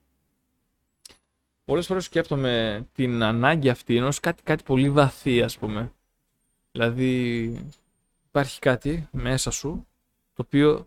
πολλές 1.69 1.87
φορές 1.87 2.05
σκέφτομαι 2.05 2.87
την 2.93 3.23
ανάγκη 3.23 3.69
αυτή 3.69 3.97
ενός 3.97 4.21
κάτι, 4.21 4.43
κάτι 4.43 4.63
πολύ 4.63 4.91
βαθύ 4.91 5.43
ας 5.43 5.59
πούμε. 5.59 5.93
Δηλαδή 6.73 7.43
υπάρχει 8.29 8.59
κάτι 8.59 9.09
μέσα 9.11 9.51
σου 9.51 9.87
το 10.35 10.43
οποίο 10.47 10.87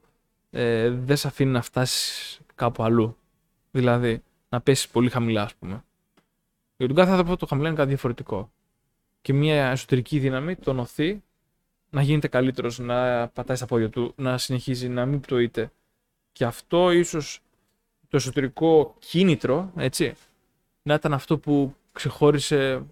ε, 0.49 0.89
δεν 0.89 1.17
σε 1.17 1.27
αφήνει 1.27 1.51
να 1.51 1.61
φτάσεις 1.61 2.39
κάπου 2.55 2.83
αλλού. 2.83 3.17
Δηλαδή 3.71 4.23
να 4.49 4.61
πέσεις 4.61 4.87
πολύ 4.87 5.09
χαμηλά 5.09 5.43
ας 5.43 5.55
πούμε. 5.55 5.83
Για 6.77 6.87
τον 6.87 6.95
κάθε 6.95 7.11
άνθρωπο 7.11 7.37
το 7.37 7.45
χαμηλά 7.45 7.67
είναι 7.67 7.77
κάτι 7.77 7.89
διαφορετικό. 7.89 8.51
Και 9.21 9.33
μια 9.33 9.69
εσωτερική 9.69 10.19
δύναμη 10.19 10.55
τον 10.55 10.79
οθεί 10.79 11.21
να 11.89 12.01
γίνεται 12.01 12.27
καλύτερος, 12.27 12.79
να 12.79 13.27
πατάει 13.27 13.57
στα 13.57 13.65
πόδια 13.65 13.89
του, 13.89 14.13
να 14.15 14.37
συνεχίζει 14.37 14.89
να 14.89 15.05
μην 15.05 15.19
πτωείται. 15.19 15.71
Και 16.31 16.45
αυτό 16.45 16.91
ίσως 16.91 17.41
το 18.07 18.17
εσωτερικό 18.17 18.95
κίνητρο, 18.99 19.71
έτσι, 19.75 20.13
να 20.83 20.93
ήταν 20.93 21.13
αυτό 21.13 21.37
που 21.37 21.75
ξεχώρισε 21.91 22.85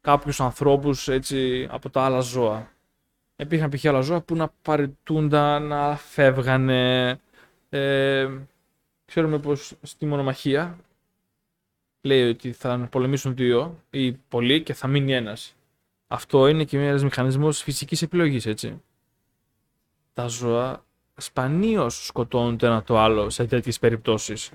κάποιους 0.00 0.40
ανθρώπους 0.40 1.08
έτσι, 1.08 1.68
από 1.70 1.90
τα 1.90 2.02
άλλα 2.02 2.20
ζώα. 2.20 2.72
Υπήρχαν 3.36 3.70
π.χ. 3.70 3.86
άλλα 3.86 4.00
ζώα 4.00 4.20
που 4.20 4.36
να 4.36 4.52
παρετούνταν, 4.62 5.62
να 5.62 5.96
φεύγανε. 5.96 7.20
Ε, 7.68 8.28
ξέρουμε 9.04 9.38
πως 9.38 9.74
στη 9.82 10.06
μονομαχία 10.06 10.78
λέει 12.08 12.28
ότι 12.28 12.52
θα 12.52 12.88
πολεμήσουν 12.90 13.34
δύο 13.34 13.82
ή 13.90 14.12
πολλοί 14.12 14.62
και 14.62 14.74
θα 14.74 14.86
μείνει 14.86 15.12
ένας. 15.14 15.56
Αυτό 16.06 16.48
είναι 16.48 16.64
και 16.64 16.78
ένας 16.78 17.02
μηχανισμός 17.02 17.62
φυσικής 17.62 18.02
επιλογής, 18.02 18.46
έτσι. 18.46 18.82
Τα 20.12 20.26
ζώα 20.26 20.84
σπανίως 21.16 22.06
σκοτώνουν 22.06 22.58
το 22.58 22.66
ένα 22.66 22.82
το 22.82 22.98
άλλο 22.98 23.30
σε 23.30 23.44
τέτοιες 23.44 23.78
περιπτώσεις. 23.78 24.50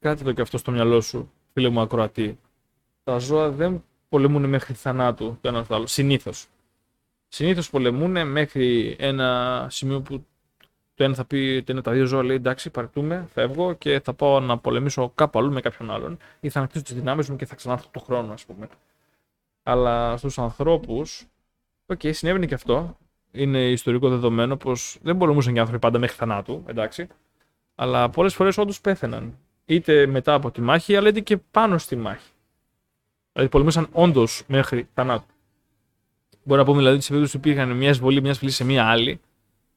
Κράτε 0.00 0.24
το 0.24 0.32
και 0.32 0.40
αυτό 0.40 0.58
στο 0.58 0.70
μυαλό 0.70 1.00
σου 1.00 1.30
φίλε 1.52 1.68
μου 1.68 1.80
ακροατή, 1.80 2.38
τα 3.04 3.18
ζώα 3.18 3.50
δεν 3.50 3.84
πολεμούν 4.08 4.44
μέχρι 4.44 4.74
θανάτου 4.74 5.38
το 5.40 5.48
ένα 5.48 5.66
το 5.66 5.74
άλλο. 5.74 5.86
Συνήθως. 5.86 6.46
Συνήθως 7.28 7.70
πολεμούν 7.70 8.28
μέχρι 8.30 8.96
ένα 8.98 9.66
σημείο 9.70 10.00
που 10.00 10.26
το 10.98 11.04
ένα 11.04 11.14
θα 11.14 11.24
πει 11.24 11.58
ότι 11.60 11.72
είναι 11.72 11.82
τα 11.82 11.92
δύο 11.92 12.04
ζώα, 12.04 12.22
λέει 12.22 12.36
εντάξει, 12.36 12.70
παρετούμε, 12.70 13.28
φεύγω 13.32 13.72
και 13.72 14.00
θα 14.00 14.14
πάω 14.14 14.40
να 14.40 14.58
πολεμήσω 14.58 15.12
κάπου 15.14 15.38
αλλού 15.38 15.52
με 15.52 15.60
κάποιον 15.60 15.90
άλλον 15.90 16.18
ή 16.40 16.48
θα 16.48 16.58
ανακτήσω 16.58 16.84
τις 16.84 16.94
δυνάμεις 16.94 17.28
μου 17.30 17.36
και 17.36 17.46
θα 17.46 17.54
ξανάρθω 17.54 17.88
το 17.90 18.00
χρόνο, 18.00 18.32
ας 18.32 18.44
πούμε. 18.44 18.68
Αλλά 19.62 20.16
στους 20.16 20.38
ανθρώπους, 20.38 21.26
OK, 21.86 22.00
okay, 22.02 22.10
συνέβαινε 22.14 22.46
και 22.46 22.54
αυτό. 22.54 22.96
Είναι 23.30 23.70
ιστορικό 23.70 24.08
δεδομένο 24.08 24.56
πως 24.56 24.98
δεν 25.02 25.16
πολεμούσαν 25.16 25.56
οι 25.56 25.58
άνθρωποι 25.58 25.80
πάντα 25.80 25.98
μέχρι 25.98 26.16
θανάτου, 26.16 26.64
εντάξει. 26.66 27.06
Αλλά 27.74 28.10
πολλές 28.10 28.34
φορές 28.34 28.58
όντως 28.58 28.80
πέθαιναν. 28.80 29.38
Είτε 29.64 30.06
μετά 30.06 30.34
από 30.34 30.50
τη 30.50 30.60
μάχη, 30.60 30.96
αλλά 30.96 31.08
είτε 31.08 31.20
και 31.20 31.36
πάνω 31.36 31.78
στη 31.78 31.96
μάχη. 31.96 32.30
Δηλαδή 33.32 33.50
πολεμούσαν 33.50 33.88
όντως 33.92 34.42
μέχρι 34.46 34.88
θανάτου. 34.94 35.34
Μπορεί 36.42 36.60
να 36.60 36.66
πούμε 36.66 36.78
δηλαδή 36.78 37.00
σε 37.00 37.08
περίπτωση 37.08 37.38
που 37.38 37.48
υπήρχαν 37.48 37.76
μια 37.76 37.88
εισβολή 37.88 38.20
μια 38.20 38.34
φυλή 38.34 38.50
σε 38.50 38.64
μια 38.64 38.84
άλλη, 38.84 39.20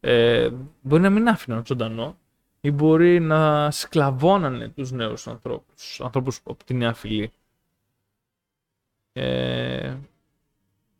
ε, 0.03 0.49
μπορεί 0.81 1.01
να 1.01 1.09
μην 1.09 1.27
άφηναν 1.27 1.63
ζωντανό 1.65 2.17
ή 2.61 2.71
μπορεί 2.71 3.19
να 3.19 3.71
σκλαβώνανε 3.71 4.67
τους 4.67 4.91
νέους 4.91 5.27
ανθρώπους, 5.27 6.01
ανθρώπους 6.03 6.39
από 6.43 6.63
τη 6.63 6.73
νέα 6.73 6.93
φυλή. 6.93 7.31
Ε, 9.13 9.95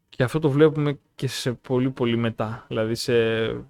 και 0.09 0.23
αυτό 0.23 0.39
το 0.39 0.49
βλέπουμε 0.49 0.99
και 1.15 1.27
σε 1.27 1.53
πολύ 1.53 1.89
πολύ 1.89 2.17
μετά, 2.17 2.65
δηλαδή 2.67 2.95
σε, 2.95 3.13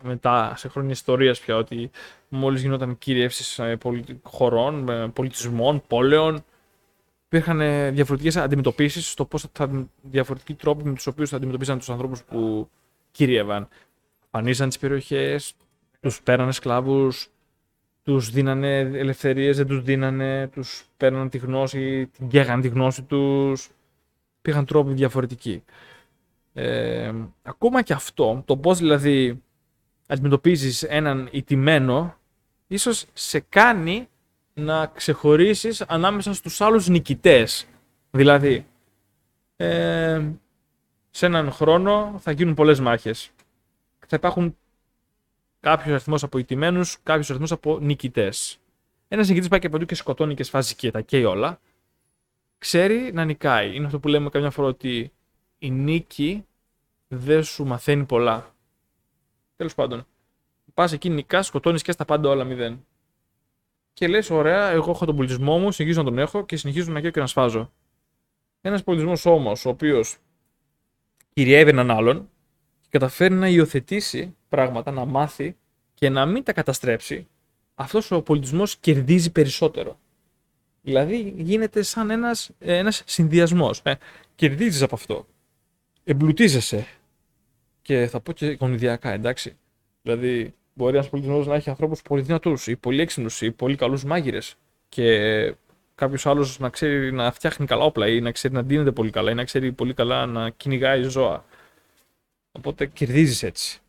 μετά, 0.04 0.54
σε 0.56 0.68
χρόνια 0.68 0.92
ιστορίας 0.92 1.40
πια, 1.40 1.56
ότι 1.56 1.92
μόλις 2.30 2.62
γινόταν 2.62 2.98
κυριεύσεις 2.98 3.60
χωρών, 4.24 4.90
πολιτισμών, 5.14 5.82
πόλεων, 5.88 6.44
υπήρχαν 7.26 7.60
διαφορετικές 7.94 8.36
αντιμετωπίσεις 8.36 9.12
στο 9.12 9.26
πώς 9.26 9.46
θα, 9.52 9.88
διαφορετικοί 10.02 10.54
τρόποι 10.54 10.84
με 10.84 10.94
τους 10.94 11.08
οποίους 11.08 11.30
θα 11.30 11.36
αντιμετωπίζαν 11.36 11.78
τους 11.78 11.90
ανθρώπους 11.90 12.24
που 12.24 12.70
κυριεύαν 13.12 13.68
πανίζαν 14.32 14.68
τις 14.68 14.78
περιοχές, 14.78 15.54
τους 16.00 16.22
πέρανε 16.22 16.52
σκλάβους, 16.52 17.30
τους 18.04 18.30
δίνανε 18.30 18.80
ελευθερίες, 18.80 19.58
δεν 19.58 19.68
τους 19.68 19.82
δίνανε, 19.82 20.48
τους 20.48 20.86
παίρναν 20.98 21.30
τη 21.30 21.38
γνώση, 21.38 22.08
την 22.08 22.28
καίγαν 22.28 22.62
τη 22.62 22.68
γνώση 22.68 23.04
τους. 23.04 23.70
Πήγαν 24.42 24.66
τρόποι 24.66 24.94
διαφορετικοί. 24.94 25.64
Ε, 26.54 27.14
ακόμα 27.42 27.82
και 27.82 27.94
αυτό, 27.94 28.44
το 28.46 28.58
πώς 28.58 28.78
δηλαδή 28.78 29.42
αντιμετωπίζεις 30.08 30.84
έναν 30.84 31.30
ιτημένο, 31.32 32.16
ίσως 32.68 33.06
σε 33.14 33.40
κάνει 33.40 34.08
να 34.54 34.86
ξεχωρίσεις 34.86 35.82
ανάμεσα 35.82 36.34
στους 36.34 36.62
άλλους 36.62 36.88
νικητές. 36.88 37.68
Δηλαδή, 38.12 38.66
ε, 39.56 40.22
σε 41.10 41.26
έναν 41.26 41.52
χρόνο 41.52 42.16
θα 42.20 42.32
γίνουν 42.32 42.54
πολλές 42.54 42.80
μάχες 42.80 43.32
θα 44.12 44.18
υπάρχουν 44.20 44.58
κάποιος 45.60 45.94
αριθμός 45.94 46.24
από 46.24 46.38
ηττημένου, 46.38 46.82
κάποιος 47.04 47.30
αριθμός 47.30 47.52
από 47.52 47.80
νικητές. 47.80 48.60
Ένας 49.08 49.28
νικητής 49.28 49.50
πάει 49.50 49.60
και 49.60 49.70
παντού 49.70 49.86
και 49.86 49.96
σκοτώνει 49.96 50.34
και 50.34 50.44
σφάζει 50.44 50.76
και 50.76 50.92
τα 50.92 51.02
καίει 51.02 51.24
όλα. 51.24 51.60
Ξέρει 52.58 53.14
να 53.14 53.26
νικάει. 53.26 53.76
Είναι 53.76 53.86
αυτό 53.86 54.00
που 54.00 54.08
λέμε 54.08 54.30
καμιά 54.30 54.50
φορά 54.50 54.68
ότι 54.68 55.12
η 55.58 55.72
νίκη 55.72 56.46
δεν 57.08 57.44
σου 57.44 57.66
μαθαίνει 57.66 58.06
πολλά. 58.06 58.56
Τέλος 59.56 59.76
πάντων. 59.76 60.06
Πας 60.74 60.92
εκεί, 60.92 61.10
νικάς, 61.10 61.46
σκοτώνεις 61.46 61.82
και 61.82 61.92
στα 61.92 62.06
πάντα 62.06 62.30
όλα 62.30 62.44
μηδέν. 62.44 62.86
Και 63.94 64.08
λες, 64.08 64.30
ωραία, 64.30 64.70
εγώ 64.70 64.92
έχω 64.92 65.06
τον 65.06 65.16
πολιτισμό 65.16 65.58
μου, 65.58 65.72
συνεχίζω 65.72 66.04
να 66.04 66.10
τον 66.10 66.18
έχω 66.18 66.46
και 66.46 66.58
συνεχίζω 66.58 66.92
να 66.92 67.02
καίω 67.02 67.12
και 67.12 67.20
να 67.20 67.28
σφάζω. 67.28 67.72
Ένας 68.62 68.84
πολιτισμός 68.84 69.26
όμως, 69.26 69.66
ο 69.66 69.70
οποίος 69.70 70.18
κυριεύει 71.34 71.70
έναν 71.70 71.92
άλλον, 71.92 72.30
καταφέρει 72.92 73.34
να 73.34 73.48
υιοθετήσει 73.48 74.36
πράγματα, 74.50 74.92
να 74.92 75.06
μάθει 75.06 75.56
και 75.94 76.10
να 76.10 76.26
μην 76.26 76.44
τα 76.44 76.54
καταστρέψει, 76.54 77.28
αυτός 77.76 78.12
ο 78.12 78.22
πολιτισμός 78.22 78.78
κερδίζει 78.78 79.32
περισσότερο. 79.32 80.00
Δηλαδή 80.82 81.34
γίνεται 81.38 81.82
σαν 81.82 82.10
ένας, 82.10 82.50
ένας 82.60 83.04
συνδυασμός. 83.06 83.82
Ε, 83.84 83.94
κερδίζεις 84.36 84.82
από 84.82 84.96
αυτό. 84.96 85.28
Εμπλουτίζεσαι. 86.04 86.88
Και 87.82 88.08
θα 88.08 88.20
πω 88.20 88.32
και 88.32 88.58
γονιδιακά, 88.60 89.12
εντάξει. 89.12 89.58
Δηλαδή, 90.02 90.54
μπορεί 90.74 90.96
ένας 90.96 91.10
πολιτισμός 91.10 91.48
να 91.48 91.56
έχει 91.56 91.70
ανθρώπους 91.70 92.02
πολύ 92.02 92.22
δυνατούς 92.22 92.68
ή 92.68 92.76
πολύ 92.76 93.02
έξυπνους 93.02 93.42
ή 93.42 93.52
πολύ 93.52 93.76
καλούς 93.76 94.04
μάγειρες. 94.04 94.56
Και 94.90 95.56
κάποιος 95.96 96.26
άλλος 96.26 96.60
να 96.60 96.70
ξέρει 96.70 97.12
να 97.12 97.32
φτιάχνει 97.32 97.66
καλά 97.66 97.84
όπλα 97.84 98.08
ή 98.08 98.22
να 98.22 98.32
ξέρει 98.32 98.54
να 98.54 98.64
δίνεται 98.64 98.92
πολύ 98.92 99.10
καλά 99.10 99.32
ή 99.32 99.34
να 99.34 99.44
ξέρει 99.44 99.72
πολύ 99.72 99.94
καλά 99.94 100.26
να 100.26 100.50
κυνηγάει 100.50 101.02
ζώα. 101.02 101.46
Οπότε 102.52 102.86
κερδίζεις 102.86 103.44
έτσι. 103.44 103.80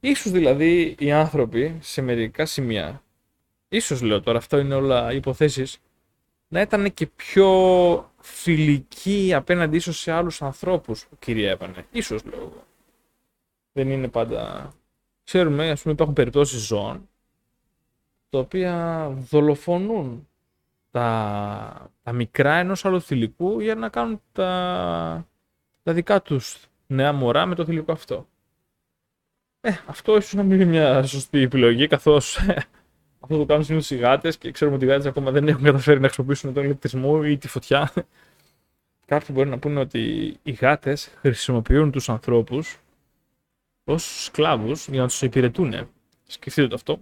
Ίσως 0.00 0.32
δηλαδή 0.32 0.96
οι 0.98 1.12
άνθρωποι 1.12 1.78
σε 1.80 2.02
μερικά 2.02 2.46
σημεία, 2.46 3.02
ίσως 3.68 4.02
λέω 4.02 4.20
τώρα, 4.20 4.38
αυτό 4.38 4.58
είναι 4.58 4.74
όλα 4.74 5.12
υποθέσεις, 5.12 5.78
να 6.48 6.60
ήταν 6.60 6.94
και 6.94 7.06
πιο 7.06 8.12
φιλικοί 8.20 9.34
απέναντι 9.34 9.76
ίσως 9.76 9.98
σε 9.98 10.12
άλλους 10.12 10.42
ανθρώπους 10.42 11.06
που 11.06 11.16
κυριεύανε. 11.18 11.86
Ίσως 11.90 12.24
λέω 12.24 12.40
εγώ. 12.40 12.64
Δεν 13.72 13.90
είναι 13.90 14.08
πάντα... 14.08 14.72
Ξέρουμε, 15.24 15.70
ας 15.70 15.82
πούμε, 15.82 15.94
υπάρχουν 15.94 16.14
περιπτώσεις 16.14 16.60
ζώων, 16.60 17.08
τα 18.28 18.38
οποία 18.38 19.08
δολοφονούν 19.30 20.28
τα, 20.90 21.90
τα 22.02 22.12
μικρά 22.12 22.54
ενός 22.54 22.84
άλλου 22.84 23.00
θηλυκού 23.00 23.60
για 23.60 23.74
να 23.74 23.88
κάνουν 23.88 24.20
τα, 24.32 25.26
τα 25.82 25.92
δικά 25.92 26.22
τους 26.22 26.67
νέα 26.88 27.12
μωρά 27.12 27.46
με 27.46 27.54
το 27.54 27.64
θηλυκό 27.64 27.92
αυτό. 27.92 28.26
Ε, 29.60 29.70
αυτό 29.86 30.16
ίσως 30.16 30.32
να 30.32 30.42
μην 30.42 30.60
είναι 30.60 30.70
μια 30.70 31.02
σωστή 31.02 31.38
επιλογή, 31.38 31.86
καθώς 31.86 32.36
ε, 32.36 32.66
αυτό 33.20 33.36
το 33.36 33.44
κάνουν 33.44 33.64
συνήθως 33.64 33.90
οι 33.90 33.96
γάτες 33.96 34.38
και 34.38 34.50
ξέρουμε 34.50 34.76
ότι 34.76 34.84
οι 34.84 34.88
γάτες 34.88 35.06
ακόμα 35.06 35.30
δεν 35.30 35.48
έχουν 35.48 35.62
καταφέρει 35.62 36.00
να 36.00 36.06
χρησιμοποιήσουν 36.06 36.54
τον 36.54 36.64
ηλεκτρισμό 36.64 37.20
ή 37.24 37.38
τη 37.38 37.48
φωτιά. 37.48 37.92
Κάποιοι 39.06 39.28
μπορεί 39.32 39.48
να 39.48 39.58
πούνε 39.58 39.80
ότι 39.80 40.36
οι 40.42 40.50
γάτες 40.50 41.10
χρησιμοποιούν 41.20 41.90
τους 41.90 42.08
ανθρώπους 42.08 42.78
ως 43.84 44.24
σκλάβους 44.24 44.88
για 44.88 45.00
να 45.00 45.06
τους 45.06 45.22
υπηρετούν. 45.22 45.88
Σκεφτείτε 46.26 46.68
το 46.68 46.74
αυτό. 46.74 47.00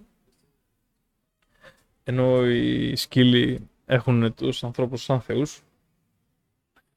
Ενώ 2.05 2.47
οι 2.47 2.97
σκύλοι 2.97 3.69
έχουν 3.87 4.35
τους 4.35 4.65
ανθρώπους 4.65 5.03
σαν 5.03 5.21
θεούς. 5.21 5.63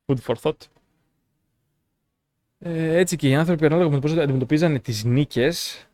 Food 0.05 0.17
for 0.25 0.35
thought. 0.41 0.57
Ε, 2.59 2.97
έτσι 2.97 3.15
και 3.15 3.29
οι 3.29 3.35
άνθρωποι, 3.35 3.65
ανάλογα 3.65 3.89
με 3.89 3.95
το 3.95 4.01
πώς 4.01 4.17
αντιμετωπίζανε 4.17 4.79
τις 4.79 5.03
νίκες, 5.03 5.87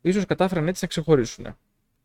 ίσως 0.00 0.26
κατάφεραν 0.26 0.68
έτσι 0.68 0.78
να 0.82 0.88
ξεχωρίσουν. 0.88 1.44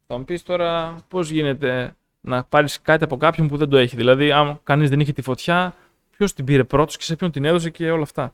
Θα 0.08 0.18
μου 0.18 0.26
πεις 0.26 0.44
τώρα 0.44 0.96
πώς 1.08 1.30
γίνεται 1.30 1.96
να 2.22 2.44
πάρεις 2.44 2.82
κάτι 2.82 3.04
από 3.04 3.18
κάποιον 3.18 3.48
που 3.48 3.58
δεν 3.58 3.70
το 3.70 3.78
έχει. 3.78 3.96
Δηλαδή, 3.96 4.32
αν 4.32 4.60
κανείς 4.64 4.90
δεν 4.90 5.00
είχε 5.00 5.14
τη 5.14 5.22
φωτιά, 5.22 5.76
ποιος 6.12 6.34
την 6.34 6.46
πήρε 6.46 6.64
πρώτος 6.64 6.98
και 6.98 7.04
σε 7.04 7.16
ποιον 7.16 7.32
την 7.32 7.46
έδωσε 7.46 7.70
και 7.70 7.92
όλα 7.92 8.04
αυτά. 8.04 8.34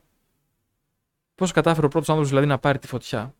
Πώς 1.34 1.52
κατάφερε 1.52 1.86
ο 1.86 1.88
πρώτος 1.88 2.08
άνθρωπος 2.08 2.30
δηλαδή 2.30 2.48
να 2.48 2.58
πάρει 2.58 2.78
τη 2.78 2.86
φωτιά; 2.86 3.34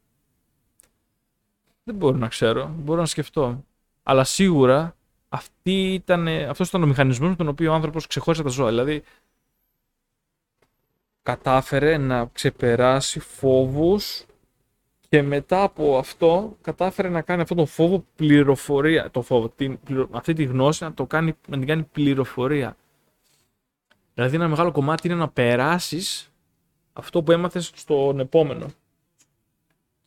Δεν 1.84 1.94
μπορώ 1.94 2.16
να 2.16 2.28
ξέρω, 2.28 2.74
μπορώ 2.78 3.00
να 3.00 3.06
σκεφτώ. 3.06 3.64
Αλλά 4.02 4.24
σίγουρα 4.24 4.96
αυτή 5.28 5.92
ήταν, 5.92 6.28
αυτός 6.28 6.68
ήταν 6.68 6.82
ο 6.82 6.86
μηχανισμός 6.86 7.28
με 7.28 7.36
τον 7.36 7.48
οποίο 7.48 7.70
ο 7.72 7.74
άνθρωπος 7.74 8.06
ξεχώρισε 8.06 8.42
τα 8.42 8.48
ζώα. 8.48 8.68
Δηλαδή, 8.68 9.02
κατάφερε 11.24 11.96
να 11.96 12.26
ξεπεράσει 12.32 13.20
φόβους 13.20 14.24
και 15.08 15.22
μετά 15.22 15.62
από 15.62 15.98
αυτό 15.98 16.56
κατάφερε 16.60 17.08
να 17.08 17.22
κάνει 17.22 17.42
αυτόν 17.42 17.56
τον 17.56 17.66
φόβο 17.66 18.04
πληροφορία. 18.16 19.10
Το 19.10 19.22
φόβο, 19.22 19.48
την, 19.48 19.78
αυτή 20.10 20.32
τη 20.32 20.44
γνώση 20.44 20.84
να, 20.84 20.94
το 20.94 21.06
κάνει, 21.06 21.36
να 21.48 21.58
την 21.58 21.66
κάνει 21.66 21.82
πληροφορία. 21.82 22.76
Δηλαδή 24.14 24.36
ένα 24.36 24.48
μεγάλο 24.48 24.72
κομμάτι 24.72 25.06
είναι 25.06 25.16
να 25.16 25.28
περάσεις 25.28 26.32
αυτό 26.92 27.22
που 27.22 27.32
έμαθες 27.32 27.70
στον 27.74 28.20
επόμενο. 28.20 28.66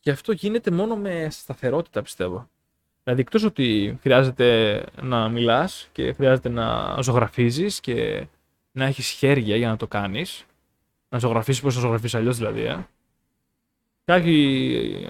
Και 0.00 0.10
αυτό 0.10 0.32
γίνεται 0.32 0.70
μόνο 0.70 0.96
με 0.96 1.28
σταθερότητα 1.30 2.02
πιστεύω. 2.02 2.48
Δηλαδή 3.02 3.20
εκτός 3.20 3.44
ότι 3.44 3.98
χρειάζεται 4.02 4.84
να 5.02 5.28
μιλάς 5.28 5.88
και 5.92 6.12
χρειάζεται 6.12 6.48
να 6.48 6.98
ζωγραφίζεις 7.02 7.80
και 7.80 8.26
να 8.72 8.84
έχεις 8.84 9.08
χέρια 9.08 9.56
για 9.56 9.68
να 9.68 9.76
το 9.76 9.86
κάνεις, 9.86 10.44
να 11.08 11.18
ζωγραφίσει 11.18 11.62
πώς 11.62 11.74
θα 11.74 11.80
ζωγραφίσει 11.80 12.16
αλλιώς 12.16 12.36
δηλαδή. 12.36 12.60
Ε. 12.64 12.86
Κάποιοι 14.04 15.08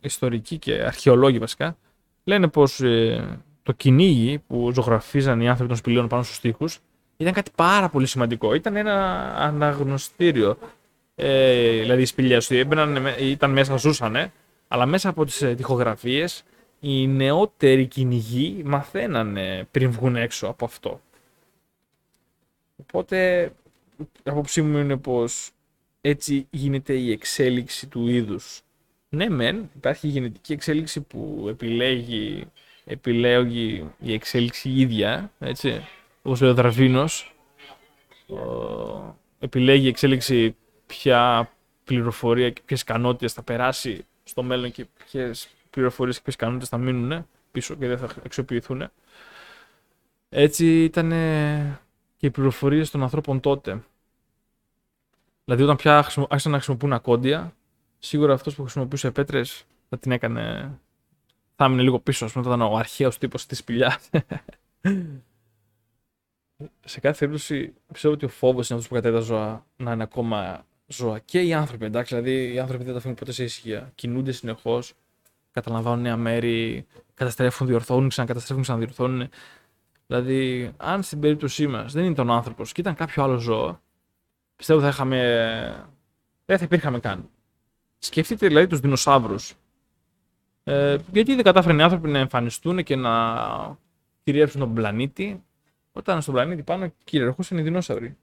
ιστορικοί 0.00 0.58
και 0.58 0.72
αρχαιολόγοι 0.72 1.38
βασικά 1.38 1.76
λένε 2.24 2.48
πως 2.48 2.80
ε, 2.80 3.38
το 3.62 3.72
κυνήγι 3.72 4.38
που 4.38 4.70
ζωγραφίζαν 4.72 5.40
οι 5.40 5.48
άνθρωποι 5.48 5.68
των 5.68 5.78
σπηλαίων 5.78 6.08
πάνω 6.08 6.22
στους 6.22 6.40
τοίχου 6.40 6.68
ήταν 7.16 7.32
κάτι 7.32 7.50
πάρα 7.54 7.88
πολύ 7.88 8.06
σημαντικό. 8.06 8.54
Ήταν 8.54 8.76
ένα 8.76 8.94
αναγνωστήριο. 9.36 10.58
Ε, 11.14 11.80
δηλαδή 11.80 12.02
οι 12.02 12.04
σπηλιές 12.04 12.50
ήταν 13.20 13.50
μέσα, 13.50 13.76
ζούσαν, 13.76 14.32
αλλά 14.68 14.86
μέσα 14.86 15.08
από 15.08 15.24
τις 15.24 15.42
ε, 15.42 15.54
τοιχογραφίε 15.54 16.26
οι 16.80 17.06
νεότεροι 17.06 17.86
κυνηγοί 17.86 18.62
μαθαίνανε 18.64 19.66
πριν 19.70 19.90
βγουν 19.90 20.16
έξω 20.16 20.46
από 20.46 20.64
αυτό. 20.64 21.00
Οπότε 22.76 23.50
η 24.00 24.30
άποψή 24.30 24.62
μου 24.62 24.78
είναι 24.78 24.96
πως 24.96 25.50
έτσι 26.00 26.46
γίνεται 26.50 26.94
η 26.94 27.10
εξέλιξη 27.10 27.86
του 27.86 28.08
είδους. 28.08 28.60
Ναι, 29.08 29.28
μεν, 29.28 29.70
υπάρχει 29.76 30.06
η 30.06 30.10
γενετική 30.10 30.52
εξέλιξη 30.52 31.00
που 31.00 31.46
επιλέγει, 31.48 32.46
επιλέγει 32.84 33.90
η 33.98 34.12
εξέλιξη 34.12 34.70
ίδια, 34.70 35.32
έτσι, 35.38 35.86
όπως 36.22 36.40
λέει 36.40 36.50
ο 36.50 36.54
Δραβίνος, 36.54 37.34
επιλέγει 39.38 39.84
η 39.84 39.88
εξέλιξη 39.88 40.56
ποια 40.86 41.50
πληροφορία 41.84 42.50
και 42.50 42.62
ποιες 42.64 42.80
ικανότητες 42.80 43.32
θα 43.32 43.42
περάσει 43.42 44.04
στο 44.24 44.42
μέλλον 44.42 44.72
και 44.72 44.86
ποιες 45.04 45.48
πληροφορίες 45.70 46.16
και 46.16 46.22
ποιες 46.22 46.34
ικανότητες 46.34 46.68
θα 46.68 46.78
μείνουν 46.78 47.26
πίσω 47.52 47.74
και 47.74 47.86
δεν 47.86 47.98
θα 47.98 48.08
αξιοποιηθούν. 48.24 48.90
Έτσι 50.28 50.84
ήταν 50.84 51.10
και 52.16 52.26
οι 52.26 52.30
πληροφορίες 52.30 52.90
των 52.90 53.02
ανθρώπων 53.02 53.40
τότε. 53.40 53.82
Δηλαδή, 55.44 55.62
όταν 55.62 55.76
πια 55.76 55.96
άρχισαν 55.96 56.52
να 56.52 56.56
χρησιμοποιούν 56.56 56.92
ακόντια, 56.92 57.54
σίγουρα 57.98 58.34
αυτός 58.34 58.54
που 58.54 58.62
χρησιμοποιούσε 58.62 59.10
πέτρες 59.10 59.64
θα 59.88 59.98
την 59.98 60.12
έκανε. 60.12 60.72
Θα 61.56 61.64
έμεινε 61.64 61.82
λίγο 61.82 61.98
πίσω, 61.98 62.24
ας 62.24 62.32
πούμε, 62.32 62.46
ήταν 62.46 62.60
ο 62.60 62.76
αρχαίος 62.76 63.18
τύπος 63.18 63.46
της 63.46 63.58
σπηλιάς. 63.58 64.10
σε 66.84 67.00
κάθε 67.00 67.18
περίπτωση 67.18 67.72
πιστεύω 67.92 68.14
ότι 68.14 68.24
ο 68.24 68.28
φόβος 68.28 68.68
είναι 68.68 68.78
αυτός 68.78 68.88
που 68.88 68.94
κατέδρα 69.02 69.20
ζώα 69.20 69.66
να 69.76 69.92
είναι 69.92 70.02
ακόμα 70.02 70.64
ζώα. 70.86 71.18
Και 71.18 71.40
οι 71.42 71.52
άνθρωποι, 71.52 71.84
εντάξει, 71.84 72.14
δηλαδή 72.14 72.54
οι 72.54 72.58
άνθρωποι 72.58 72.84
δεν 72.84 72.92
τα 72.92 72.98
αφήνουν 72.98 73.16
ποτέ 73.16 73.32
σε 73.32 73.44
ησυχία. 73.44 73.92
Κινούνται 73.94 74.32
συνεχώς, 74.32 74.94
καταλαμβάνουν 75.50 76.02
νέα 76.02 76.16
μέρη, 76.16 76.86
καταστρέφουν, 77.14 77.66
διορθώνουν, 77.66 78.08
ξανακαταστρέφουν, 78.08 78.62
ξαναδιορθώνουν. 78.62 79.28
Δηλαδή, 80.06 80.72
αν 80.76 81.02
στην 81.02 81.20
περίπτωσή 81.20 81.66
μας 81.66 81.92
δεν 81.92 82.04
ήταν 82.04 82.28
ο 82.28 82.32
άνθρωπος 82.32 82.72
και 82.72 82.80
ήταν 82.80 82.94
κάποιο 82.94 83.22
άλλο 83.22 83.38
ζώο, 83.38 83.80
πιστεύω 84.60 84.80
θα 84.80 84.88
είχαμε. 84.88 85.18
Δεν 86.44 86.58
θα 86.58 86.64
υπήρχαμε 86.64 86.98
καν. 86.98 87.28
Σκεφτείτε 87.98 88.46
δηλαδή 88.46 88.66
τους 88.66 88.80
δεινοσαύρους. 88.80 89.54
Ε, 90.64 90.96
γιατί 91.12 91.34
δεν 91.34 91.44
κατάφεραν 91.44 91.78
οι 91.78 91.82
άνθρωποι 91.82 92.08
να 92.08 92.18
εμφανιστούν 92.18 92.82
και 92.82 92.96
να 92.96 93.78
κυριεύσουν 94.22 94.60
τον 94.60 94.74
πλανήτη, 94.74 95.42
όταν 95.92 96.22
στον 96.22 96.34
πλανήτη 96.34 96.62
πάνω 96.62 96.92
κυριαρχούσαν 97.04 97.58
οι 97.58 97.62
δεινόσαυροι. 97.62 98.16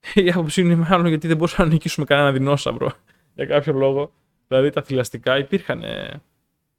Η 0.14 0.30
άποψή 0.30 0.60
είναι 0.60 0.74
μάλλον 0.74 1.06
γιατί 1.06 1.26
δεν 1.26 1.36
μπορούσαμε 1.36 1.68
να 1.68 1.74
νικήσουμε 1.74 2.06
κανένα 2.06 2.32
δεινόσαυρο 2.32 2.92
για 3.36 3.46
κάποιο 3.46 3.72
λόγο. 3.72 4.12
Δηλαδή 4.48 4.70
τα 4.70 4.82
θηλαστικά 4.82 5.38
υπήρχαν 5.38 5.82
ε, 5.82 6.20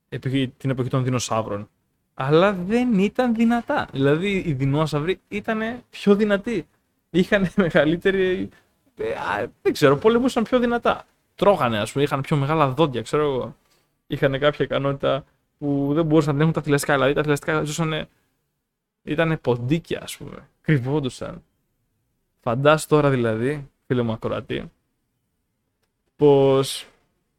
επί 0.10 0.54
την 0.58 0.70
εποχή 0.70 0.90
των 0.90 1.04
δεινοσαύρων. 1.04 1.70
Αλλά 2.14 2.54
δεν 2.54 3.00
ήταν 3.00 3.36
δυνατά. 3.36 3.88
Δηλαδή 3.92 4.44
οι 4.46 4.54
δεινόσαυροι 4.54 5.20
ήταν 5.28 5.60
πιο 5.90 6.16
δυνατοί 6.16 6.68
είχαν 7.20 7.52
μεγαλύτερη. 7.56 8.50
Ε, 8.98 9.46
δεν 9.62 9.74
ξέρω, 9.74 9.98
πολεμούσαν 9.98 10.44
πιο 10.44 10.60
δυνατά. 10.60 11.06
Τρώγανε, 11.36 11.80
ας 11.80 11.92
πούμε, 11.92 12.04
είχαν 12.04 12.22
πιο 12.22 12.38
μεγάλα 12.38 12.70
δόντια, 12.70 13.02
ξέρω 13.02 13.24
εγώ. 13.24 13.56
Είχαν 14.08 14.40
κάποια 14.40 14.66
ικανότητα 14.66 15.26
που 15.58 15.92
δεν 15.94 16.06
μπορούσαν 16.06 16.36
να 16.36 16.42
έχουν 16.42 16.54
τα 16.54 16.62
θηλαστικά. 16.62 16.94
Δηλαδή 16.94 17.14
τα 17.14 17.24
θηλαστικά 17.24 17.64
ζούσαν. 17.64 18.08
ήταν 19.04 19.40
ποντίκια, 19.42 20.02
ας 20.04 20.18
πούμε. 20.18 20.50
Κρυβόντουσαν. 20.62 21.44
Φαντάσου 22.42 22.88
τώρα 22.88 23.10
δηλαδή, 23.10 23.70
φίλε 23.86 24.02
μου 24.02 24.12
ακροατή, 24.12 24.72
πως 26.16 26.88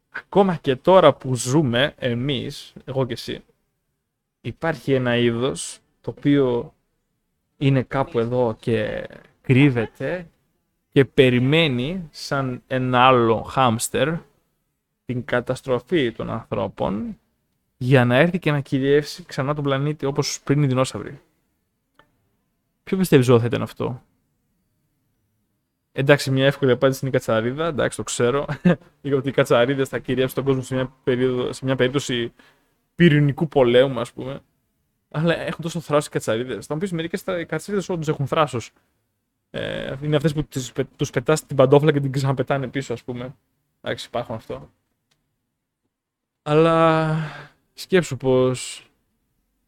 ακόμα 0.09 0.55
και 0.55 0.75
τώρα 0.75 1.13
που 1.13 1.35
ζούμε 1.35 1.93
εμείς, 1.97 2.73
εγώ 2.85 3.05
και 3.05 3.13
εσύ, 3.13 3.43
υπάρχει 4.41 4.93
ένα 4.93 5.15
είδος 5.15 5.79
το 6.01 6.13
οποίο 6.17 6.73
είναι 7.57 7.83
κάπου 7.83 8.19
εδώ 8.19 8.55
και 8.59 9.07
κρύβεται 9.53 10.29
και 10.89 11.05
περιμένει 11.05 12.07
σαν 12.11 12.61
ένα 12.67 13.07
άλλο 13.07 13.41
χάμστερ 13.41 14.13
την 15.05 15.25
καταστροφή 15.25 16.11
των 16.11 16.29
ανθρώπων 16.29 17.19
για 17.77 18.05
να 18.05 18.15
έρθει 18.15 18.39
και 18.39 18.51
να 18.51 18.59
κυριεύσει 18.59 19.23
ξανά 19.23 19.53
τον 19.55 19.63
πλανήτη 19.63 20.05
όπως 20.05 20.41
πριν 20.43 20.63
οι 20.63 20.67
δεινόσαυροι. 20.67 21.21
Ποιο 22.83 22.97
πιστεύεις 22.97 23.25
ζώο 23.25 23.39
θα 23.39 23.45
ήταν 23.45 23.61
αυτό; 23.61 24.01
Εντάξει, 25.91 26.31
μια 26.31 26.45
εύκολη 26.45 26.71
απάντηση 26.71 26.99
είναι 27.01 27.09
η 27.09 27.13
κατσαρίδα. 27.13 27.65
Εντάξει, 27.65 27.97
το 27.97 28.03
ξέρω. 28.03 28.45
Γιατί 29.01 29.29
οι 29.29 29.31
κατσαρίδες 29.31 29.89
θα 29.89 29.99
κυριεύσουν 29.99 30.35
τον 30.35 30.45
κόσμο 30.45 30.61
σε 30.61 30.75
μια, 30.75 30.93
περίοδο, 31.03 31.53
σε 31.53 31.65
μια 31.65 31.75
περίπτωση 31.75 32.33
πυρηνικού 32.95 33.47
πολέμου, 33.47 33.99
ας 33.99 34.13
πούμε. 34.13 34.39
Αλλά 35.09 35.37
έχουν 35.37 35.61
τόσο 35.61 35.79
θράσος 35.79 36.05
οι 36.05 36.09
κατσαρίδες. 36.09 36.65
Θα 36.65 36.73
μου 36.73 36.79
πεις 36.79 36.91
μερικές 36.91 37.23
κατσαρίδες 37.23 37.89
όντως 37.89 38.07
έχουν 38.07 38.27
θράσος. 38.27 38.71
Ε, 39.49 39.95
είναι 40.01 40.15
αυτές 40.15 40.33
που 40.33 40.47
τους 40.95 41.09
πετάς 41.09 41.45
την 41.45 41.55
παντόφλα 41.55 41.91
και 41.91 41.99
την 41.99 42.11
ξαναπετάνε 42.11 42.67
πίσω, 42.67 42.93
ας 42.93 43.03
πούμε. 43.03 43.35
Εντάξει, 43.81 44.05
υπάρχουν 44.07 44.35
αυτό. 44.35 44.69
Αλλά 46.41 47.15
σκέψου 47.73 48.17
πως 48.17 48.89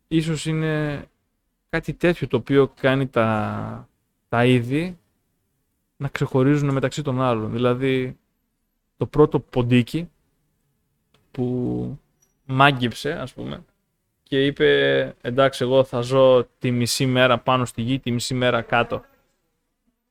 ίσως 0.08 0.46
είναι 0.46 1.04
κάτι 1.70 1.94
τέτοιο 1.94 2.28
το 2.28 2.38
οποίο 2.38 2.68
κάνει 2.68 3.08
τα, 3.08 3.90
τα 4.30 4.46
είδη 4.46 4.98
να 5.98 6.08
ξεχωρίζουν 6.08 6.74
μεταξύ 6.74 7.02
των 7.02 7.22
άλλων. 7.22 7.52
Δηλαδή, 7.52 8.18
το 8.98 9.06
πρώτο 9.06 9.40
ποντίκι 9.40 10.10
που 11.32 12.00
μάγκεψε, 12.46 13.12
ας 13.12 13.34
πούμε, 13.34 13.66
και 14.24 14.46
είπε 14.46 15.16
εντάξει 15.22 15.64
εγώ 15.64 15.84
θα 15.84 16.02
ζω 16.02 16.48
τη 16.60 16.72
μισή 16.72 17.06
μέρα 17.06 17.38
πάνω 17.38 17.66
στη 17.66 17.82
γη, 17.82 18.00
τη 18.00 18.12
μισή 18.12 18.34
μέρα 18.34 18.62
κάτω 18.62 19.04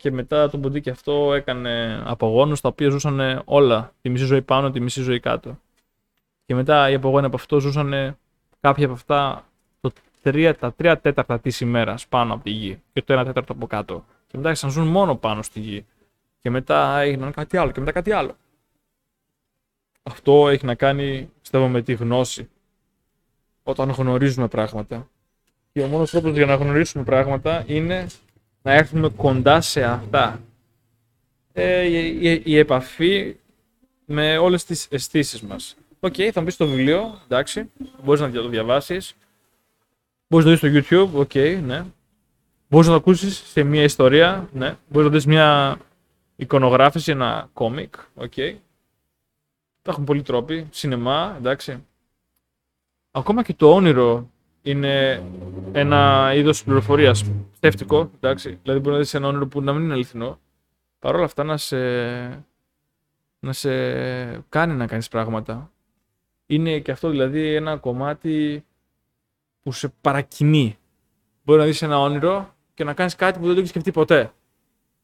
και 0.00 0.10
μετά 0.10 0.50
το 0.50 0.58
ποντίκι 0.58 0.90
αυτό 0.90 1.34
έκανε 1.34 2.02
απογόνους 2.04 2.60
τα 2.60 2.68
οποία 2.68 2.90
ζούσαν 2.90 3.42
όλα. 3.44 3.92
Τη 4.02 4.08
μισή 4.08 4.24
ζωή 4.24 4.42
πάνω, 4.42 4.70
τη 4.70 4.80
μισή 4.80 5.02
ζωή 5.02 5.20
κάτω. 5.20 5.58
Και 6.46 6.54
μετά 6.54 6.90
οι 6.90 6.94
απογόνοι 6.94 7.26
από 7.26 7.36
αυτό 7.36 7.60
ζούσαν 7.60 8.16
κάποια 8.60 8.84
από 8.84 8.94
αυτά 8.94 9.44
το 9.80 9.90
3, 10.22 10.52
τα 10.58 10.72
τρία 10.72 10.98
τέταρτα 10.98 11.40
της 11.40 11.60
ημέρας 11.60 12.06
πάνω 12.06 12.34
από 12.34 12.42
τη 12.42 12.50
γη 12.50 12.82
και 12.92 13.02
το 13.02 13.12
ένα 13.12 13.24
τέταρτο 13.24 13.52
από 13.52 13.66
κάτω. 13.66 14.04
Και 14.26 14.36
μετά 14.36 14.48
άρχισαν 14.48 14.68
να 14.68 14.74
ζουν 14.74 14.86
μόνο 14.86 15.16
πάνω 15.16 15.42
στη 15.42 15.60
γη. 15.60 15.86
Και 16.40 16.50
μετά 16.50 16.98
έγιναν 16.98 17.32
κάτι 17.32 17.56
άλλο 17.56 17.70
και 17.70 17.80
μετά 17.80 17.92
κάτι 17.92 18.12
άλλο. 18.12 18.36
Αυτό 20.02 20.48
έχει 20.48 20.66
να 20.66 20.74
κάνει, 20.74 21.30
πιστεύω, 21.40 21.68
με 21.68 21.82
τη 21.82 21.92
γνώση. 21.92 22.48
Όταν 23.62 23.90
γνωρίζουμε 23.90 24.48
πράγματα. 24.48 25.08
Και 25.72 25.82
ο 25.82 25.86
μόνος 25.86 26.10
τρόπος 26.10 26.32
για 26.32 26.46
να 26.46 26.54
γνωρίσουμε 26.54 27.04
πράγματα 27.04 27.64
είναι 27.66 28.06
να 28.62 28.72
έρθουμε 28.72 29.08
κοντά 29.08 29.60
σε 29.60 29.84
αυτά. 29.84 30.40
Ε, 31.52 31.82
η, 31.82 32.42
η, 32.44 32.58
επαφή 32.58 33.36
με 34.04 34.38
όλες 34.38 34.64
τις 34.64 34.86
αισθήσεις 34.90 35.40
μας. 35.40 35.76
OK, 36.00 36.14
okay, 36.16 36.30
θα 36.32 36.40
μπεις 36.40 36.54
στο 36.54 36.66
βιβλίο, 36.66 37.20
εντάξει, 37.24 37.70
μπορείς 38.04 38.20
να 38.20 38.30
το 38.30 38.48
διαβάσεις. 38.48 39.14
Μπορείς 40.28 40.46
να 40.46 40.52
το 40.52 40.68
δεις 40.68 40.84
στο 40.84 40.98
YouTube, 40.98 41.18
OK, 41.18 41.30
okay, 41.34 41.60
ναι. 41.62 41.84
Μπορείς 42.68 42.86
να 42.86 42.92
το 42.92 42.98
ακούσεις 42.98 43.42
σε 43.50 43.62
μια 43.62 43.82
ιστορία, 43.82 44.48
ναι. 44.52 44.76
Μπορείς 44.88 45.08
να 45.08 45.14
δεις 45.14 45.26
μια 45.26 45.78
εικονογράφηση, 46.36 47.10
ένα 47.10 47.48
κόμικ, 47.52 47.94
OK. 48.14 48.32
Okay. 48.36 48.54
Υπάρχουν 49.80 50.04
πολλοί 50.04 50.22
τρόποι, 50.22 50.66
σινεμά, 50.70 51.34
εντάξει. 51.38 51.84
Ακόμα 53.10 53.42
και 53.42 53.54
το 53.54 53.74
όνειρο 53.74 54.30
είναι 54.62 55.22
ένα 55.72 56.32
είδος 56.34 56.64
πληροφορίας 56.64 57.24
ψεύτικο. 57.60 58.10
Εντάξει. 58.16 58.58
Δηλαδή, 58.62 58.80
μπορεί 58.80 58.94
να 58.94 59.00
δεις 59.00 59.14
ένα 59.14 59.28
όνειρο 59.28 59.46
που 59.46 59.62
να 59.62 59.72
μην 59.72 59.84
είναι 59.84 59.92
αληθινό. 59.92 60.38
Παρ' 60.98 61.14
όλα 61.14 61.24
αυτά 61.24 61.44
να 61.44 61.56
σε, 61.56 61.78
να 63.40 63.52
σε 63.52 63.70
κάνει 64.48 64.74
να 64.74 64.86
κάνεις 64.86 65.08
πράγματα. 65.08 65.70
Είναι 66.46 66.78
και 66.78 66.90
αυτό 66.90 67.10
δηλαδή 67.10 67.54
ένα 67.54 67.76
κομμάτι 67.76 68.64
που 69.62 69.72
σε 69.72 69.92
παρακινεί. 70.00 70.78
Μπορεί 71.42 71.58
να 71.60 71.64
δεις 71.64 71.82
ένα 71.82 72.00
όνειρο 72.00 72.54
και 72.74 72.84
να 72.84 72.94
κάνεις 72.94 73.16
κάτι 73.16 73.38
που 73.38 73.44
δεν 73.44 73.52
το 73.52 73.58
έχεις 73.58 73.70
σκεφτεί 73.70 73.90
ποτέ. 73.90 74.32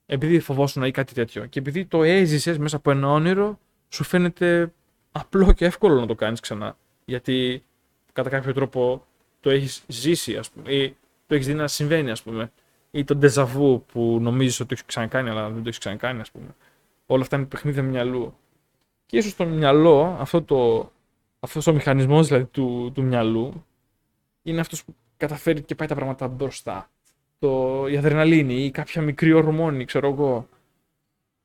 Επειδή 0.07 0.41
φοβόσουν 0.41 0.83
ή 0.83 0.91
κάτι 0.91 1.15
τέτοιο. 1.15 1.47
Και 1.47 1.59
επειδή 1.59 1.85
το 1.85 2.03
έζησες 2.03 2.59
μέσα 2.59 2.77
από 2.77 2.91
ένα 2.91 3.09
όνειρο, 3.09 3.59
σου 3.89 4.05
φαίνεται 4.05 4.73
απλό 5.13 5.53
και 5.53 5.65
εύκολο 5.65 6.01
να 6.01 6.07
το 6.07 6.15
κάνεις 6.15 6.41
ξανά. 6.41 6.77
Γιατί 7.05 7.65
κατά 8.13 8.31
κάποιο 8.31 8.53
τρόπο 8.53 9.07
το 9.47 9.53
έχεις 9.53 9.83
ζήσει, 9.87 10.37
ας 10.37 10.51
πούμε, 10.51 10.73
ή 10.73 10.97
το 11.27 11.35
έχεις 11.35 11.47
δει 11.47 11.55
να 11.55 11.69
συμβαίνει, 11.69 12.11
ας 12.11 12.23
πούμε. 12.23 12.53
Ή 12.91 13.05
το 13.05 13.15
ντεζαβού 13.15 13.85
που 13.93 14.19
νομίζεις 14.21 14.61
ότι 14.61 14.69
το 14.69 14.75
έχεις 14.75 14.87
ξανακάνει, 14.87 15.29
αλλά 15.31 15.45
δεν 15.45 15.55
το 15.55 15.63
έχεις 15.69 15.79
ξανακάνει, 15.79 16.21
ας 16.21 16.31
πούμε. 16.31 16.47
Όλα 17.07 17.23
αυτά 17.23 17.37
είναι 17.37 17.45
παιχνίδια 17.47 17.83
μυαλού. 17.83 18.35
Και 19.07 19.17
ίσως 19.17 19.37
το 19.37 19.45
μυαλό, 19.47 20.17
αυτό 20.21 20.43
το, 20.43 20.91
αυτός 21.41 21.67
ο 21.67 21.73
μηχανισμός 21.73 22.27
δηλαδή 22.27 22.45
του, 22.45 22.91
του 22.95 23.03
μυαλού, 23.03 23.65
είναι 24.43 24.61
αυτός 24.61 24.85
που 24.85 24.95
καταφέρει 25.17 25.63
και 25.63 25.75
πάει 25.75 25.89
τα 25.89 25.95
πράγματα 25.95 26.29
μπροστά. 26.29 26.91
Το, 27.39 27.85
η 27.89 27.97
αδρεναλίνη 27.97 28.65
ή 28.65 28.71
κάποια 28.71 29.03
μικρή 29.03 29.33
ορμόνη, 29.33 29.85
ξέρω 29.85 30.09
εγώ. 30.09 30.49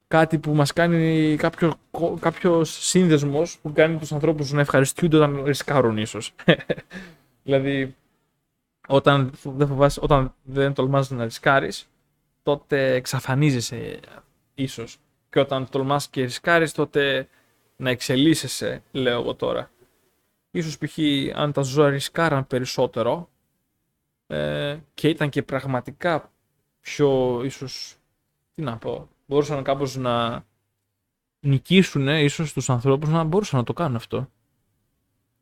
Κάτι 0.08 0.38
που 0.40 0.54
μας 0.54 0.74
κάνει 0.74 1.36
κάποιο, 1.38 1.74
κάποιος 2.20 2.88
σύνδεσμος 2.88 3.60
που 3.62 3.72
κάνει 3.74 3.98
τους 3.98 4.12
ανθρώπους 4.12 4.52
να 4.52 4.62
ευχαριστούνται 4.62 5.18
όταν 5.18 5.44
ρισκάρουν 5.44 5.98
ίσως. 5.98 6.34
Δηλαδή, 7.44 7.96
όταν 8.88 9.32
δεν, 9.44 9.68
φοβάσαι, 9.68 10.00
όταν 10.04 10.34
δεν 10.44 10.74
τολμάς 10.74 11.10
να 11.10 11.24
ρισκάρεις, 11.24 11.90
τότε 12.44 12.94
εξαφανίζεσαι 12.94 14.00
ίσως. 14.56 14.98
Και 15.30 15.40
όταν 15.40 15.70
τολμάς 15.70 16.08
και 16.08 16.22
ρισκάρεις, 16.22 16.72
τότε 16.72 17.28
να 17.76 17.90
εξελίσσεσαι, 17.90 18.84
λέω 18.92 19.20
εγώ 19.20 19.36
τώρα. 19.36 19.72
Ίσως 20.52 20.78
π.χ. 20.78 20.98
αν 21.34 21.52
τα 21.52 21.62
ζώα 21.62 21.90
ρισκάραν 21.90 22.48
περισσότερο 22.48 23.30
ε, 24.28 24.78
και 24.94 25.10
ήταν 25.10 25.30
και 25.30 25.44
πραγματικά 25.44 26.32
πιο, 26.82 27.42
ίσως, 27.44 27.96
τι 28.56 28.62
να 28.62 28.78
πω, 28.78 29.10
μπορούσαν 29.26 29.64
κάπως 29.64 29.96
να 29.96 30.46
νικήσουν 31.40 32.08
ίσως 32.08 32.54
τους 32.54 32.70
ανθρώπους 32.70 33.10
να 33.10 33.24
μπορούσαν 33.24 33.60
να 33.60 33.66
το 33.66 33.74
κάνουν 33.74 33.96
αυτό 33.96 34.30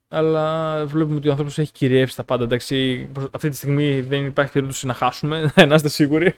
αλλά 0.09 0.85
βλέπουμε 0.85 1.15
ότι 1.15 1.27
ο 1.27 1.31
άνθρωπος 1.31 1.57
έχει 1.57 1.71
κυριεύσει 1.71 2.15
τα 2.15 2.23
πάντα. 2.23 2.43
Εντάξει, 2.43 3.09
αυτή 3.31 3.49
τη 3.49 3.55
στιγμή 3.55 4.01
δεν 4.01 4.25
υπάρχει 4.25 4.51
περίπτωση 4.51 4.85
να 4.85 4.93
χάσουμε, 4.93 5.51
να 5.67 5.75
είστε 5.75 5.89
σίγουροι. 5.89 6.35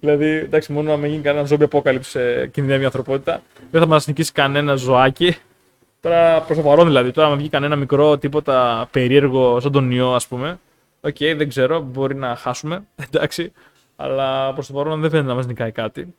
δηλαδή, 0.00 0.26
εντάξει, 0.26 0.72
μόνο 0.72 0.90
να 0.90 0.96
μην 0.96 1.10
γίνει 1.10 1.22
κανένα 1.22 1.46
zombie 1.46 1.64
apocalypse 1.64 2.18
ε, 2.18 2.46
κινδυνεύει 2.46 2.82
η 2.82 2.84
ανθρωπότητα. 2.84 3.42
Δεν 3.70 3.80
θα 3.80 3.86
μας 3.86 4.06
νικήσει 4.06 4.32
κανένα 4.32 4.74
ζωάκι. 4.74 5.36
Τώρα 6.00 6.40
προς 6.40 6.56
το 6.56 6.62
παρόν 6.62 6.86
δηλαδή, 6.86 7.10
τώρα 7.10 7.28
αν 7.28 7.38
βγει 7.38 7.48
κανένα 7.48 7.76
μικρό 7.76 8.18
τίποτα 8.18 8.88
περίεργο 8.90 9.60
σαν 9.60 9.72
τον 9.72 9.90
ιό, 9.90 10.14
ας 10.14 10.26
πούμε. 10.26 10.58
OK, 11.00 11.16
okay, 11.18 11.34
δεν 11.36 11.48
ξέρω, 11.48 11.80
μπορεί 11.80 12.14
να 12.14 12.36
χάσουμε. 12.36 12.84
Εντάξει, 13.10 13.52
αλλά 13.96 14.52
προς 14.52 14.66
το 14.66 14.72
παρόν 14.72 15.00
δεν 15.00 15.10
φαίνεται 15.10 15.28
να 15.28 15.34
μας 15.34 15.46
νικάει 15.46 15.72
κάτι. 15.72 16.14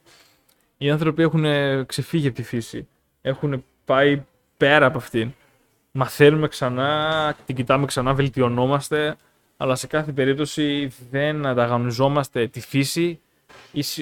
Οι 0.77 0.89
άνθρωποι 0.89 1.21
έχουν 1.21 1.45
ξεφύγει 1.85 2.27
από 2.27 2.35
τη 2.35 2.43
φύση. 2.43 2.87
Έχουν 3.21 3.63
πάει 3.85 4.23
πέρα 4.57 4.85
από 4.85 4.97
αυτήν 4.97 5.33
μαθαίνουμε 5.97 6.47
ξανά, 6.47 7.35
την 7.45 7.55
κοιτάμε 7.55 7.85
ξανά, 7.85 8.13
βελτιωνόμαστε, 8.13 9.15
αλλά 9.57 9.75
σε 9.75 9.87
κάθε 9.87 10.11
περίπτωση 10.11 10.91
δεν 11.11 11.45
ανταγωνιζόμαστε 11.45 12.47
τη 12.47 12.59
φύση 12.59 13.19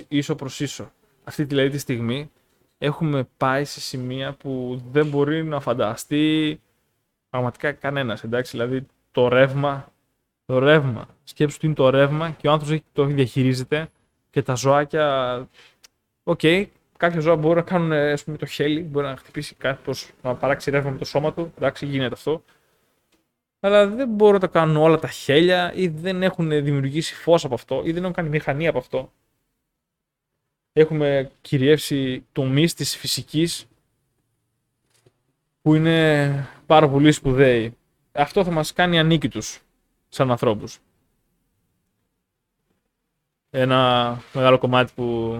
ίσο 0.07 0.35
προς 0.35 0.59
ίσο. 0.59 0.91
Αυτή 1.23 1.43
δηλαδή 1.43 1.69
τη 1.69 1.77
στιγμή 1.77 2.31
έχουμε 2.77 3.27
πάει 3.37 3.65
σε 3.65 3.79
σημεία 3.79 4.33
που 4.33 4.81
δεν 4.91 5.07
μπορεί 5.07 5.43
να 5.43 5.59
φανταστεί 5.59 6.59
πραγματικά 7.29 7.71
κανένας, 7.71 8.23
εντάξει, 8.23 8.51
δηλαδή 8.51 8.85
το 9.11 9.27
ρεύμα, 9.27 9.91
το 10.45 10.59
ρεύμα, 10.59 11.07
σκέψου 11.23 11.57
τι 11.57 11.65
είναι 11.65 11.75
το 11.75 11.89
ρεύμα 11.89 12.29
και 12.29 12.47
ο 12.47 12.51
άνθρωπος 12.51 12.79
το 12.93 13.05
διαχειρίζεται 13.05 13.89
και 14.29 14.41
τα 14.41 14.53
ζωάκια, 14.53 15.37
OK, 16.23 16.39
okay, 16.43 16.65
κάποια 16.97 17.19
ζώα 17.19 17.35
μπορούν 17.35 17.57
να 17.57 17.63
κάνουν 17.63 17.91
ας 17.91 18.23
πούμε, 18.23 18.37
το 18.37 18.45
χέλι, 18.45 18.81
μπορεί 18.81 19.05
να 19.05 19.15
χτυπήσει 19.15 19.55
κάτι, 19.55 19.91
να 20.21 20.35
παράξει 20.35 20.71
ρεύμα 20.71 20.91
με 20.91 20.97
το 20.97 21.05
σώμα 21.05 21.33
του. 21.33 21.53
Εντάξει, 21.57 21.85
γίνεται 21.85 22.13
αυτό. 22.13 22.43
Αλλά 23.59 23.87
δεν 23.87 24.09
μπορούν 24.09 24.33
να 24.33 24.39
το 24.39 24.49
κάνουν 24.49 24.75
όλα 24.75 24.99
τα 24.99 25.07
χέλια 25.07 25.73
ή 25.73 25.87
δεν 25.87 26.23
έχουν 26.23 26.49
δημιουργήσει 26.49 27.15
φως 27.15 27.45
από 27.45 27.53
αυτό 27.53 27.81
ή 27.85 27.91
δεν 27.91 28.01
έχουν 28.01 28.15
κάνει 28.15 28.29
μηχανή 28.29 28.67
από 28.67 28.77
αυτό. 28.77 29.11
Έχουμε 30.73 31.31
κυριεύσει 31.41 32.25
τομείς 32.31 32.65
της 32.69 32.97
φυσικής 32.97 33.65
που 35.61 35.75
είναι 35.75 36.47
πάρα 36.65 36.89
πολύ 36.89 37.11
σπουδαίοι. 37.11 37.77
Αυτό 38.11 38.43
θα 38.43 38.51
μας 38.51 38.73
κάνει 38.73 38.99
ανίκητους 38.99 39.61
σαν 40.09 40.31
ανθρώπους. 40.31 40.79
Ένα 43.49 44.21
μεγάλο 44.33 44.57
κομμάτι 44.57 44.91
που 44.95 45.37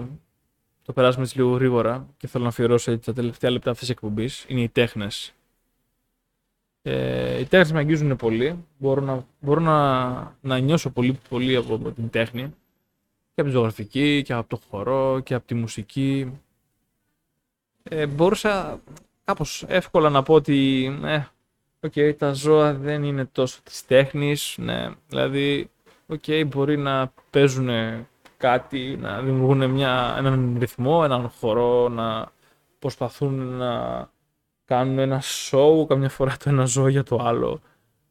το 0.84 0.92
περάσουμε 0.92 1.24
έτσι 1.24 1.36
λίγο 1.36 1.50
γρήγορα 1.50 2.06
και 2.16 2.26
θέλω 2.26 2.42
να 2.42 2.50
αφιερώσω 2.50 2.90
έτσι 2.90 3.06
τα 3.06 3.12
τελευταία 3.12 3.50
λεπτά 3.50 3.70
αυτής 3.70 3.86
της 3.86 3.96
εκπομπής 3.96 4.44
είναι 4.48 4.60
οι 4.60 4.68
τέχνες. 4.68 5.34
Ε, 6.82 7.40
οι 7.40 7.44
τέχνες 7.44 7.72
με 7.72 7.78
αγγίζουν 7.78 8.16
πολύ. 8.16 8.64
Μπορώ 8.78 9.00
να, 9.00 9.26
μπορώ 9.40 9.60
να, 9.60 10.36
να 10.40 10.58
νιώσω 10.58 10.90
πολύ, 10.90 11.18
πολύ 11.28 11.56
από, 11.56 11.78
την 11.78 12.10
τέχνη 12.10 12.54
και 13.34 13.40
από 13.40 13.44
τη 13.44 13.50
ζωγραφική 13.50 14.22
και 14.22 14.32
από 14.32 14.48
το 14.48 14.60
χορό 14.70 15.20
και 15.20 15.34
από 15.34 15.46
τη 15.46 15.54
μουσική. 15.54 16.40
Ε, 17.82 18.06
μπορούσα 18.06 18.80
κάπως 19.24 19.64
εύκολα 19.68 20.10
να 20.10 20.22
πω 20.22 20.34
ότι 20.34 20.86
ε, 21.04 21.24
okay, 21.80 22.16
τα 22.18 22.32
ζώα 22.32 22.74
δεν 22.74 23.02
είναι 23.02 23.24
τόσο 23.24 23.60
της 23.62 23.86
τέχνης, 23.86 24.54
ναι, 24.58 24.88
δηλαδή 25.08 25.70
okay, 26.08 26.44
μπορεί 26.46 26.76
να 26.76 27.12
παίζουν 27.30 27.68
κάτι, 28.44 28.96
να 29.00 29.20
δημιουργούν 29.22 29.70
μια, 29.70 30.14
έναν 30.18 30.56
ρυθμό, 30.58 31.00
έναν 31.04 31.28
χορό, 31.28 31.88
να 31.88 32.32
προσπαθούν 32.78 33.34
να 33.34 33.72
κάνουν 34.64 34.98
ένα 34.98 35.22
show, 35.22 35.86
καμιά 35.88 36.08
φορά 36.08 36.36
το 36.36 36.50
ένα 36.50 36.64
ζώο 36.64 36.88
για 36.88 37.02
το 37.02 37.16
άλλο. 37.16 37.60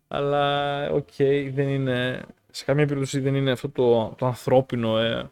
Αλλά, 0.08 0.90
OK, 0.90 1.08
okay, 1.18 1.52
δεν 1.54 1.68
είναι, 1.68 2.26
σε 2.52 2.66
καμία 2.66 2.86
περίπτωση 2.86 3.20
δεν 3.20 3.36
είναι 3.36 3.52
αυτό 3.52 3.70
το, 3.70 4.14
το 4.18 4.26
ανθρώπινο, 4.26 4.98
ε, 4.98 5.32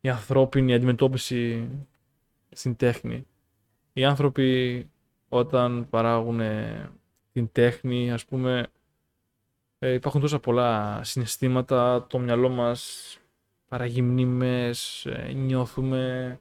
η 0.00 0.08
ανθρώπινη 0.08 0.74
αντιμετώπιση 0.74 1.68
στην 2.50 2.76
τέχνη. 2.76 3.26
Οι 3.92 4.04
άνθρωποι 4.04 4.90
όταν 5.28 5.86
παράγουν 5.90 6.40
την 7.32 7.48
τέχνη, 7.52 8.12
ας 8.12 8.24
πούμε, 8.24 8.66
ε, 9.78 9.92
υπάρχουν 9.92 10.20
τόσα 10.20 10.38
πολλά 10.38 11.00
συναισθήματα, 11.02 12.06
το 12.08 12.18
μυαλό 12.18 12.48
μας 12.48 13.16
παραγυμνήμες, 13.72 15.06
ε, 15.06 15.32
νιώθουμε, 15.32 16.40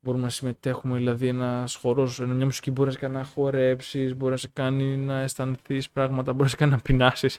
μπορούμε 0.00 0.22
να 0.22 0.30
συμμετέχουμε, 0.30 0.96
δηλαδή 0.96 1.28
ένας 1.28 1.74
χορός, 1.74 2.18
μια 2.18 2.44
μουσική 2.44 2.70
μπορεί 2.70 2.86
να 2.86 2.92
σε 2.92 2.98
κάνει 2.98 3.14
να 3.14 3.24
χορέψεις, 3.24 4.16
μπορεί 4.16 4.30
να 4.30 4.36
σε 4.36 4.50
κάνει 4.52 4.96
να 4.96 5.20
αισθανθείς 5.20 5.90
πράγματα, 5.90 6.32
μπορεί 6.32 6.42
να 6.42 6.48
σε 6.48 6.56
κάνει 6.56 6.70
να 6.70 6.78
πεινάσεις. 6.78 7.38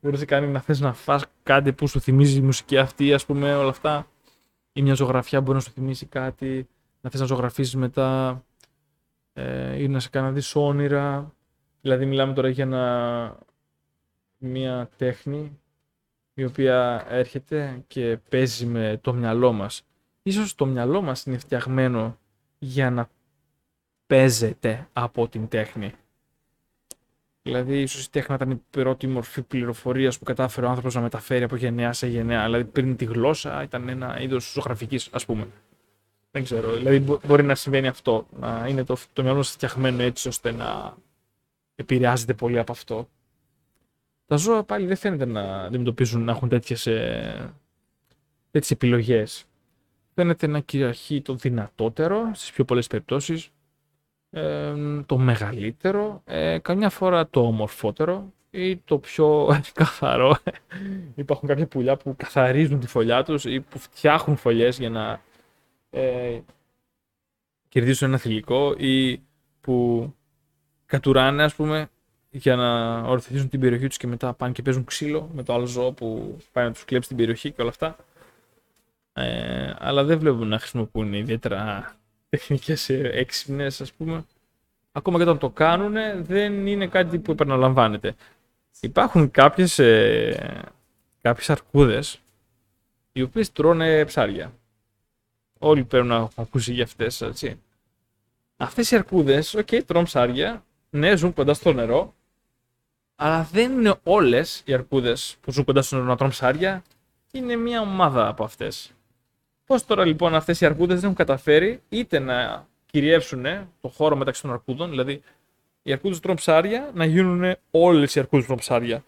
μπορεί 0.00 0.14
να 0.14 0.18
σε 0.18 0.24
κάνει 0.24 0.46
να 0.46 0.60
θες 0.60 0.80
να 0.80 0.92
φας 0.92 1.24
κάτι 1.42 1.72
που 1.72 1.86
σου 1.88 2.00
θυμίζει 2.00 2.38
η 2.38 2.42
μουσική 2.42 2.78
αυτή, 2.78 3.12
ας 3.12 3.26
πούμε, 3.26 3.54
όλα 3.56 3.68
αυτά. 3.68 4.06
Ή 4.72 4.82
μια 4.82 4.94
ζωγραφιά 4.94 5.40
μπορεί 5.40 5.56
να 5.56 5.62
σου 5.62 5.70
θυμίσει 5.70 6.06
κάτι, 6.06 6.68
να 7.00 7.10
θες 7.10 7.20
να 7.20 7.26
ζωγραφίσει 7.26 7.76
μετά, 7.76 8.42
ε, 9.32 9.82
ή 9.82 9.88
να 9.88 10.00
σε 10.00 10.08
κάνει 10.08 10.26
να 10.26 10.32
δεις 10.32 10.54
όνειρα. 10.54 11.34
Δηλαδή, 11.80 12.06
μιλάμε 12.06 12.32
τώρα 12.32 12.48
για 12.48 12.66
μια 14.38 14.88
τέχνη 14.96 15.61
η 16.34 16.44
οποία 16.44 17.06
έρχεται 17.08 17.82
και 17.86 18.18
παίζει 18.28 18.66
με 18.66 18.98
το 19.02 19.12
μυαλό 19.12 19.52
μας. 19.52 19.82
Ίσως 20.22 20.54
το 20.54 20.66
μυαλό 20.66 21.02
μας 21.02 21.24
είναι 21.24 21.38
φτιαγμένο 21.38 22.18
για 22.58 22.90
να 22.90 23.08
παίζεται 24.06 24.88
από 24.92 25.28
την 25.28 25.48
τέχνη. 25.48 25.92
Δηλαδή, 27.42 27.80
ίσως 27.80 28.04
η 28.04 28.10
τέχνη 28.10 28.34
ήταν 28.34 28.50
η 28.50 28.62
πρώτη 28.70 29.06
μορφή 29.06 29.42
πληροφορίας 29.42 30.18
που 30.18 30.24
κατάφερε 30.24 30.66
ο 30.66 30.68
άνθρωπος 30.68 30.94
να 30.94 31.00
μεταφέρει 31.00 31.44
από 31.44 31.56
γενναία 31.56 31.92
σε 31.92 32.06
γενναία. 32.06 32.44
Δηλαδή, 32.44 32.64
πριν 32.64 32.96
τη 32.96 33.04
γλώσσα 33.04 33.62
ήταν 33.62 33.88
ένα 33.88 34.20
είδος 34.20 34.52
ζωγραφικής, 34.52 35.08
ας 35.12 35.24
πούμε. 35.24 35.46
Δεν 36.30 36.44
ξέρω. 36.44 36.72
Δηλαδή, 36.72 37.18
μπορεί 37.26 37.42
να 37.42 37.54
συμβαίνει 37.54 37.86
αυτό. 37.86 38.26
Να 38.40 38.66
είναι 38.68 38.84
το, 38.84 38.96
το 39.12 39.22
μυαλό 39.22 39.42
φτιαγμένο 39.42 40.02
έτσι 40.02 40.28
ώστε 40.28 40.52
να 40.52 40.96
επηρεάζεται 41.74 42.34
πολύ 42.34 42.58
από 42.58 42.72
αυτό. 42.72 43.08
Τα 44.32 44.38
ζώα 44.38 44.64
πάλι 44.64 44.86
δεν 44.86 44.96
φαίνεται 44.96 45.24
να 45.24 45.62
αντιμετωπίζουν 45.62 46.24
να 46.24 46.32
έχουν 46.32 46.48
τέτοιες, 46.48 46.86
ε, 46.86 47.54
τέτοιες 48.50 48.70
επιλογές. 48.70 49.44
Φαίνεται 50.14 50.46
να 50.46 50.60
κυριαρχεί 50.60 51.20
το 51.20 51.34
δυνατότερο 51.34 52.30
στις 52.34 52.52
πιο 52.52 52.64
πολλές 52.64 52.86
περιπτώσεις, 52.86 53.50
ε, 54.30 54.74
το 55.06 55.18
μεγαλύτερο, 55.18 56.22
ε, 56.24 56.58
καμιά 56.58 56.90
φορά 56.90 57.28
το 57.28 57.46
ομορφότερο 57.46 58.32
ή 58.50 58.76
το 58.76 58.98
πιο 58.98 59.56
καθαρό. 59.74 60.36
Υπάρχουν 61.14 61.48
κάποια 61.48 61.66
πουλιά 61.66 61.96
που 61.96 62.14
καθαρίζουν 62.16 62.80
τη 62.80 62.86
φωλιά 62.86 63.22
τους 63.22 63.44
ή 63.44 63.60
που 63.60 63.78
φτιάχνουν 63.78 64.36
φωλιές 64.36 64.78
για 64.78 64.90
να 64.90 65.20
ε, 65.90 66.40
κερδίσουν 67.68 68.08
ένα 68.08 68.18
θηλυκό 68.18 68.74
ή 68.78 69.22
που 69.60 70.08
κατουράνε 70.86 71.42
ας 71.42 71.54
πούμε 71.54 71.88
για 72.34 72.56
να 72.56 73.00
ορθοποιήσουν 73.00 73.48
την 73.48 73.60
περιοχή 73.60 73.86
τους 73.86 73.96
και 73.96 74.06
μετά 74.06 74.32
πάνε 74.32 74.52
και 74.52 74.62
παίζουν 74.62 74.84
ξύλο 74.84 75.30
με 75.34 75.42
το 75.42 75.54
άλλο 75.54 75.66
ζώο 75.66 75.92
που 75.92 76.38
πάει 76.52 76.64
να 76.64 76.72
τους 76.72 76.84
κλέψει 76.84 77.08
την 77.08 77.16
περιοχή 77.16 77.50
και 77.50 77.60
όλα 77.60 77.70
αυτά. 77.70 77.96
Ε, 79.12 79.74
αλλά 79.78 80.04
δεν 80.04 80.18
βλέπουν 80.18 80.48
να 80.48 80.58
χρησιμοποιούν 80.58 81.12
ιδιαίτερα 81.12 81.92
τεχνικές 82.28 82.88
έξυπνες, 82.88 83.80
ας 83.80 83.92
πούμε. 83.92 84.24
Ακόμα 84.92 85.16
και 85.16 85.22
όταν 85.22 85.38
το 85.38 85.50
κάνουν, 85.50 86.24
δεν 86.24 86.66
είναι 86.66 86.86
κάτι 86.86 87.18
που 87.18 87.30
επαναλαμβάνεται. 87.30 88.14
Υπάρχουν 88.80 89.30
κάποιες, 89.30 89.78
ε, 89.78 90.62
κάποιες 91.20 91.50
αρκούδες 91.50 92.20
οι 93.12 93.22
οποίες 93.22 93.52
τρώνε 93.52 94.04
ψάρια. 94.04 94.52
Όλοι 95.58 95.84
πρέπει 95.84 96.06
να 96.06 96.14
έχουν 96.14 96.30
ακούσει 96.36 96.72
για 96.72 96.84
αυτές, 96.84 97.20
έτσι. 97.20 97.60
Αυτές 98.56 98.90
οι 98.90 98.96
αρκούδες, 98.96 99.54
OK, 99.54 99.66
okay, 99.70 99.80
τρώνε 99.86 100.04
ψάρια, 100.04 100.64
ναι, 100.90 101.16
ζουν 101.16 101.32
κοντά 101.32 101.54
στο 101.54 101.72
νερό, 101.72 102.14
αλλά 103.16 103.48
δεν 103.52 103.72
είναι 103.72 103.94
όλες 104.02 104.62
οι 104.64 104.74
αρκούδες 104.74 105.36
που 105.40 105.52
ζουν 105.52 105.64
κοντά 105.64 105.82
στον 105.82 106.04
να 106.04 106.16
τρώνε 106.16 106.32
ψάρια. 106.32 106.82
Είναι 107.32 107.56
μια 107.56 107.80
ομάδα 107.80 108.28
από 108.28 108.44
αυτές. 108.44 108.92
Πώς 109.66 109.86
τώρα 109.86 110.04
λοιπόν 110.04 110.34
αυτές 110.34 110.60
οι 110.60 110.66
αρκούδες 110.66 110.94
δεν 110.94 111.04
έχουν 111.04 111.16
καταφέρει 111.16 111.82
είτε 111.88 112.18
να 112.18 112.66
κυριεύσουν 112.86 113.44
το 113.80 113.88
χώρο 113.88 114.16
μεταξύ 114.16 114.42
των 114.42 114.50
αρκούδων, 114.50 114.90
δηλαδή 114.90 115.22
οι 115.82 115.92
αρκούδες 115.92 116.20
τρώνε 116.20 116.36
ψάρια 116.36 116.90
να 116.94 117.04
γίνουν 117.04 117.56
όλες 117.70 118.14
οι 118.14 118.18
αρκούδες 118.18 118.44
τρώνε 118.44 118.60
ψάρια. 118.60 119.04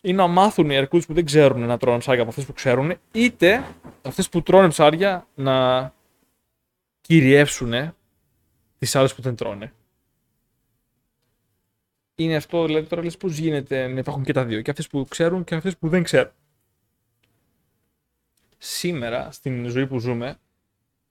Ή 0.00 0.12
να 0.12 0.26
μάθουν 0.26 0.70
οι 0.70 0.76
αρκούδες 0.76 1.06
που 1.06 1.14
δεν 1.14 1.24
ξέρουν 1.24 1.66
να 1.66 1.78
τρώνε 1.78 1.98
ψάρια 1.98 2.20
από 2.20 2.30
αυτές 2.30 2.44
που 2.44 2.52
ξέρουν, 2.52 2.94
είτε 3.12 3.64
αυτές 4.02 4.28
που 4.28 4.42
τρώνε 4.42 4.68
ψάρια 4.68 5.26
να 5.34 5.92
κυριεύσουν 7.00 7.94
τις 8.78 8.96
άλλες 8.96 9.14
που 9.14 9.22
δεν 9.22 9.36
τρώνε. 9.36 9.72
Είναι 12.14 12.36
αυτό, 12.36 12.66
δηλαδή 12.66 12.86
τώρα 12.86 13.02
λες 13.02 13.16
πώς 13.16 13.38
γίνεται 13.38 13.86
να 13.86 13.98
υπάρχουν 13.98 14.24
και 14.24 14.32
τα 14.32 14.44
δύο. 14.44 14.60
Και 14.60 14.70
αυτές 14.70 14.86
που 14.86 15.06
ξέρουν 15.08 15.44
και 15.44 15.54
αυτές 15.54 15.76
που 15.76 15.88
δεν 15.88 16.02
ξέρουν. 16.02 16.32
Σήμερα, 18.58 19.30
στην 19.30 19.68
ζωή 19.68 19.86
που 19.86 19.98
ζούμε, 19.98 20.36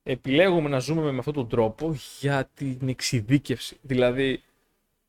επιλέγουμε 0.04 0.70
να 0.70 0.80
ζούμε 0.80 1.12
με 1.12 1.18
αυτόν 1.18 1.34
τον 1.34 1.48
τρόπο 1.48 1.96
για 2.20 2.50
την 2.54 2.88
εξειδίκευση. 2.88 3.78
Δηλαδή, 3.82 4.42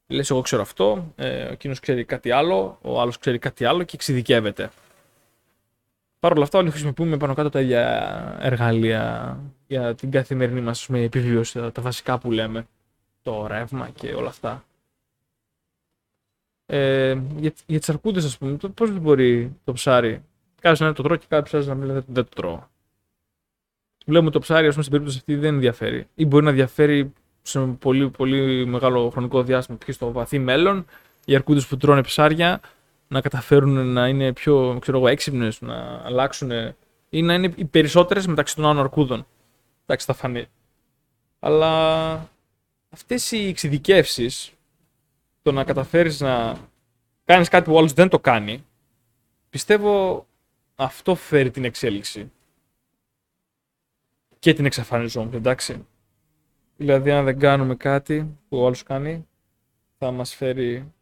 λες 0.06 0.30
εγώ 0.30 0.40
ξέρω 0.40 0.62
αυτό, 0.62 1.12
ε, 1.16 1.44
ο 1.44 1.52
εκείνος 1.52 1.80
ξέρει 1.80 2.04
κάτι 2.04 2.30
άλλο, 2.30 2.78
ο 2.82 3.00
άλλος 3.00 3.18
ξέρει 3.18 3.38
κάτι 3.38 3.64
άλλο 3.64 3.82
και 3.82 3.94
εξειδικεύεται. 3.94 4.70
Παρ' 6.20 6.32
όλα 6.32 6.42
αυτά, 6.42 6.58
όλοι 6.58 6.70
χρησιμοποιούμε 6.70 7.16
πάνω 7.16 7.34
κάτω 7.34 7.50
τα 7.50 7.60
ίδια 7.60 8.38
εργαλεία 8.40 9.38
για 9.66 9.94
την 9.94 10.10
καθημερινή 10.10 10.60
μας 10.60 10.88
με 10.88 11.00
επιβίωση, 11.00 11.70
τα 11.72 11.82
βασικά 11.82 12.18
που 12.18 12.30
λέμε, 12.30 12.66
το 13.22 13.46
ρεύμα 13.46 13.90
και 13.90 14.14
όλα 14.14 14.28
αυτά. 14.28 14.64
Ε, 16.66 17.18
για, 17.36 17.52
για 17.66 17.78
τις 17.78 17.88
αρκούδες, 17.88 18.24
ας 18.24 18.38
πούμε, 18.38 18.56
πώς 18.74 18.98
μπορεί 18.98 19.56
το 19.64 19.72
ψάρι. 19.72 20.22
Κάποιος 20.60 20.80
να 20.80 20.92
το 20.92 21.02
τρώει 21.02 21.18
και 21.18 21.26
κάποιος 21.28 21.66
να 21.66 21.74
μην 21.74 21.86
λέει 21.86 22.02
δεν 22.06 22.24
το 22.24 22.34
τρώω. 22.34 22.62
Βλέπουμε 24.06 24.30
το 24.30 24.38
ψάρι, 24.38 24.66
ας 24.66 24.72
πούμε, 24.72 24.82
στην 24.82 24.92
περίπτωση 24.92 25.18
αυτή 25.18 25.34
δεν 25.34 25.54
ενδιαφέρει. 25.54 26.06
Ή 26.14 26.26
μπορεί 26.26 26.44
να 26.44 26.50
ενδιαφέρει 26.50 27.12
σε 27.42 27.60
πολύ, 27.60 28.10
πολύ 28.10 28.66
μεγάλο 28.66 29.10
χρονικό 29.10 29.42
διάστημα, 29.42 29.78
π.χ. 29.78 29.94
στο 29.94 30.12
βαθύ 30.12 30.38
μέλλον, 30.38 30.86
οι 31.24 31.34
αρκούδες 31.34 31.66
που 31.66 31.76
τρώνε 31.76 32.00
ψάρια 32.00 32.60
να 33.08 33.20
καταφέρουν 33.20 33.86
να 33.86 34.08
είναι 34.08 34.32
πιο 34.32 35.06
έξυπνες, 35.06 35.60
να 35.60 36.00
αλλάξουν 36.04 36.50
ή 37.08 37.22
να 37.22 37.34
είναι 37.34 37.52
οι 37.56 37.64
περισσότερες 37.64 38.26
μεταξύ 38.26 38.54
των 38.54 38.64
άλλων 38.64 38.78
αρκούδων. 38.78 39.26
Εντάξει, 39.86 40.06
θα 40.06 40.12
φανεί. 40.12 40.46
Αλλά 41.38 42.12
αυτές 42.90 43.32
οι 43.32 43.48
εξειδικεύσεις, 43.48 44.52
το 45.44 45.52
να 45.52 45.64
καταφέρεις 45.64 46.20
να 46.20 46.56
κάνεις 47.24 47.48
κάτι 47.48 47.64
που 47.64 47.74
ο 47.74 47.78
άλλος 47.78 47.92
δεν 47.92 48.08
το 48.08 48.20
κάνει, 48.20 48.64
πιστεύω 49.50 50.26
αυτό 50.74 51.14
φέρει 51.14 51.50
την 51.50 51.64
εξέλιξη. 51.64 52.32
Και 54.38 54.54
την 54.54 54.64
εξαφανιζόμαστε, 54.64 55.36
εντάξει. 55.36 55.86
Δηλαδή, 56.76 57.10
αν 57.10 57.24
δεν 57.24 57.38
κάνουμε 57.38 57.74
κάτι 57.74 58.36
που 58.48 58.58
ο 58.58 58.66
άλλος 58.66 58.82
κάνει, 58.82 59.26
θα 59.98 60.10
μας 60.10 60.34
φέρει 60.34 60.92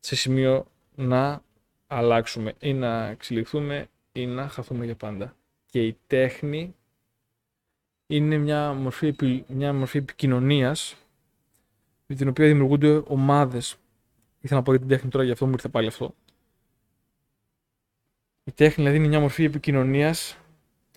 σε 0.00 0.16
σημείο 0.16 0.66
να 0.94 1.42
αλλάξουμε 1.86 2.54
ή 2.58 2.72
να 2.72 3.06
εξελιχθούμε 3.06 3.88
ή 4.12 4.26
να 4.26 4.48
χαθούμε 4.48 4.84
για 4.84 4.96
πάντα. 4.96 5.36
Και 5.66 5.86
η 5.86 5.96
τέχνη 6.06 6.74
είναι 8.06 8.36
μια 8.36 8.72
μορφή, 8.72 9.14
μια 9.46 9.72
μορφή 9.72 9.98
επικοινωνίας 9.98 10.96
με 12.10 12.16
την 12.16 12.28
οποία 12.28 12.46
δημιουργούνται 12.46 13.02
ομάδες. 13.06 13.76
Ήθελα 14.40 14.60
να 14.60 14.64
πω 14.64 14.70
για 14.70 14.80
την 14.80 14.88
τέχνη 14.88 15.10
τώρα, 15.10 15.24
γι' 15.24 15.30
αυτό 15.30 15.46
μου 15.46 15.52
ήρθε 15.52 15.68
πάλι 15.68 15.86
αυτό. 15.86 16.14
Η 18.44 18.52
τέχνη 18.52 18.74
δηλαδή 18.76 18.96
είναι 18.98 19.08
μια 19.08 19.20
μορφή 19.20 19.44
επικοινωνίας, 19.44 20.36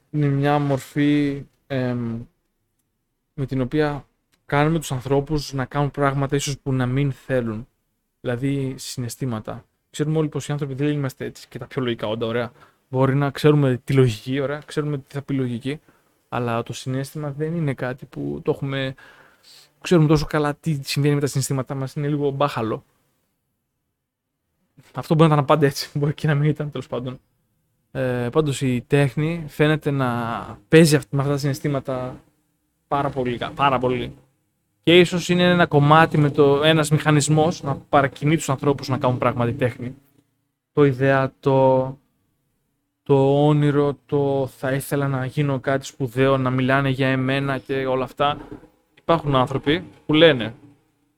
είναι 0.10 0.26
μια 0.26 0.60
μορφή 0.60 1.46
με 3.34 3.46
την 3.46 3.62
οποία 3.62 4.06
κάνουμε 4.46 4.80
τους 4.80 4.92
ανθρώπους 4.92 5.54
να 5.54 5.66
κάνουν 5.66 5.92
πράγματα 5.92 6.36
ίσως 6.36 6.60
που 6.60 6.74
να 6.74 6.86
μην 6.86 7.12
θέλουν. 7.12 7.68
Δηλαδή 8.22 8.76
συναισθήματα. 8.78 9.66
Ξέρουμε 9.90 10.18
όλοι 10.18 10.30
πως 10.30 10.48
οι 10.48 10.52
άνθρωποι 10.52 10.74
δεν 10.74 10.88
είμαστε 10.88 11.26
έτσι 11.26 11.48
και 11.48 11.58
τα 11.58 11.68
πιο 11.68 11.82
λογικά 11.82 12.08
όντα, 12.08 12.26
ωραία. 12.26 12.52
Μπορεί 12.90 13.16
να 13.16 13.30
ξέρουμε 13.30 13.82
τη 13.84 13.94
λογική, 13.94 14.40
ωραία, 14.40 14.62
ξέρουμε 14.66 14.98
τι 14.98 15.14
θα 15.14 15.22
πει 15.22 15.34
λογική, 15.34 15.80
αλλά 16.30 16.64
το 16.64 16.74
συνέστημα 16.74 17.32
δεν 17.32 17.56
είναι 17.56 17.74
κάτι 17.74 18.06
που 18.06 18.42
το 18.44 18.52
έχουμε... 18.52 18.96
Ξέρουμε 19.84 20.08
τόσο 20.08 20.26
καλά 20.26 20.56
τι 20.56 20.80
συμβαίνει 20.84 21.14
με 21.16 21.20
τα 21.20 21.28
συναισθήματά 21.28 21.76
μας, 21.76 21.94
είναι 21.94 22.08
λίγο 22.08 22.30
μπάχαλο. 22.30 22.84
Αυτό 24.94 25.16
μπορεί 25.16 25.30
να 25.30 25.36
ήταν 25.36 25.46
πάντα 25.46 25.66
έτσι, 25.66 25.90
μπορεί 26.00 26.14
και 26.14 26.28
να 26.28 26.36
μην 26.36 26.50
ήταν 26.50 26.72
τέλος 26.72 26.88
πάντων. 26.88 27.20
Ε, 27.92 28.30
πάντως 28.32 28.62
η 28.62 28.84
τέχνη 28.88 29.44
φαίνεται 29.48 29.92
να 29.92 30.10
παίζει 30.68 31.00
με 31.10 31.22
αυτά 31.22 31.32
τα 31.32 31.38
συναισθήματα 31.38 32.22
πάρα 32.88 33.10
πολύ. 33.10 33.40
Πάρα 33.56 33.80
πολύ. 33.80 34.16
Και 34.84 35.00
ίσως 35.00 35.30
είναι 35.30 35.44
ένα 35.44 35.66
κομμάτι 35.66 36.18
με 36.18 36.30
το 36.30 36.64
ένας 36.64 36.90
μηχανισμός 36.90 37.64
να 37.64 37.76
παρακινεί 37.76 38.36
τους 38.36 38.50
ανθρώπους 38.50 38.88
να 38.88 38.98
κάνουν 38.98 39.18
πράγματι 39.18 39.54
τέχνη. 39.54 39.96
Το 40.74 40.84
ιδέα, 40.84 41.32
το, 41.40 41.98
το 43.04 43.46
όνειρο, 43.48 43.98
το 44.06 44.50
θα 44.58 44.72
ήθελα 44.72 45.08
να 45.08 45.26
γίνω 45.26 45.60
κάτι 45.60 45.86
σπουδαίο, 45.86 46.38
να 46.38 46.50
μιλάνε 46.50 46.90
για 46.90 47.08
εμένα 47.08 47.58
και 47.58 47.86
όλα 47.86 48.04
αυτά. 48.04 48.38
Υπάρχουν 49.04 49.36
άνθρωποι 49.36 49.86
που 50.06 50.14
λένε, 50.14 50.56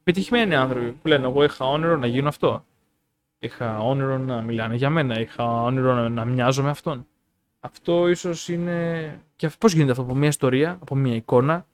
πετυχημένοι 0.04 0.56
άνθρωποι 0.56 0.92
που 0.92 1.08
λένε 1.08 1.28
εγώ 1.28 1.44
είχα 1.44 1.66
όνειρο 1.66 1.98
να 1.98 2.08
γίνω 2.08 2.28
αυτό. 2.28 2.66
Είχα 3.40 3.80
όνειρο 3.80 4.18
να 4.18 4.42
μιλάνε 4.42 4.76
για 4.76 4.90
μένα. 4.90 5.20
Είχα 5.20 5.64
όνειρο 5.64 5.94
να, 5.94 6.10
να 6.10 6.26
μοιάζω 6.26 6.64
με 6.64 6.70
αυτόν. 6.70 7.08
Αυτό 7.60 8.08
ίσως 8.08 8.50
είναι. 8.50 9.20
Και 9.36 9.50
πώς 9.60 9.74
γίνεται 9.74 9.92
αυτό 9.92 10.04
από 10.04 10.16
μια 10.16 10.28
ιστορία, 10.28 10.78
από 10.82 10.96
μια 10.96 11.16
εικόνα, 11.16 11.66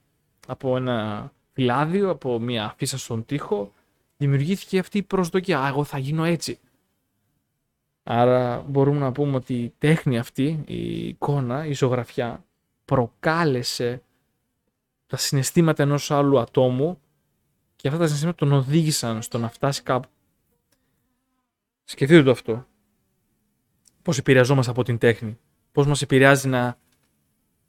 από 0.46 0.76
ένα 0.76 1.30
φυλάδιο, 1.52 2.10
από 2.10 2.38
μια 2.38 2.64
αφίσα 2.64 2.98
στον 2.98 3.24
τοίχο. 3.24 3.72
Δημιουργήθηκε 4.16 4.78
αυτή 4.78 4.98
η 4.98 5.02
προσδοκία. 5.02 5.60
Α, 5.60 5.68
εγώ 5.68 5.84
θα 5.84 5.98
γίνω 5.98 6.24
έτσι. 6.24 6.58
Άρα 8.02 8.64
μπορούμε 8.68 8.98
να 8.98 9.12
πούμε 9.12 9.36
ότι 9.36 9.54
η 9.54 9.74
τέχνη 9.78 10.18
αυτή, 10.18 10.62
η 10.66 11.08
εικόνα, 11.08 11.66
η 11.66 11.72
ζωγραφιά, 11.72 12.44
προκάλεσε 12.84 14.02
τα 15.12 15.18
συναισθήματα 15.18 15.82
ενός 15.82 16.10
άλλου 16.10 16.38
ατόμου 16.38 17.00
και 17.76 17.88
αυτά 17.88 18.00
τα 18.00 18.06
συναισθήματα 18.06 18.38
τον 18.38 18.52
οδήγησαν 18.52 19.22
στο 19.22 19.38
να 19.38 19.48
φτάσει 19.48 19.82
κάπου 19.82 20.08
Σκεφτείτε 21.84 22.22
το 22.22 22.30
αυτό. 22.30 22.66
Πώς 24.02 24.18
επηρεαζόμαστε 24.18 24.70
από 24.70 24.82
την 24.82 24.98
τέχνη. 24.98 25.38
Πώς 25.72 25.86
μας 25.86 26.02
επηρεάζει 26.02 26.48
να, 26.48 26.78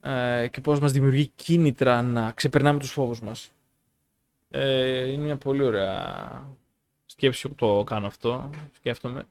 ε, 0.00 0.48
και 0.48 0.60
πώς 0.60 0.80
μας 0.80 0.92
δημιουργεί 0.92 1.26
κίνητρα 1.26 2.02
να 2.02 2.32
ξεπερνάμε 2.32 2.78
τους 2.78 2.90
φόβους 2.90 3.20
μας. 3.20 3.52
Ε, 4.50 5.10
είναι 5.10 5.22
μια 5.22 5.36
πολύ 5.36 5.62
ωραία 5.62 6.48
σκέψη 7.06 7.48
που 7.48 7.54
το 7.54 7.84
κάνω 7.84 8.06
αυτό. 8.06 8.50
Σκέφτομαι. 8.72 9.22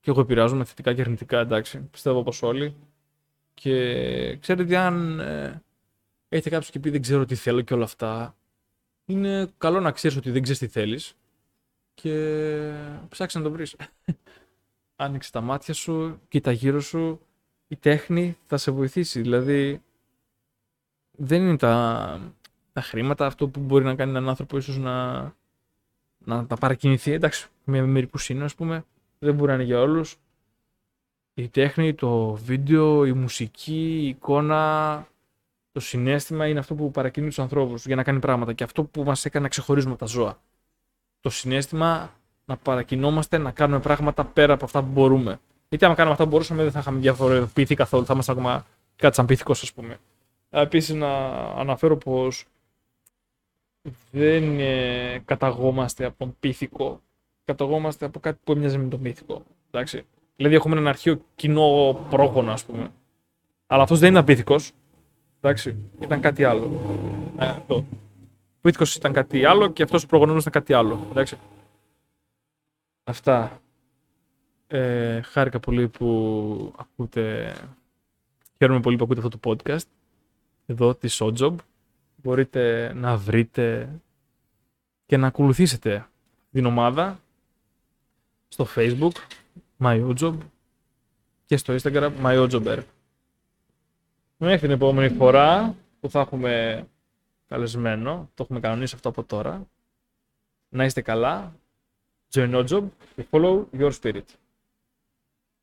Και 0.00 0.10
εγώ 0.10 0.20
επηρεάζομαι 0.20 0.64
θετικά 0.64 0.94
και 0.94 1.00
αρνητικά, 1.00 1.40
εντάξει. 1.40 1.78
Πιστεύω 1.78 2.22
πως 2.22 2.42
όλοι. 2.42 2.74
Και 3.54 4.36
ξέρετε 4.36 4.76
αν 4.76 5.20
ε, 5.20 5.62
έχετε 6.28 6.50
κάποιος 6.50 6.70
και 6.70 6.78
πει 6.78 6.90
δεν 6.90 7.02
ξέρω 7.02 7.24
τι 7.24 7.34
θέλω 7.34 7.60
και 7.60 7.74
όλα 7.74 7.84
αυτά. 7.84 8.36
Είναι 9.04 9.52
καλό 9.58 9.80
να 9.80 9.90
ξέρεις 9.90 10.16
ότι 10.16 10.30
δεν 10.30 10.42
ξέρεις 10.42 10.60
τι 10.60 10.66
θέλεις 10.66 11.16
και 11.94 12.72
ψάξει 13.08 13.36
να 13.36 13.42
το 13.42 13.50
βρεις. 13.50 13.76
Άνοιξε 14.96 15.30
τα 15.30 15.40
μάτια 15.40 15.74
σου, 15.74 16.20
κοίτα 16.28 16.52
γύρω 16.52 16.80
σου, 16.80 17.20
η 17.68 17.76
τέχνη 17.76 18.36
θα 18.46 18.56
σε 18.56 18.70
βοηθήσει. 18.70 19.20
Δηλαδή, 19.20 19.82
δεν 21.10 21.42
είναι 21.42 21.56
τα, 21.56 22.20
τα 22.72 22.80
χρήματα 22.80 23.26
αυτό 23.26 23.48
που 23.48 23.60
μπορεί 23.60 23.84
να 23.84 23.94
κάνει 23.94 24.10
έναν 24.10 24.28
άνθρωπο 24.28 24.56
ίσως 24.56 24.78
να, 24.78 25.20
να 26.18 26.46
τα 26.46 26.56
παρακινηθεί. 26.56 27.12
Εντάξει, 27.12 27.48
με 27.64 27.82
μερικούς 27.82 28.28
είναι, 28.28 28.44
ας 28.44 28.54
πούμε, 28.54 28.84
δεν 29.18 29.34
μπορεί 29.34 29.48
να 29.48 29.54
είναι 29.54 29.64
για 29.64 29.80
όλους. 29.80 30.16
Η 31.34 31.48
τέχνη, 31.48 31.94
το 31.94 32.34
βίντεο, 32.34 33.04
η 33.04 33.12
μουσική, 33.12 34.00
η 34.02 34.08
εικόνα, 34.08 35.06
το 35.78 35.84
συνέστημα 35.84 36.46
είναι 36.46 36.58
αυτό 36.58 36.74
που 36.74 36.90
παρακινεί 36.90 37.26
τους 37.26 37.38
ανθρώπους 37.38 37.86
για 37.86 37.96
να 37.96 38.02
κάνει 38.02 38.18
πράγματα 38.18 38.52
και 38.52 38.64
αυτό 38.64 38.84
που 38.84 39.02
μας 39.02 39.24
έκανε 39.24 39.44
να 39.44 39.50
ξεχωρίζουμε 39.50 39.96
τα 39.96 40.06
ζώα 40.06 40.38
το 41.20 41.30
συνέστημα 41.30 42.12
να 42.44 42.56
παρακινόμαστε 42.56 43.38
να 43.38 43.50
κάνουμε 43.50 43.80
πράγματα 43.80 44.24
πέρα 44.24 44.52
από 44.52 44.64
αυτά 44.64 44.80
που 44.80 44.90
μπορούμε. 44.90 45.40
Γιατί 45.68 45.84
άμα 45.84 45.94
κάνουμε 45.94 46.12
αυτά 46.12 46.24
που 46.24 46.30
μπορούσαμε, 46.30 46.62
δεν 46.62 46.72
θα 46.72 46.78
είχαμε 46.78 46.98
διαφοροποιηθεί 46.98 47.74
καθόλου. 47.74 48.04
Θα 48.04 48.12
ήμασταν 48.12 48.38
ακόμα 48.38 48.66
κάτι 48.96 49.14
σαν 49.14 49.26
πίθηκος, 49.26 49.62
ας 49.62 49.72
πούμε. 49.72 49.98
Επίσης, 50.50 50.94
να 50.94 51.08
αναφέρω 51.36 51.96
πως 51.96 52.44
δεν 54.10 54.60
ε, 54.60 55.22
καταγόμαστε 55.24 56.04
από 56.04 56.18
τον 56.18 56.36
πίθηκο. 56.40 57.00
Καταγόμαστε 57.44 58.04
από 58.04 58.20
κάτι 58.20 58.38
που 58.44 58.52
έμοιαζε 58.52 58.78
με 58.78 58.88
τον 58.88 59.02
πίθηκο. 59.02 59.42
Εντάξει. 59.70 60.04
Δηλαδή, 60.36 60.54
έχουμε 60.54 60.74
έναν 60.74 60.88
αρχαίο 60.88 61.20
κοινό 61.34 62.06
πρόγονο, 62.10 62.52
ας 62.52 62.64
πούμε. 62.64 62.90
Αλλά 63.66 63.82
αυτός 63.82 63.98
δεν 63.98 64.10
ήταν 64.10 64.24
πίθηκο. 64.24 64.56
Εντάξει. 65.40 65.76
Ήταν 66.00 66.20
κάτι 66.20 66.44
άλλο. 66.44 66.80
Ε, 67.38 67.46
αυτό. 67.46 67.86
Ο 68.60 68.68
Ήθικος 68.68 68.94
ήταν 68.94 69.12
κάτι 69.12 69.44
άλλο 69.44 69.68
και 69.68 69.82
αυτός 69.82 70.02
ο 70.02 70.06
προγονός 70.06 70.40
ήταν 70.40 70.52
κάτι 70.52 70.72
άλλο. 70.72 71.06
Εντάξει. 71.10 71.36
Αυτά. 73.04 73.60
Ε, 74.66 75.20
χάρηκα 75.20 75.60
πολύ 75.60 75.88
που 75.88 76.74
ακούτε. 76.76 77.54
Χαίρομαι 78.58 78.80
πολύ 78.80 78.96
που 78.96 79.04
ακούτε 79.04 79.20
αυτό 79.20 79.38
το 79.38 79.50
podcast. 79.64 79.86
Εδώ 80.66 80.94
της 80.94 81.22
Sojob. 81.22 81.54
Μπορείτε 82.16 82.92
να 82.94 83.16
βρείτε 83.16 83.88
και 85.06 85.16
να 85.16 85.26
ακολουθήσετε 85.26 86.08
την 86.50 86.66
ομάδα 86.66 87.20
στο 88.48 88.66
Facebook 88.74 89.12
MyOjob 89.78 90.34
και 91.44 91.56
στο 91.56 91.76
Instagram 91.80 92.12
MyOjobber. 92.22 92.78
Μέχρι 94.40 94.58
την 94.58 94.70
επόμενη 94.70 95.14
φορά 95.14 95.74
που 96.00 96.10
θα 96.10 96.20
έχουμε 96.20 96.84
καλεσμένο. 97.46 98.30
Το 98.34 98.42
έχουμε 98.42 98.60
κανονίσει 98.60 98.94
αυτό 98.94 99.08
από 99.08 99.24
τώρα. 99.24 99.66
Να 100.68 100.84
είστε 100.84 101.00
καλά. 101.00 101.52
Join 102.34 102.54
no 102.54 102.68
job. 102.68 102.84
Follow 103.30 103.64
your 103.78 103.90
spirit. 104.02 104.24